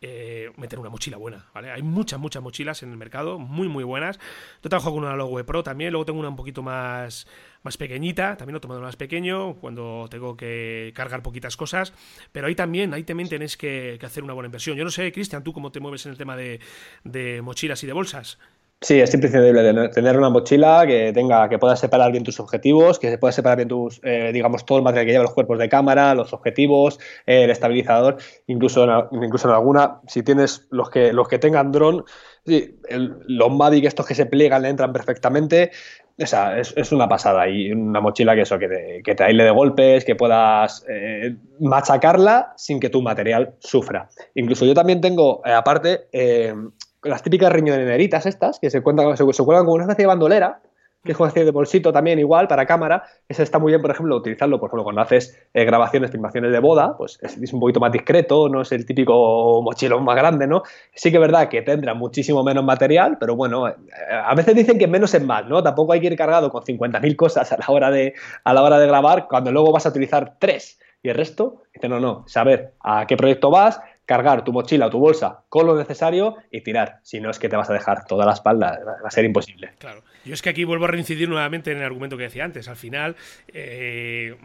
eh, 0.00 0.50
meter 0.56 0.78
una 0.78 0.88
mochila 0.88 1.18
buena, 1.18 1.46
¿vale? 1.52 1.70
Hay 1.70 1.82
muchas, 1.82 2.18
muchas 2.18 2.42
mochilas 2.42 2.82
en 2.82 2.90
el 2.90 2.96
mercado, 2.96 3.38
muy, 3.38 3.68
muy 3.68 3.84
buenas. 3.84 4.18
Yo 4.62 4.70
trabajo 4.70 4.90
con 4.90 5.04
una 5.04 5.14
Logo 5.14 5.44
Pro 5.44 5.62
también, 5.62 5.92
luego 5.92 6.06
tengo 6.06 6.18
una 6.20 6.30
un 6.30 6.36
poquito 6.36 6.62
más, 6.62 7.26
más 7.62 7.76
pequeñita, 7.76 8.36
también 8.36 8.54
lo 8.54 8.58
he 8.58 8.60
tomado 8.60 8.80
más 8.80 8.96
pequeño, 8.96 9.54
cuando 9.56 10.06
tengo 10.10 10.36
que 10.36 10.92
cargar 10.94 11.22
poquitas 11.22 11.56
cosas, 11.56 11.92
pero 12.32 12.46
ahí 12.46 12.54
también, 12.54 12.94
ahí 12.94 13.04
también 13.04 13.28
tenéis 13.28 13.56
que, 13.56 13.98
hacer 14.02 14.24
una 14.24 14.32
buena 14.32 14.46
inversión. 14.46 14.76
Yo 14.76 14.84
no 14.84 14.90
sé, 14.90 15.12
Cristian, 15.12 15.44
tú 15.44 15.52
cómo 15.52 15.72
te 15.72 15.80
mueves 15.80 16.06
en 16.06 16.12
el 16.12 16.18
tema 16.18 16.36
de, 16.36 16.60
de 17.04 17.42
mochilas 17.42 17.82
y 17.84 17.86
de 17.86 17.92
bolsas. 17.92 18.38
Sí, 18.82 18.98
es 19.00 19.14
imprescindible 19.14 19.88
tener 19.90 20.18
una 20.18 20.28
mochila 20.28 20.84
que 20.88 21.12
tenga, 21.12 21.48
que 21.48 21.56
pueda 21.56 21.76
separar 21.76 22.10
bien 22.10 22.24
tus 22.24 22.40
objetivos, 22.40 22.98
que 22.98 23.10
se 23.10 23.16
pueda 23.16 23.30
separar 23.30 23.58
bien 23.58 23.68
tus, 23.68 24.00
eh, 24.02 24.32
digamos, 24.32 24.66
todo 24.66 24.78
el 24.78 24.84
material 24.84 25.06
que 25.06 25.12
lleva 25.12 25.22
los 25.22 25.34
cuerpos 25.34 25.60
de 25.60 25.68
cámara, 25.68 26.16
los 26.16 26.32
objetivos, 26.32 26.98
eh, 27.24 27.44
el 27.44 27.50
estabilizador, 27.50 28.16
incluso 28.48 28.82
en, 28.82 29.22
incluso 29.22 29.48
en 29.48 29.54
alguna, 29.54 30.00
si 30.08 30.24
tienes 30.24 30.66
los 30.70 30.90
que, 30.90 31.12
los 31.12 31.28
que 31.28 31.38
tengan 31.38 31.70
dron, 31.70 32.04
sí, 32.44 32.80
los 32.88 33.52
Mavic 33.52 33.84
estos 33.84 34.04
que 34.04 34.16
se 34.16 34.26
pliegan 34.26 34.62
le 34.62 34.70
entran 34.70 34.92
perfectamente. 34.92 35.70
O 36.20 36.26
sea, 36.26 36.58
es, 36.58 36.92
una 36.92 37.08
pasada 37.08 37.48
y 37.48 37.70
una 37.70 38.00
mochila 38.00 38.34
que 38.34 38.42
eso, 38.42 38.58
que 38.58 38.68
te, 38.68 39.02
que 39.04 39.14
te 39.14 39.24
aísle 39.24 39.44
de 39.44 39.50
golpes, 39.50 40.04
que 40.04 40.16
puedas 40.16 40.84
eh, 40.88 41.36
machacarla 41.60 42.52
sin 42.56 42.80
que 42.80 42.90
tu 42.90 43.00
material 43.00 43.54
sufra. 43.60 44.08
Incluso 44.34 44.66
yo 44.66 44.74
también 44.74 45.00
tengo, 45.00 45.40
aparte, 45.44 46.08
las 47.04 47.22
típicas 47.22 47.52
riñoneritas 47.52 48.26
estas, 48.26 48.58
que 48.58 48.70
se, 48.70 48.82
cuentan, 48.82 49.16
se, 49.16 49.24
cuelgan 49.24 49.64
como 49.64 49.74
una 49.74 49.84
especie 49.84 50.04
de 50.04 50.08
bandolera, 50.08 50.60
que 51.04 51.12
es 51.12 51.18
una 51.18 51.28
especie 51.28 51.46
de 51.46 51.50
bolsito 51.50 51.92
también 51.92 52.18
igual 52.18 52.46
para 52.46 52.64
cámara. 52.64 53.02
Eso 53.28 53.42
está 53.42 53.58
muy 53.58 53.72
bien, 53.72 53.82
por 53.82 53.90
ejemplo, 53.90 54.16
utilizarlo, 54.16 54.60
por 54.60 54.68
ejemplo, 54.68 54.84
cuando 54.84 55.02
haces 55.02 55.36
eh, 55.52 55.64
grabaciones, 55.64 56.12
filmaciones 56.12 56.52
de 56.52 56.60
boda, 56.60 56.96
pues 56.96 57.18
es, 57.22 57.52
un 57.52 57.58
poquito 57.58 57.80
más 57.80 57.90
discreto, 57.90 58.48
no 58.48 58.62
es 58.62 58.70
el 58.70 58.86
típico 58.86 59.60
mochilón 59.62 60.04
más 60.04 60.14
grande, 60.14 60.46
¿no? 60.46 60.62
Sí 60.94 61.10
que 61.10 61.16
es 61.16 61.20
verdad 61.20 61.48
que 61.48 61.62
tendrá 61.62 61.94
muchísimo 61.94 62.44
menos 62.44 62.64
material, 62.64 63.16
pero 63.18 63.34
bueno, 63.34 63.68
eh, 63.68 63.74
a 64.10 64.34
veces 64.36 64.54
dicen 64.54 64.78
que 64.78 64.86
menos 64.86 65.12
es 65.14 65.24
más, 65.24 65.46
¿no? 65.46 65.62
Tampoco 65.62 65.92
hay 65.92 66.00
que 66.00 66.06
ir 66.06 66.16
cargado 66.16 66.50
con 66.50 66.62
50.000 66.62 67.16
cosas 67.16 67.50
a 67.50 67.56
la, 67.56 67.66
hora 67.68 67.90
de, 67.90 68.14
a 68.44 68.54
la 68.54 68.62
hora 68.62 68.78
de 68.78 68.86
grabar 68.86 69.26
cuando 69.28 69.50
luego 69.50 69.72
vas 69.72 69.86
a 69.86 69.88
utilizar 69.88 70.36
tres. 70.38 70.78
Y 71.02 71.08
el 71.08 71.16
resto, 71.16 71.62
dice, 71.74 71.88
no, 71.88 71.98
no, 71.98 72.24
saber 72.28 72.74
a 72.78 73.08
qué 73.08 73.16
proyecto 73.16 73.50
vas, 73.50 73.80
cargar 74.12 74.44
tu 74.44 74.52
mochila 74.52 74.88
o 74.88 74.90
tu 74.90 74.98
bolsa 74.98 75.44
con 75.48 75.66
lo 75.66 75.74
necesario 75.74 76.36
y 76.50 76.60
tirar. 76.60 77.00
Si 77.02 77.18
no 77.18 77.30
es 77.30 77.38
que 77.38 77.48
te 77.48 77.56
vas 77.56 77.70
a 77.70 77.72
dejar 77.72 78.04
toda 78.04 78.26
la 78.26 78.32
espalda, 78.32 78.78
va 79.02 79.08
a 79.08 79.10
ser 79.10 79.24
imposible. 79.24 79.72
Claro. 79.78 80.02
Yo 80.26 80.34
es 80.34 80.42
que 80.42 80.50
aquí 80.50 80.64
vuelvo 80.64 80.84
a 80.84 80.88
reincidir 80.88 81.30
nuevamente 81.30 81.72
en 81.72 81.78
el 81.78 81.84
argumento 81.84 82.18
que 82.18 82.24
decía 82.24 82.44
antes. 82.44 82.68
Al 82.68 82.76
final, 82.76 83.16
eh, 83.48 84.36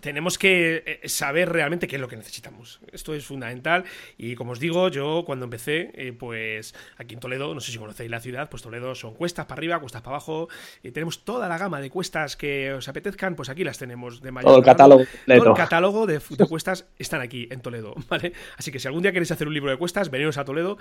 tenemos 0.00 0.38
que 0.38 0.82
eh, 0.86 1.08
saber 1.08 1.50
realmente 1.50 1.86
qué 1.88 1.96
es 1.96 2.00
lo 2.00 2.08
que 2.08 2.16
necesitamos. 2.16 2.80
Esto 2.92 3.14
es 3.14 3.24
fundamental 3.24 3.84
y 4.16 4.34
como 4.34 4.52
os 4.52 4.60
digo, 4.60 4.88
yo 4.88 5.24
cuando 5.26 5.44
empecé, 5.44 5.90
eh, 5.94 6.12
pues 6.12 6.74
aquí 6.96 7.14
en 7.14 7.20
Toledo, 7.20 7.54
no 7.54 7.60
sé 7.60 7.72
si 7.72 7.78
conocéis 7.78 8.10
la 8.10 8.20
ciudad, 8.20 8.48
pues 8.48 8.62
Toledo 8.62 8.94
son 8.94 9.14
cuestas 9.14 9.46
para 9.46 9.58
arriba, 9.58 9.80
cuestas 9.80 10.02
para 10.02 10.16
abajo, 10.16 10.48
y 10.82 10.90
tenemos 10.90 11.24
toda 11.24 11.48
la 11.48 11.58
gama 11.58 11.80
de 11.80 11.90
cuestas 11.90 12.36
que 12.36 12.72
os 12.72 12.88
apetezcan, 12.88 13.34
pues 13.34 13.48
aquí 13.48 13.64
las 13.64 13.78
tenemos 13.78 14.20
de 14.20 14.30
mayor. 14.30 14.50
Todo 14.50 14.58
el 14.58 14.64
catálogo. 14.64 15.04
Todo 15.26 15.48
el 15.48 15.54
catálogo 15.54 16.06
de, 16.06 16.20
cuestas 16.48 16.86
están 16.98 17.20
aquí 17.20 17.48
en 17.50 17.60
Toledo, 17.60 17.94
¿vale? 18.08 18.32
Así 18.56 18.70
que 18.70 18.78
si 18.78 18.86
algún 18.86 19.02
día 19.02 19.12
queréis 19.12 19.30
hacer 19.30 19.48
un 19.48 19.54
libro 19.54 19.70
de 19.70 19.76
cuestas, 19.76 20.10
veniros 20.10 20.38
a 20.38 20.44
Toledo, 20.44 20.78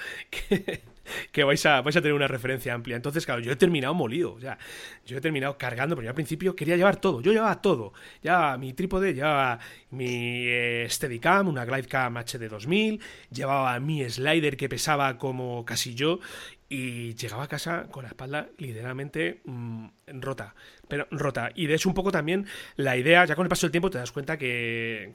que, 1.32 1.44
vais, 1.44 1.66
a, 1.66 1.82
vais 1.82 1.96
a 1.96 2.02
tener 2.02 2.14
una 2.14 2.28
referencia 2.28 2.74
amplia. 2.74 2.96
Entonces, 2.96 3.26
claro, 3.26 3.42
yo 3.42 3.52
he 3.52 3.56
terminado 3.56 3.94
molido, 3.94 4.34
o 4.34 4.40
sea, 4.40 4.58
yo 5.06 5.18
he 5.18 5.22
terminado 5.22 5.58
cargando, 5.58 5.96
pero 5.96 6.06
yo 6.06 6.10
al 6.10 6.16
principio 6.16 6.56
quería 6.56 6.76
llevar 6.78 6.98
todo, 6.98 7.22
yo 7.22 7.32
llevaba 7.32 7.62
todo, 7.62 7.94
ya 8.22 8.58
mi 8.58 8.74
trípode 8.74 9.07
llevaba 9.14 9.60
mi 9.92 10.48
eh, 10.48 10.88
Steadicam, 10.90 11.48
una 11.48 11.66
Glidecam 11.66 12.18
HD 12.18 12.50
2000, 12.50 13.00
llevaba 13.32 13.80
mi 13.80 14.08
slider 14.10 14.58
que 14.58 14.70
pesaba 14.70 15.18
como 15.18 15.66
casi 15.66 15.96
yo 15.96 16.20
y 16.70 17.16
llegaba 17.16 17.44
a 17.44 17.48
casa 17.48 17.88
con 17.90 18.04
la 18.04 18.10
espalda 18.10 18.50
literalmente 18.58 19.42
mm, 19.46 19.88
rota. 20.20 20.54
Pero 20.88 21.08
rota. 21.12 21.52
Y 21.56 21.68
de 21.68 21.76
hecho, 21.76 21.90
un 21.90 21.96
poco 21.96 22.12
también 22.12 22.46
la 22.76 22.98
idea, 22.98 23.26
ya 23.26 23.36
con 23.36 23.46
el 23.46 23.50
paso 23.50 23.68
del 23.68 23.72
tiempo 23.72 23.90
te 23.90 23.98
das 23.98 24.12
cuenta 24.12 24.38
que, 24.38 25.14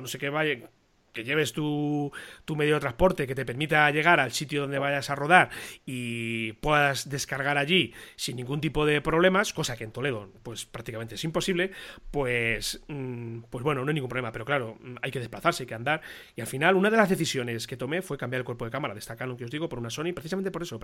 no 0.00 0.06
sé 0.06 0.18
qué 0.18 0.30
vaya, 0.30 0.68
que 1.16 1.24
lleves 1.24 1.52
tu, 1.54 2.12
medio 2.54 2.74
de 2.74 2.80
transporte 2.80 3.26
que 3.26 3.34
te 3.34 3.44
permita 3.44 3.90
llegar 3.90 4.20
al 4.20 4.32
sitio 4.32 4.60
donde 4.62 4.78
vayas 4.78 5.08
a 5.10 5.14
rodar 5.14 5.48
y 5.86 6.52
puedas 6.54 7.08
descargar 7.08 7.56
allí 7.56 7.94
sin 8.16 8.36
ningún 8.36 8.60
tipo 8.60 8.84
de 8.84 9.00
problemas, 9.00 9.52
cosa 9.52 9.76
que 9.76 9.84
en 9.84 9.92
Toledo 9.92 10.30
pues 10.42 10.66
prácticamente 10.66 11.14
es 11.14 11.24
imposible, 11.24 11.72
pues, 12.10 12.84
mm, 12.88 13.40
pues 13.50 13.64
bueno, 13.64 13.82
no 13.82 13.88
hay 13.88 13.94
ningún 13.94 14.10
problema, 14.10 14.30
pero 14.30 14.44
claro, 14.44 14.76
mm, 14.80 14.96
hay 15.00 15.10
que 15.10 15.18
desplazarse, 15.18 15.62
hay 15.62 15.66
que 15.66 15.74
andar. 15.74 16.02
Y 16.36 16.42
al 16.42 16.46
final 16.46 16.76
una 16.76 16.90
de 16.90 16.98
las 16.98 17.08
decisiones 17.08 17.66
que 17.66 17.76
tomé 17.76 18.02
fue 18.02 18.18
cambiar 18.18 18.40
el 18.40 18.44
cuerpo 18.44 18.66
de 18.66 18.70
cámara 18.70 18.92
de 18.92 19.00
esta 19.00 19.16
Canon 19.16 19.36
que 19.36 19.44
os 19.44 19.50
digo 19.50 19.68
por 19.68 19.78
una 19.78 19.90
Sony, 19.90 20.12
precisamente 20.14 20.50
por 20.50 20.62
eso, 20.62 20.78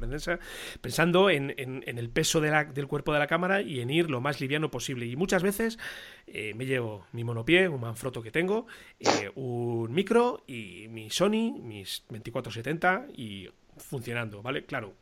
pensando 0.80 1.28
en, 1.28 1.52
el 1.58 2.08
peso 2.10 2.40
del 2.40 2.86
cuerpo 2.88 3.12
de 3.12 3.18
la 3.18 3.26
cámara 3.26 3.60
y 3.60 3.80
en 3.80 3.90
ir 3.90 4.10
lo 4.10 4.22
más 4.22 4.40
liviano 4.40 4.70
posible. 4.70 5.06
Y 5.06 5.16
muchas 5.16 5.42
veces 5.42 5.78
eh, 6.26 6.54
me 6.54 6.64
llevo 6.64 7.06
mi 7.12 7.22
monopié, 7.22 7.68
un 7.68 7.80
Manfrotto 7.80 8.22
que 8.22 8.30
tengo, 8.30 8.66
eh, 8.98 9.30
un 9.34 9.92
micro, 9.92 10.21
y 10.46 10.86
mi 10.88 11.10
Sony, 11.10 11.58
mis 11.62 12.04
2470 12.08 13.06
y 13.16 13.48
funcionando, 13.76 14.42
¿vale? 14.42 14.64
Claro, 14.64 14.94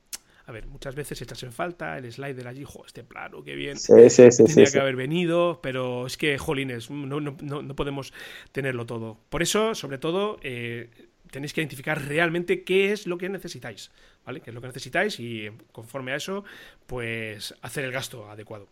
a 0.47 0.53
ver, 0.53 0.67
muchas 0.67 0.95
veces 0.97 1.23
echas 1.23 1.43
en 1.45 1.53
falta 1.53 1.97
el 1.97 2.11
slider 2.13 2.49
allí, 2.49 2.65
jo, 2.65 2.85
este 2.85 3.05
plano, 3.05 3.43
qué 3.45 3.55
bien. 3.55 3.79
Sí, 3.79 4.11
sí, 4.11 4.31
sí, 4.33 4.45
Tendría 4.45 4.71
que 4.71 4.81
haber 4.81 4.97
venido, 4.97 5.61
pero 5.63 6.07
es 6.07 6.17
que, 6.17 6.39
jolines, 6.39 6.91
no, 6.91 7.21
no, 7.21 7.37
no, 7.41 7.77
podemos 7.77 8.13
tenerlo 8.51 8.85
todo. 8.85 9.17
Por 9.29 9.43
eso, 9.43 9.77
sobre 9.77 9.99
todo, 9.99 10.41
eh, 10.43 10.91
tenéis 11.31 11.53
que 11.53 11.61
identificar 11.61 12.05
realmente 12.05 12.65
qué 12.65 12.93
es 12.93 13.07
lo 13.07 13.17
que 13.17 13.29
necesitáis, 13.29 13.93
¿vale? 14.27 14.41
Qué 14.41 14.51
es 14.51 14.55
lo 14.55 14.61
que 14.61 14.67
necesitáis 14.67 15.21
y 15.21 15.51
conforme 15.71 16.13
a 16.13 16.17
eso, 16.17 16.45
pues 16.87 17.55
hacer 17.63 17.85
el 17.85 17.93
gasto 17.93 18.29
adecuado. 18.29 18.67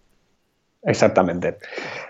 Exactamente. 0.83 1.59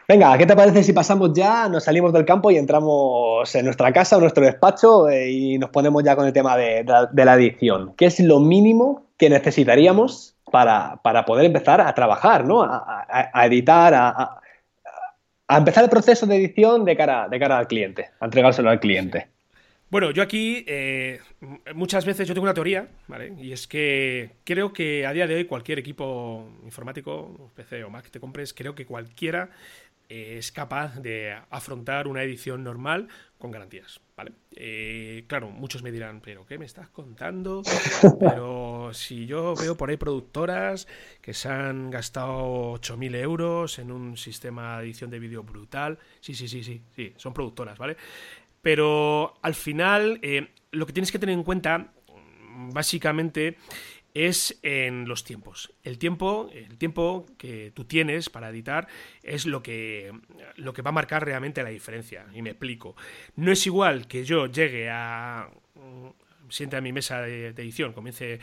Venga, 0.07 0.37
¿qué 0.37 0.47
te 0.47 0.55
parece 0.55 0.83
si 0.83 0.93
pasamos 0.93 1.33
ya, 1.33 1.69
nos 1.69 1.85
salimos 1.85 2.13
del 2.13 2.25
campo 2.25 2.51
y 2.51 2.59
entramos 2.59 3.55
en 3.55 3.65
nuestra 3.65 3.93
casa 3.93 4.17
o 4.17 4.21
nuestro 4.21 4.45
despacho 4.45 5.09
eh, 5.09 5.31
y 5.31 5.59
nos 5.59 5.71
ponemos 5.71 6.05
ya 6.05 6.15
con 6.17 6.27
el 6.27 6.33
tema 6.33 6.57
de, 6.57 6.85
la 6.85 7.35
edición? 7.35 7.95
¿Qué 7.97 8.07
es 8.07 8.21
lo 8.21 8.41
mínimo 8.41 9.07
que 9.17 9.31
necesitaríamos 9.31 10.37
para, 10.51 11.01
poder 11.27 11.47
empezar 11.47 11.81
a 11.81 11.95
trabajar, 11.95 12.45
¿no? 12.45 12.63
a, 12.63 13.47
editar, 13.47 13.95
a, 13.95 14.41
empezar 15.49 15.85
el 15.85 15.91
proceso 15.91 16.27
de 16.27 16.37
edición 16.37 16.85
de 16.85 16.97
cara, 16.97 17.29
de 17.29 17.39
cara 17.39 17.59
al 17.59 17.69
cliente, 17.69 18.11
a 18.21 18.27
entregárselo 18.27 18.71
al 18.71 18.81
cliente? 18.81 19.29
Bueno, 19.91 20.11
yo 20.11 20.23
aquí 20.23 20.65
eh, 20.67 21.19
muchas 21.75 22.05
veces 22.05 22.29
yo 22.29 22.35
tengo 22.35 22.45
una 22.45 22.53
teoría, 22.53 22.89
¿vale? 23.07 23.35
Y 23.39 23.53
es 23.53 23.67
que 23.67 24.37
creo 24.45 24.71
que 24.73 25.07
a 25.07 25.13
día 25.15 25.27
de 25.27 25.35
hoy 25.35 25.45
cualquier 25.47 25.79
equipo 25.79 26.47
informático, 26.63 27.51
PC 27.55 27.85
o 27.85 27.91
Mac 27.91 28.05
que 28.05 28.11
te 28.11 28.21
compres, 28.21 28.53
creo 28.53 28.75
que 28.75 28.85
cualquiera 28.85 29.49
eh, 30.11 30.37
es 30.39 30.53
capaz 30.53 31.01
de 31.01 31.35
afrontar 31.49 32.07
una 32.07 32.23
edición 32.23 32.65
normal 32.65 33.09
con 33.39 33.51
garantías, 33.51 34.01
¿vale? 34.15 34.33
Eh, 34.57 35.25
claro, 35.27 35.49
muchos 35.49 35.83
me 35.83 35.91
dirán, 35.91 36.21
pero 36.21 36.45
¿qué 36.45 36.59
me 36.59 36.67
estás 36.67 36.91
contando? 36.91 37.63
Pero 38.21 38.91
si 38.93 39.27
yo 39.27 39.55
veo 39.55 39.77
por 39.77 39.89
ahí 39.89 39.97
productoras 39.97 40.89
que 41.23 41.33
se 41.33 41.49
han 41.49 41.91
gastado 41.91 42.73
8.000 42.73 43.15
euros 43.15 43.79
en 43.79 43.93
un 43.93 44.17
sistema 44.17 44.79
de 44.79 44.85
edición 44.85 45.11
de 45.11 45.19
vídeo 45.19 45.45
brutal, 45.45 45.99
sí, 46.21 46.35
sí, 46.35 46.49
sí, 46.49 46.65
sí, 46.65 46.83
sí, 46.97 47.15
son 47.17 47.33
productoras, 47.33 47.79
¿vale? 47.79 47.97
Pero 48.63 49.35
al 49.43 49.55
final, 49.55 50.19
eh, 50.23 50.49
lo 50.73 50.87
que 50.87 50.93
tienes 50.93 51.13
que 51.13 51.19
tener 51.19 51.35
en 51.35 51.45
cuenta, 51.45 51.93
básicamente, 52.73 53.57
es 54.15 54.59
en 54.63 55.07
los 55.07 55.25
tiempos. 55.25 55.73
El 55.85 55.99
tiempo, 55.99 56.51
el 56.53 56.77
tiempo 56.77 57.27
que 57.39 57.71
tú 57.75 57.85
tienes 57.85 58.31
para 58.31 58.51
editar 58.51 58.89
es 59.23 59.47
lo 59.47 59.63
que, 59.63 60.13
lo 60.57 60.73
que 60.73 60.83
va 60.83 60.91
a 60.91 60.93
marcar 60.93 61.25
realmente 61.25 61.63
la 61.63 61.69
diferencia. 61.69 62.27
Y 62.35 62.43
me 62.43 62.51
explico. 62.51 62.97
No 63.37 63.53
es 63.53 63.67
igual 63.67 64.09
que 64.09 64.25
yo 64.25 64.47
llegue 64.47 64.89
a 64.91 65.49
siente 66.51 66.77
a 66.77 66.81
mi 66.81 66.93
mesa 66.93 67.21
de, 67.23 67.49
edición, 67.49 67.93
comience 67.93 68.41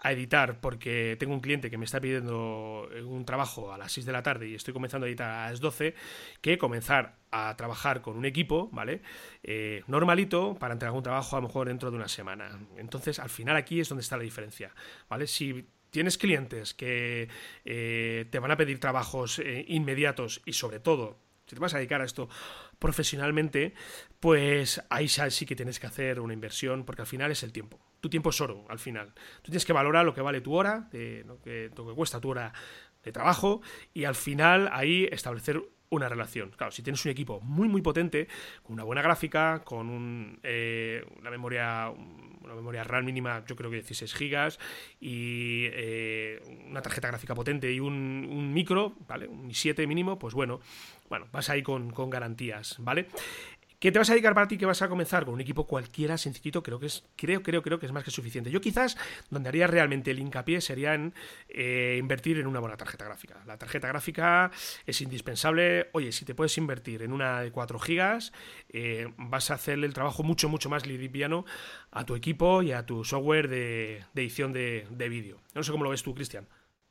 a 0.00 0.12
editar 0.12 0.60
porque 0.60 1.16
tengo 1.18 1.34
un 1.34 1.40
cliente 1.40 1.70
que 1.70 1.78
me 1.78 1.84
está 1.84 2.00
pidiendo 2.00 2.88
un 3.04 3.24
trabajo 3.24 3.72
a 3.72 3.78
las 3.78 3.92
6 3.92 4.06
de 4.06 4.12
la 4.12 4.22
tarde 4.22 4.48
y 4.48 4.54
estoy 4.54 4.72
comenzando 4.74 5.06
a 5.06 5.08
editar 5.08 5.30
a 5.30 5.50
las 5.50 5.60
12, 5.60 5.94
que 6.40 6.58
comenzar 6.58 7.16
a 7.30 7.54
trabajar 7.56 8.00
con 8.00 8.16
un 8.16 8.24
equipo, 8.24 8.70
¿vale? 8.72 9.02
Eh, 9.42 9.82
normalito 9.86 10.56
para 10.58 10.72
entregar 10.72 10.96
un 10.96 11.02
trabajo 11.02 11.36
a 11.36 11.40
lo 11.40 11.48
mejor 11.48 11.68
dentro 11.68 11.90
de 11.90 11.96
una 11.96 12.08
semana. 12.08 12.58
Entonces, 12.76 13.18
al 13.18 13.30
final 13.30 13.56
aquí 13.56 13.80
es 13.80 13.88
donde 13.88 14.02
está 14.02 14.16
la 14.16 14.22
diferencia, 14.22 14.74
¿vale? 15.08 15.26
Si 15.26 15.68
tienes 15.90 16.18
clientes 16.18 16.74
que 16.74 17.28
eh, 17.64 18.26
te 18.30 18.38
van 18.38 18.50
a 18.50 18.56
pedir 18.56 18.80
trabajos 18.80 19.38
eh, 19.38 19.64
inmediatos 19.68 20.42
y 20.44 20.52
sobre 20.52 20.80
todo, 20.80 21.18
si 21.46 21.54
te 21.54 21.60
vas 21.60 21.74
a 21.74 21.78
dedicar 21.78 22.02
a 22.02 22.04
esto 22.04 22.28
profesionalmente, 22.78 23.74
pues 24.20 24.82
ahí 24.90 25.08
sí 25.08 25.46
que 25.46 25.56
tienes 25.56 25.78
que 25.78 25.86
hacer 25.86 26.20
una 26.20 26.34
inversión 26.34 26.84
porque 26.84 27.02
al 27.02 27.08
final 27.08 27.30
es 27.30 27.42
el 27.42 27.52
tiempo 27.52 27.80
tu 28.00 28.08
tiempo 28.08 28.30
es 28.30 28.40
oro 28.40 28.64
al 28.68 28.78
final. 28.78 29.12
Tú 29.42 29.50
tienes 29.50 29.64
que 29.64 29.72
valorar 29.72 30.04
lo 30.04 30.14
que 30.14 30.20
vale 30.20 30.40
tu 30.40 30.54
hora, 30.54 30.88
lo, 31.24 31.40
que, 31.40 31.70
lo 31.76 31.86
que 31.86 31.94
cuesta 31.94 32.20
tu 32.20 32.30
hora 32.30 32.52
de 33.02 33.12
trabajo 33.12 33.60
y 33.94 34.04
al 34.04 34.14
final 34.14 34.68
ahí 34.72 35.08
establecer 35.10 35.62
una 35.90 36.08
relación. 36.08 36.50
Claro, 36.50 36.72
si 36.72 36.82
tienes 36.82 37.04
un 37.04 37.10
equipo 37.10 37.40
muy 37.40 37.68
muy 37.68 37.82
potente, 37.82 38.28
con 38.62 38.74
una 38.74 38.84
buena 38.84 39.02
gráfica, 39.02 39.62
con 39.64 39.88
un, 39.88 40.38
eh, 40.42 41.04
una 41.18 41.30
memoria 41.30 41.92
una 42.48 42.54
memoria 42.54 42.82
RAM 42.82 43.04
mínima, 43.04 43.44
yo 43.46 43.56
creo 43.56 43.70
que 43.70 43.76
16 43.76 44.14
gigas 44.14 44.58
y 45.00 45.66
eh, 45.72 46.40
una 46.66 46.80
tarjeta 46.80 47.08
gráfica 47.08 47.34
potente 47.34 47.70
y 47.70 47.78
un, 47.78 48.26
un, 48.30 48.52
micro, 48.54 48.94
¿vale? 49.06 49.28
Un 49.28 49.50
i7 49.50 49.86
mínimo, 49.86 50.18
pues 50.18 50.34
bueno, 50.34 50.60
bueno, 51.08 51.26
vas 51.30 51.50
ahí 51.50 51.62
con, 51.62 51.90
con 51.90 52.08
garantías, 52.08 52.76
¿vale? 52.78 53.08
¿Qué 53.78 53.92
te 53.92 54.00
vas 54.00 54.10
a 54.10 54.14
dedicar 54.14 54.34
para 54.34 54.48
ti? 54.48 54.58
Que 54.58 54.66
vas 54.66 54.82
a 54.82 54.88
comenzar 54.88 55.24
con 55.24 55.34
un 55.34 55.40
equipo 55.40 55.64
cualquiera 55.64 56.18
sencillito, 56.18 56.64
creo 56.64 56.80
que 56.80 56.86
es, 56.86 57.04
creo, 57.14 57.44
creo, 57.44 57.62
creo 57.62 57.78
que 57.78 57.86
es 57.86 57.92
más 57.92 58.02
que 58.02 58.10
suficiente. 58.10 58.50
Yo 58.50 58.60
quizás 58.60 58.96
donde 59.30 59.50
haría 59.50 59.68
realmente 59.68 60.10
el 60.10 60.18
hincapié 60.18 60.60
sería 60.60 60.94
en 60.94 61.14
eh, 61.48 61.96
invertir 61.96 62.40
en 62.40 62.48
una 62.48 62.58
buena 62.58 62.76
tarjeta 62.76 63.04
gráfica. 63.04 63.40
La 63.46 63.56
tarjeta 63.56 63.86
gráfica 63.86 64.50
es 64.84 65.00
indispensable. 65.00 65.90
Oye, 65.92 66.10
si 66.10 66.24
te 66.24 66.34
puedes 66.34 66.58
invertir 66.58 67.02
en 67.02 67.12
una 67.12 67.40
de 67.40 67.52
4 67.52 67.78
gigas, 67.78 68.32
eh, 68.68 69.12
vas 69.16 69.52
a 69.52 69.54
hacerle 69.54 69.86
el 69.86 69.94
trabajo 69.94 70.24
mucho, 70.24 70.48
mucho 70.48 70.68
más 70.68 70.84
liviano 70.84 71.44
a 71.92 72.04
tu 72.04 72.16
equipo 72.16 72.62
y 72.62 72.72
a 72.72 72.84
tu 72.84 73.04
software 73.04 73.48
de, 73.48 74.02
edición 74.16 74.52
de, 74.52 74.86
vídeo. 75.08 75.38
No 75.54 75.62
sé 75.62 75.70
cómo 75.70 75.84
lo 75.84 75.90
ves 75.90 76.02
tú, 76.02 76.16
Cristian. 76.16 76.48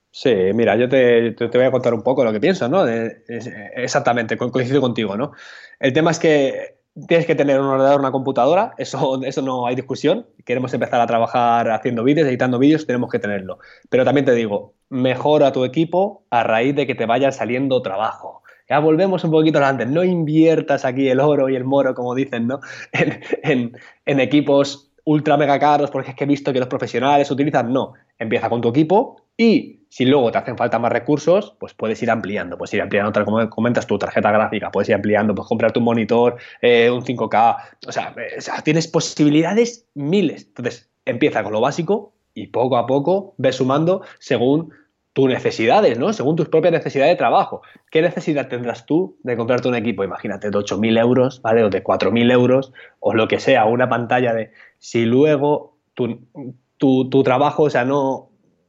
Sí, 0.09 0.33
mira, 0.53 0.77
yo 0.77 0.87
te, 0.87 1.35
voy 1.37 1.65
a 1.65 1.71
contar 1.71 1.93
un 1.93 2.01
poco 2.01 2.23
lo 2.23 2.31
que 2.31 2.39
pienso, 2.39 2.69
¿no? 2.69 2.87
exactamente, 2.87 4.37
coincido 4.37 4.79
contigo, 4.79 5.17
¿no? 5.17 5.33
El 5.79 5.93
tema 5.93 6.11
es 6.11 6.17
que 6.17 6.76
tienes 7.05 7.25
que 7.25 7.35
tener 7.35 7.59
un 7.59 7.67
ordenador, 7.67 7.99
una 7.99 8.11
computadora, 8.11 8.73
eso, 8.77 9.19
no 9.43 9.67
hay 9.67 9.75
discusión. 9.75 10.25
Queremos 10.45 10.73
empezar 10.73 10.99
a 10.99 11.07
trabajar 11.07 11.69
haciendo 11.69 12.03
vídeos, 12.03 12.27
editando 12.27 12.57
vídeos, 12.57 12.85
tenemos 12.87 13.11
que 13.11 13.19
tenerlo. 13.19 13.59
Pero 13.89 14.05
también 14.05 14.25
te 14.25 14.33
digo, 14.33 14.73
mejora 14.89 15.51
tu 15.51 15.65
equipo 15.65 16.23
a 16.29 16.43
raíz 16.43 16.75
de 16.75 16.87
que 16.87 16.95
te 16.95 17.05
vaya 17.05 17.31
saliendo 17.31 17.81
trabajo. 17.81 18.41
Ya 18.69 18.79
volvemos 18.79 19.23
un 19.23 19.31
poquito 19.31 19.63
antes, 19.63 19.87
no 19.87 20.03
inviertas 20.03 20.83
aquí 20.83 21.07
el 21.07 21.19
oro 21.19 21.49
y 21.49 21.55
el 21.55 21.63
moro, 21.63 21.93
como 21.93 22.15
dicen, 22.15 22.47
¿no? 22.47 22.59
En, 23.43 23.77
en 24.05 24.19
equipos 24.19 24.91
ultra 25.05 25.37
mega 25.37 25.57
caros, 25.57 25.89
porque 25.89 26.09
es 26.09 26.15
que 26.15 26.25
he 26.25 26.27
visto 26.27 26.51
que 26.51 26.59
los 26.59 26.67
profesionales 26.67 27.31
utilizan, 27.31 27.71
no. 27.71 27.93
Empieza 28.19 28.49
con 28.49 28.59
tu 28.59 28.69
equipo 28.69 29.26
y 29.37 29.77
si 29.89 30.05
luego 30.05 30.31
te 30.31 30.37
hacen 30.37 30.57
falta 30.57 30.79
más 30.79 30.91
recursos, 30.91 31.55
pues 31.59 31.73
puedes 31.73 32.01
ir 32.03 32.11
ampliando, 32.11 32.57
puedes 32.57 32.73
ir 32.73 32.81
ampliando, 32.81 33.11
tal 33.11 33.25
como 33.25 33.49
comentas 33.49 33.87
tu 33.87 33.97
tarjeta 33.97 34.31
gráfica, 34.31 34.71
puedes 34.71 34.89
ir 34.89 34.95
ampliando, 34.95 35.33
puedes 35.33 35.47
comprarte 35.47 35.79
un 35.79 35.85
monitor, 35.85 36.37
eh, 36.61 36.89
un 36.89 37.03
5K, 37.03 37.57
o 37.87 37.91
sea, 37.91 38.13
o 38.37 38.41
sea, 38.41 38.61
tienes 38.61 38.87
posibilidades 38.87 39.87
miles. 39.93 40.47
Entonces, 40.47 40.89
empieza 41.05 41.43
con 41.43 41.53
lo 41.53 41.61
básico 41.61 42.13
y 42.33 42.47
poco 42.47 42.77
a 42.77 42.85
poco 42.85 43.33
ves 43.37 43.55
sumando 43.55 44.01
según 44.19 44.71
tus 45.13 45.29
necesidades, 45.29 45.97
¿no? 45.97 46.13
Según 46.13 46.35
tus 46.35 46.49
propias 46.49 46.73
necesidades 46.73 47.13
de 47.13 47.17
trabajo. 47.17 47.63
¿Qué 47.89 48.03
necesidad 48.03 48.49
tendrás 48.49 48.85
tú 48.85 49.17
de 49.23 49.35
comprarte 49.35 49.67
un 49.67 49.73
equipo? 49.73 50.03
Imagínate, 50.03 50.51
de 50.51 50.57
8.000 50.59 50.99
euros, 50.99 51.41
¿vale? 51.41 51.63
O 51.63 51.69
de 51.71 51.83
4.000 51.83 52.31
euros, 52.31 52.71
o 52.99 53.15
lo 53.15 53.27
que 53.27 53.39
sea, 53.39 53.65
una 53.65 53.89
pantalla 53.89 54.35
de... 54.35 54.51
Si 54.77 55.05
luego 55.05 55.75
tu, 55.95 56.19
tu, 56.77 57.09
tu 57.09 57.23
trabajo, 57.23 57.63
o 57.63 57.69
sea, 57.71 57.83
no, 57.83 58.26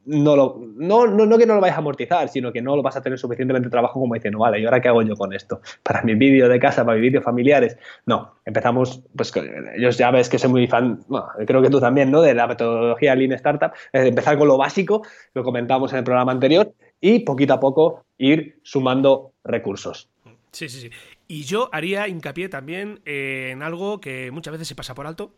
no, 0.08 0.34
lo, 0.34 0.58
no, 0.76 1.06
no, 1.06 1.38
que 1.38 1.44
no 1.44 1.54
lo 1.54 1.60
vayas 1.60 1.76
a 1.76 1.80
amortizar, 1.80 2.28
sino 2.28 2.50
que 2.50 2.62
no 2.62 2.74
lo 2.74 2.82
vas 2.82 2.96
a 2.96 3.02
tener 3.02 3.18
suficientemente 3.18 3.68
trabajo 3.68 4.00
como 4.00 4.14
diciendo, 4.14 4.38
vale, 4.38 4.58
¿y 4.58 4.64
ahora 4.64 4.80
qué 4.80 4.88
hago 4.88 5.02
yo 5.02 5.14
con 5.14 5.34
esto? 5.34 5.60
Para 5.82 6.02
mi 6.02 6.14
vídeo 6.14 6.48
de 6.48 6.58
casa, 6.58 6.84
para 6.84 6.96
mis 6.96 7.02
vídeos 7.02 7.22
familiares. 7.22 7.76
No, 8.06 8.36
empezamos, 8.44 9.02
pues 9.14 9.32
yo 9.78 9.90
ya 9.90 10.10
ves 10.10 10.28
que 10.28 10.38
soy 10.38 10.50
muy 10.50 10.66
fan, 10.66 11.00
creo 11.46 11.60
que 11.60 11.68
tú 11.68 11.78
también, 11.78 12.10
¿no? 12.10 12.22
De 12.22 12.32
la 12.32 12.46
metodología 12.46 13.14
Lean 13.14 13.32
Startup, 13.32 13.72
empezar 13.92 14.38
con 14.38 14.48
lo 14.48 14.56
básico, 14.56 15.02
lo 15.34 15.44
comentamos 15.44 15.92
en 15.92 15.98
el 15.98 16.04
programa 16.04 16.32
anterior, 16.32 16.72
y 17.00 17.20
poquito 17.20 17.52
a 17.52 17.60
poco 17.60 18.06
ir 18.16 18.58
sumando 18.62 19.34
recursos. 19.44 20.08
Sí, 20.52 20.68
sí, 20.68 20.80
sí. 20.80 20.90
Y 21.28 21.42
yo 21.42 21.68
haría 21.72 22.08
hincapié 22.08 22.48
también 22.48 23.00
en 23.04 23.62
algo 23.62 24.00
que 24.00 24.30
muchas 24.30 24.52
veces 24.52 24.66
se 24.66 24.74
pasa 24.74 24.94
por 24.94 25.06
alto, 25.06 25.34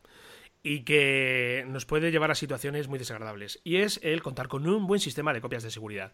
y 0.62 0.80
que 0.84 1.64
nos 1.68 1.86
puede 1.86 2.10
llevar 2.10 2.30
a 2.30 2.34
situaciones 2.34 2.88
muy 2.88 2.98
desagradables. 2.98 3.60
Y 3.64 3.76
es 3.76 3.98
el 4.02 4.22
contar 4.22 4.48
con 4.48 4.68
un 4.68 4.86
buen 4.86 5.00
sistema 5.00 5.32
de 5.32 5.40
copias 5.40 5.62
de 5.62 5.70
seguridad. 5.70 6.12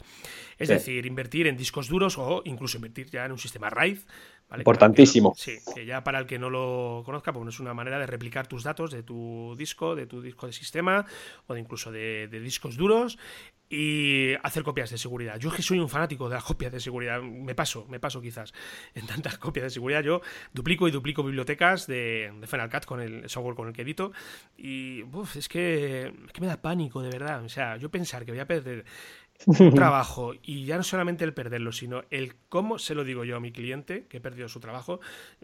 Es 0.58 0.68
decir, 0.68 1.04
invertir 1.06 1.46
en 1.46 1.56
discos 1.56 1.88
duros 1.88 2.16
o 2.18 2.42
incluso 2.44 2.78
invertir 2.78 3.10
ya 3.10 3.24
en 3.24 3.32
un 3.32 3.38
sistema 3.38 3.70
RAID. 3.70 3.98
Importantísimo. 4.54 5.34
sí, 5.36 5.58
que 5.74 5.84
ya 5.84 6.04
para 6.04 6.20
el 6.20 6.26
que 6.26 6.38
no 6.38 6.50
lo 6.50 7.02
conozca, 7.04 7.32
pues 7.32 7.48
es 7.48 7.60
una 7.60 7.74
manera 7.74 7.98
de 7.98 8.06
replicar 8.06 8.46
tus 8.46 8.62
datos 8.62 8.90
de 8.90 9.02
tu 9.02 9.54
disco, 9.58 9.94
de 9.96 10.06
tu 10.06 10.22
disco 10.22 10.46
de 10.46 10.52
sistema 10.52 11.04
o 11.46 11.54
de 11.54 11.60
incluso 11.60 11.90
de, 11.90 12.28
de 12.28 12.40
discos 12.40 12.76
duros 12.76 13.18
y 13.68 14.34
hacer 14.42 14.62
copias 14.62 14.90
de 14.90 14.98
seguridad. 14.98 15.38
Yo 15.38 15.48
es 15.48 15.56
que 15.56 15.62
soy 15.62 15.78
un 15.80 15.88
fanático 15.88 16.28
de 16.28 16.36
las 16.36 16.44
copias 16.44 16.70
de 16.70 16.78
seguridad. 16.78 17.20
Me 17.20 17.54
paso, 17.54 17.86
me 17.88 17.98
paso 17.98 18.20
quizás 18.20 18.52
en 18.94 19.06
tantas 19.06 19.38
copias 19.38 19.64
de 19.64 19.70
seguridad. 19.70 20.02
Yo 20.02 20.20
duplico 20.52 20.86
y 20.86 20.92
duplico 20.92 21.24
bibliotecas 21.24 21.86
de, 21.86 22.32
de 22.40 22.46
Final 22.46 22.70
Cut 22.70 22.84
con 22.84 23.00
el 23.00 23.28
software 23.28 23.56
con 23.56 23.68
el 23.68 23.74
que 23.74 23.82
edito. 23.82 24.12
Y 24.56 25.02
es, 25.34 25.48
que, 25.48 26.06
es 26.26 26.32
que 26.32 26.40
me 26.40 26.46
da 26.46 26.62
pánico, 26.62 27.02
de 27.02 27.10
verdad. 27.10 27.44
O 27.44 27.48
sea, 27.48 27.76
yo 27.76 27.90
pensar 27.90 28.24
que 28.24 28.32
voy 28.32 28.40
a 28.40 28.46
perder 28.46 28.84
un 29.46 29.74
trabajo 29.74 30.32
y 30.42 30.64
ya 30.64 30.76
no 30.76 30.82
solamente 30.82 31.24
el 31.24 31.34
perderlo, 31.34 31.72
sino 31.72 32.04
el 32.10 32.34
cómo 32.48 32.78
se 32.78 32.94
lo 32.94 33.04
digo 33.04 33.24
yo 33.24 33.36
a 33.36 33.40
mi 33.40 33.52
cliente 33.52 34.06
que 34.06 34.18
he 34.18 34.20
perdido 34.20 34.48
su 34.48 34.60
trabajo. 34.60 35.00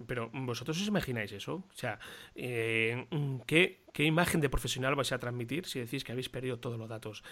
Pero 0.07 0.31
vosotros 0.33 0.81
os 0.81 0.87
imagináis 0.87 1.33
eso. 1.33 1.55
O 1.55 1.75
sea, 1.75 1.99
eh, 2.35 3.07
¿qué, 3.47 3.83
¿qué 3.93 4.05
imagen 4.05 4.41
de 4.41 4.49
profesional 4.49 4.95
vais 4.95 5.13
a 5.13 5.19
transmitir 5.19 5.67
si 5.67 5.81
decís 5.81 6.05
que 6.05 6.13
habéis 6.13 6.29
perdido 6.29 6.59
todos 6.59 6.79
los 6.79 6.89
datos? 6.89 7.23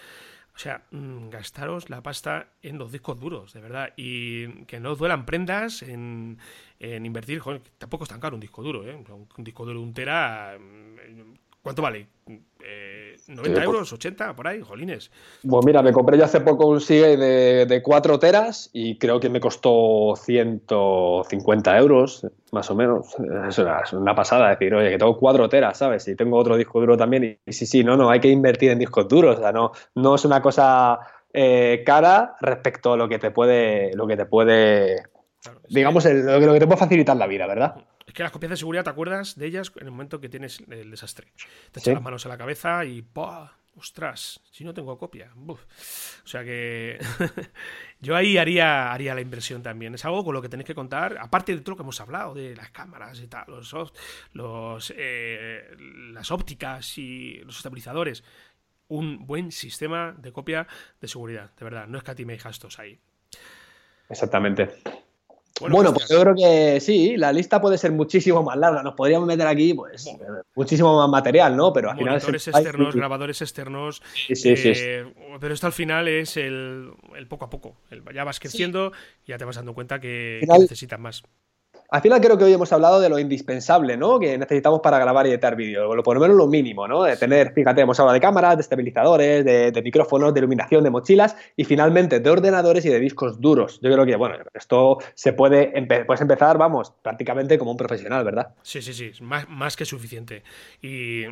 O 0.53 0.59
sea, 0.59 0.83
mm, 0.91 1.29
gastaros 1.29 1.89
la 1.89 2.03
pasta 2.03 2.49
en 2.61 2.77
los 2.77 2.91
discos 2.91 3.19
duros, 3.19 3.53
de 3.53 3.61
verdad. 3.61 3.93
Y 3.95 4.65
que 4.65 4.79
no 4.79 4.91
os 4.91 4.99
duelan 4.99 5.25
prendas 5.25 5.81
en, 5.81 6.37
invertir. 6.79 7.39
Joder, 7.39 7.61
tampoco 7.77 8.03
es 8.03 8.09
tan 8.09 8.19
caro 8.19 8.35
un 8.35 8.41
disco 8.41 8.61
duro, 8.61 8.87
¿eh? 8.87 8.95
Un, 8.95 9.43
disco 9.43 9.65
duro 9.65 9.79
de 9.79 9.85
un 9.85 9.93
tera. 9.93 10.57
Mm, 11.61 11.63
¿Cuánto 11.63 11.81
vale? 11.81 12.07
Eh, 12.63 13.17
¿90 13.27 13.63
euros? 13.63 13.93
¿80? 13.93 14.35
Por 14.35 14.47
ahí, 14.47 14.61
jolines. 14.61 15.11
Pues 15.47 15.65
mira, 15.65 15.81
me 15.81 15.91
compré 15.91 16.17
yo 16.17 16.25
hace 16.25 16.41
poco 16.41 16.67
un 16.67 16.81
SIGE 16.81 17.17
de, 17.17 17.65
de 17.65 17.81
4 17.81 18.19
teras 18.19 18.69
y 18.73 18.97
creo 18.97 19.19
que 19.19 19.29
me 19.29 19.39
costó 19.39 20.15
150 20.15 21.77
euros, 21.77 22.27
más 22.51 22.69
o 22.69 22.75
menos. 22.75 23.15
Es 23.47 23.57
una, 23.59 23.79
es 23.81 23.93
una 23.93 24.15
pasada 24.15 24.49
decir, 24.49 24.73
oye, 24.73 24.89
que 24.89 24.97
tengo 24.97 25.17
4 25.17 25.49
teras, 25.49 25.77
¿sabes? 25.77 26.07
Y 26.07 26.15
tengo 26.15 26.37
otro 26.37 26.57
disco 26.57 26.79
duro 26.79 26.97
también. 26.97 27.39
Y, 27.45 27.53
sí, 27.53 27.65
sí, 27.65 27.83
no, 27.83 27.95
no, 27.95 28.09
hay 28.09 28.19
que 28.19 28.29
invertir 28.29 28.71
en 28.71 28.79
discos 28.79 29.07
duros. 29.07 29.37
O 29.37 29.41
sea, 29.41 29.51
no, 29.51 29.71
no 29.95 30.15
es 30.15 30.25
una 30.25 30.41
cosa 30.41 30.99
eh, 31.33 31.83
cara 31.85 32.35
respecto 32.41 32.93
a 32.93 32.97
lo 32.97 33.07
que 33.07 33.19
te 33.19 33.31
puede, 33.31 33.93
lo 33.95 34.07
que 34.07 34.17
te 34.17 34.25
puede, 34.25 35.03
digamos, 35.69 36.03
que, 36.03 36.13
lo 36.13 36.53
que 36.53 36.59
te 36.59 36.67
puede 36.67 36.79
facilitar 36.79 37.17
la 37.17 37.27
vida, 37.27 37.47
¿verdad? 37.47 37.75
Es 38.11 38.13
que 38.13 38.23
las 38.23 38.33
copias 38.33 38.49
de 38.49 38.57
seguridad 38.57 38.83
te 38.83 38.89
acuerdas 38.89 39.37
de 39.37 39.45
ellas 39.45 39.71
en 39.77 39.85
el 39.85 39.91
momento 39.91 40.19
que 40.19 40.27
tienes 40.27 40.61
el 40.69 40.91
desastre. 40.91 41.31
Te 41.71 41.79
echas 41.79 41.93
las 41.93 42.03
manos 42.03 42.25
a 42.25 42.29
la 42.29 42.37
cabeza 42.37 42.83
y 42.83 43.01
¡pah! 43.01 43.53
ostras, 43.77 44.41
si 44.51 44.65
no 44.65 44.73
tengo 44.73 44.97
copia. 44.97 45.31
O 45.47 45.57
sea 46.25 46.43
que 46.43 46.99
yo 48.01 48.17
ahí 48.17 48.37
haría, 48.37 48.91
haría 48.91 49.15
la 49.15 49.21
inversión 49.21 49.63
también. 49.63 49.95
Es 49.95 50.03
algo 50.03 50.25
con 50.25 50.33
lo 50.33 50.41
que 50.41 50.49
tenéis 50.49 50.67
que 50.67 50.75
contar, 50.75 51.17
aparte 51.21 51.55
de 51.55 51.61
todo 51.61 51.71
lo 51.71 51.77
que 51.77 51.83
hemos 51.83 52.01
hablado, 52.01 52.33
de 52.33 52.53
las 52.53 52.71
cámaras 52.71 53.21
y 53.21 53.27
tal, 53.27 53.45
los, 53.47 53.73
los 54.33 54.93
eh, 54.93 55.73
las 56.11 56.31
ópticas 56.31 56.97
y 56.97 57.35
los 57.45 57.55
estabilizadores. 57.55 58.25
Un 58.89 59.25
buen 59.25 59.53
sistema 59.53 60.13
de 60.17 60.33
copia 60.33 60.67
de 60.99 61.07
seguridad, 61.07 61.51
de 61.55 61.63
verdad. 61.63 61.87
No 61.87 61.97
es 61.97 62.03
que 62.03 62.25
me 62.25 62.35
gastos 62.35 62.77
ahí. 62.77 62.99
Exactamente. 64.09 64.81
Bueno, 65.59 65.93
pues, 65.93 66.07
yo 66.09 66.21
creo 66.21 66.35
que 66.35 66.79
sí, 66.79 67.17
la 67.17 67.31
lista 67.31 67.61
puede 67.61 67.77
ser 67.77 67.91
muchísimo 67.91 68.41
más 68.43 68.57
larga. 68.57 68.81
Nos 68.81 68.95
podríamos 68.95 69.27
meter 69.27 69.47
aquí, 69.47 69.73
pues, 69.73 70.09
muchísimo 70.55 70.97
más 70.97 71.09
material, 71.09 71.55
¿no? 71.55 71.71
Pero 71.73 71.91
al 71.91 71.97
final. 71.97 72.15
externos, 72.17 72.95
grabadores 72.95 73.41
externos. 73.41 74.01
Sí, 74.13 74.35
sí, 74.35 74.55
sí, 74.55 74.71
eh, 74.75 75.13
pero 75.39 75.53
esto 75.53 75.67
al 75.67 75.73
final 75.73 76.07
es 76.07 76.37
el, 76.37 76.93
poco 77.29 77.45
a 77.45 77.49
poco. 77.49 77.77
ya 78.13 78.23
vas 78.23 78.39
creciendo 78.39 78.91
y 79.25 79.29
ya 79.29 79.37
te 79.37 79.45
vas 79.45 79.55
dando 79.55 79.73
cuenta 79.73 79.99
que, 79.99 80.39
que 80.41 80.59
necesitas 80.59 80.99
más. 80.99 81.23
Al 81.91 82.01
final 82.01 82.21
creo 82.21 82.37
que 82.37 82.45
hoy 82.45 82.53
hemos 82.53 82.71
hablado 82.71 83.01
de 83.01 83.09
lo 83.09 83.19
indispensable, 83.19 83.97
¿no? 83.97 84.17
Que 84.17 84.37
necesitamos 84.37 84.79
para 84.79 84.97
grabar 84.97 85.27
y 85.27 85.31
editar 85.31 85.57
vídeo, 85.57 85.89
por 86.03 86.15
lo 86.15 86.21
menos 86.21 86.37
lo 86.37 86.47
mínimo, 86.47 86.87
¿no? 86.87 87.03
De 87.03 87.17
tener, 87.17 87.51
fíjate, 87.51 87.81
hemos 87.81 87.99
hablado 87.99 88.13
de 88.13 88.21
cámaras, 88.21 88.55
de 88.55 88.61
estabilizadores, 88.61 89.43
de, 89.43 89.81
micrófonos, 89.83 90.33
de 90.33 90.39
iluminación, 90.39 90.85
de 90.85 90.89
mochilas 90.89 91.35
y 91.57 91.65
finalmente 91.65 92.21
de 92.21 92.29
ordenadores 92.29 92.85
y 92.85 92.89
de 92.89 92.97
discos 92.97 93.41
duros. 93.41 93.81
Yo 93.81 93.91
creo 93.91 94.05
que, 94.05 94.15
bueno, 94.15 94.37
esto 94.53 94.99
se 95.15 95.33
puede 95.33 95.73
puedes 96.05 96.21
empezar, 96.21 96.57
vamos, 96.57 96.93
prácticamente 97.01 97.57
como 97.57 97.71
un 97.71 97.77
profesional, 97.77 98.23
¿verdad? 98.23 98.55
Sí, 98.61 98.81
sí, 98.81 98.93
sí, 98.93 99.11
más, 99.21 99.49
más 99.49 99.75
que 99.75 99.83
suficiente. 99.83 100.43
Y, 100.81 101.25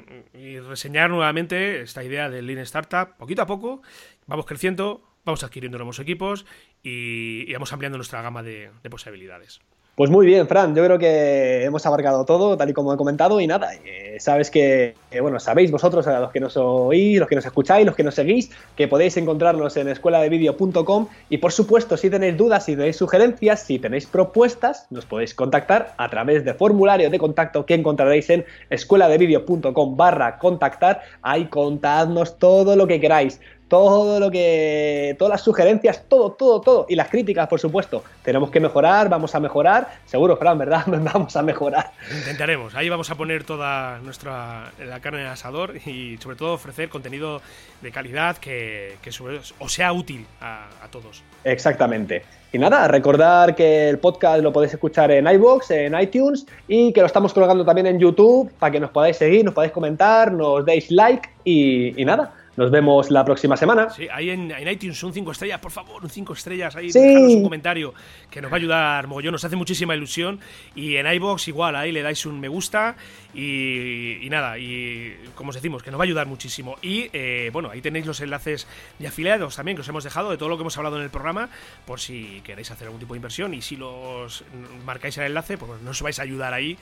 reseñar 0.68 1.10
nuevamente 1.10 1.84
esta 1.84 2.04
idea 2.04 2.30
del 2.30 2.48
Lean 2.48 2.60
Startup, 2.60 3.16
poquito 3.18 3.44
a 3.44 3.46
poco, 3.46 3.82
vamos 4.28 4.46
creciendo, 4.46 5.04
vamos 5.24 5.42
adquiriendo 5.42 5.78
nuevos 5.78 6.00
equipos 6.00 6.46
y, 6.84 7.50
vamos 7.54 7.72
ampliando 7.72 7.98
nuestra 7.98 8.22
gama 8.22 8.44
de 8.44 8.90
posibilidades. 8.90 9.62
Pues 10.00 10.10
muy 10.10 10.26
bien, 10.26 10.48
Fran, 10.48 10.74
yo 10.74 10.86
creo 10.86 10.98
que 10.98 11.66
hemos 11.66 11.86
abarcado 11.86 12.24
todo, 12.24 12.56
tal 12.56 12.70
y 12.70 12.74
como 12.74 12.94
he 12.94 12.96
comentado, 12.96 13.42
y 13.42 13.48
nada, 13.48 13.74
eh, 13.84 14.16
sabes 14.22 14.50
que, 14.50 14.96
bueno, 15.20 15.42
sabéis 15.42 15.72
vosotros, 15.72 16.08
a 16.08 16.22
los 16.22 16.32
que 16.32 16.40
nos 16.40 16.56
oís, 16.56 17.20
los 17.20 17.28
que 17.28 17.36
nos 17.36 17.46
escucháis, 17.46 17.86
los 17.86 17.98
que 17.98 18.04
nos 18.04 18.16
seguís, 18.16 18.50
que 18.78 18.88
podéis 18.88 19.18
encontrarnos 19.18 19.76
en 19.76 19.90
escueladevideo.com 19.90 21.08
y 21.30 21.40
por 21.40 21.52
supuesto, 21.52 21.98
si 21.98 22.10
tenéis 22.10 22.38
dudas, 22.38 22.64
si 22.64 22.78
tenéis 22.78 22.96
sugerencias, 22.96 23.64
si 23.64 23.78
tenéis 23.78 24.06
propuestas, 24.06 24.88
nos 24.90 25.06
podéis 25.06 25.34
contactar 25.34 25.94
a 25.98 26.10
través 26.10 26.46
de 26.46 26.54
formulario 26.54 27.10
de 27.10 27.20
contacto 27.20 27.66
que 27.66 27.74
encontraréis 27.74 28.30
en 28.30 28.46
escueladevideo.com 28.70 29.98
barra 29.98 30.38
contactar, 30.38 31.02
ahí 31.24 31.48
contadnos 31.48 32.40
todo 32.40 32.78
lo 32.78 32.88
que 32.88 33.02
queráis 33.02 33.42
todo 33.70 34.20
lo 34.20 34.32
que, 34.32 35.16
todas 35.18 35.30
las 35.30 35.42
sugerencias, 35.42 36.04
todo, 36.10 36.32
todo, 36.32 36.60
todo, 36.60 36.86
y 36.90 36.96
las 36.96 37.08
críticas, 37.08 37.48
por 37.48 37.60
supuesto. 37.60 38.04
Tenemos 38.24 38.50
que 38.50 38.60
mejorar, 38.60 39.08
vamos 39.08 39.36
a 39.36 39.40
mejorar, 39.40 39.88
seguro, 40.06 40.36
Fran, 40.36 40.58
¿verdad? 40.58 40.84
vamos 40.88 41.36
a 41.36 41.44
mejorar. 41.44 41.92
Intentaremos, 42.18 42.76
ahí 42.76 42.90
vamos 42.90 43.10
a 43.12 43.16
poner 43.16 43.44
toda 43.44 44.00
nuestra 44.00 44.72
la 44.84 45.00
carne 45.00 45.20
en 45.20 45.28
el 45.28 45.32
asador 45.32 45.78
y 45.86 46.18
sobre 46.18 46.36
todo 46.36 46.54
ofrecer 46.54 46.90
contenido 46.90 47.42
de 47.82 47.92
calidad 47.92 48.38
que, 48.38 48.98
que 49.02 49.12
os 49.60 49.72
sea 49.72 49.94
útil 49.94 50.26
a, 50.42 50.68
todos. 50.92 51.24
Exactamente. 51.44 52.24
Y 52.52 52.58
nada, 52.58 52.88
recordar 52.88 53.56
que 53.56 53.90
el 53.90 54.00
podcast 54.00 54.42
lo 54.42 54.52
podéis 54.52 54.74
escuchar 54.74 55.12
en 55.12 55.28
iBox, 55.28 55.70
en 55.70 56.00
iTunes 56.00 56.48
y 56.68 56.92
que 56.92 57.02
lo 57.02 57.06
estamos 57.06 57.32
colgando 57.32 57.64
también 57.64 57.86
en 57.86 58.00
YouTube 58.00 58.52
para 58.58 58.72
que 58.72 58.80
nos 58.80 58.90
podáis 58.90 59.18
seguir, 59.18 59.46
nos 59.46 59.54
podáis 59.54 59.72
comentar, 59.72 60.32
nos 60.32 60.66
deis 60.66 60.90
like 60.90 61.30
y 61.44 62.04
nada. 62.04 62.34
Nos 62.58 62.72
vemos 62.72 63.10
la 63.12 63.24
próxima 63.24 63.56
semana. 63.56 63.90
Sí, 63.90 64.08
ahí 64.12 64.30
en, 64.30 64.52
iTunes 64.68 65.02
un 65.04 65.14
5 65.14 65.32
estrellas, 65.32 65.60
por 65.60 65.72
favor, 65.72 66.04
un 66.04 66.10
5 66.10 66.34
estrellas. 66.34 66.76
Ahí 66.76 66.92
sí. 66.92 67.00
un 67.00 67.44
comentario 67.44 67.94
que 68.30 68.42
nos 68.42 68.52
va 68.52 68.56
a 68.56 68.58
ayudar 68.58 69.08
mogollón, 69.08 69.32
nos 69.32 69.44
hace 69.44 69.56
muchísima 69.56 69.96
ilusión. 69.96 70.40
Y 70.76 70.96
en 70.96 71.08
iBox 71.08 71.48
igual, 71.48 71.76
ahí 71.76 71.92
le 71.92 72.02
dais 72.02 72.26
un 72.26 72.40
me 72.40 72.48
gusta 72.48 72.96
y, 73.34 74.28
nada, 74.30 74.58
y 74.58 75.16
como 75.36 75.50
os 75.50 75.56
decimos, 75.56 75.84
que 75.84 75.92
nos 75.92 76.00
va 76.00 76.04
a 76.04 76.08
ayudar 76.08 76.28
muchísimo. 76.28 76.78
Y 76.82 77.10
eh, 77.14 77.50
bueno, 77.54 77.70
ahí 77.70 77.82
tenéis 77.82 78.06
los 78.06 78.20
enlaces 78.22 78.68
de 78.98 79.08
afiliados 79.08 79.56
también 79.56 79.76
que 79.76 79.82
os 79.82 79.88
hemos 79.88 80.04
dejado 80.04 80.32
de 80.32 80.38
todo 80.38 80.50
lo 80.50 80.58
que 80.58 80.62
hemos 80.62 80.78
hablado 80.78 80.98
en 80.98 81.04
el 81.04 81.10
programa, 81.10 81.50
por 81.86 82.00
si 82.00 82.42
queréis 82.44 82.72
hacer 82.72 82.88
algún 82.88 83.00
tipo 83.00 83.14
de 83.14 83.18
inversión. 83.18 83.54
Y 83.54 83.62
si 83.62 83.76
los 83.76 84.44
marcáis 84.86 85.18
el 85.18 85.26
enlace, 85.26 85.58
pues 85.58 85.82
nos 85.82 86.02
vais 86.02 86.20
a 86.20 86.24
ayudar 86.24 86.54
ahí 86.54 86.78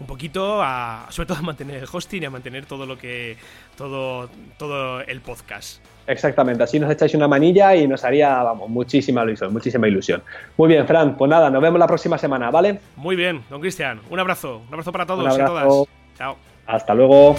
un 0.00 0.06
poquito 0.06 0.62
a, 0.62 1.06
sobre 1.10 1.26
todo 1.28 1.38
a 1.38 1.42
mantener 1.42 1.76
el 1.76 1.88
hosting 1.90 2.22
y 2.22 2.26
a 2.26 2.30
mantener 2.30 2.66
todo 2.66 2.86
lo 2.86 2.98
que, 2.98 3.36
todo, 3.76 4.28
todo 4.58 5.02
el 5.02 5.20
podcast. 5.20 5.84
Exactamente, 6.06 6.64
así 6.64 6.80
nos 6.80 6.90
echáis 6.90 7.14
una 7.14 7.28
manilla 7.28 7.76
y 7.76 7.86
nos 7.86 8.02
haría, 8.02 8.42
vamos, 8.42 8.68
muchísima 8.68 9.22
ilusión, 9.22 9.52
muchísima 9.52 9.86
ilusión. 9.86 10.22
Muy 10.56 10.68
bien, 10.68 10.86
Fran, 10.86 11.16
pues 11.16 11.30
nada, 11.30 11.50
nos 11.50 11.62
vemos 11.62 11.78
la 11.78 11.86
próxima 11.86 12.18
semana, 12.18 12.50
¿vale? 12.50 12.80
Muy 12.96 13.14
bien, 13.14 13.42
don 13.48 13.60
Cristian, 13.60 14.00
un 14.10 14.18
abrazo, 14.18 14.62
un 14.66 14.72
abrazo 14.72 14.90
para 14.90 15.06
todos 15.06 15.38
y 15.38 15.40
a 15.40 15.46
todas. 15.46 15.88
Chao. 16.16 16.36
Hasta 16.66 16.94
luego. 16.94 17.36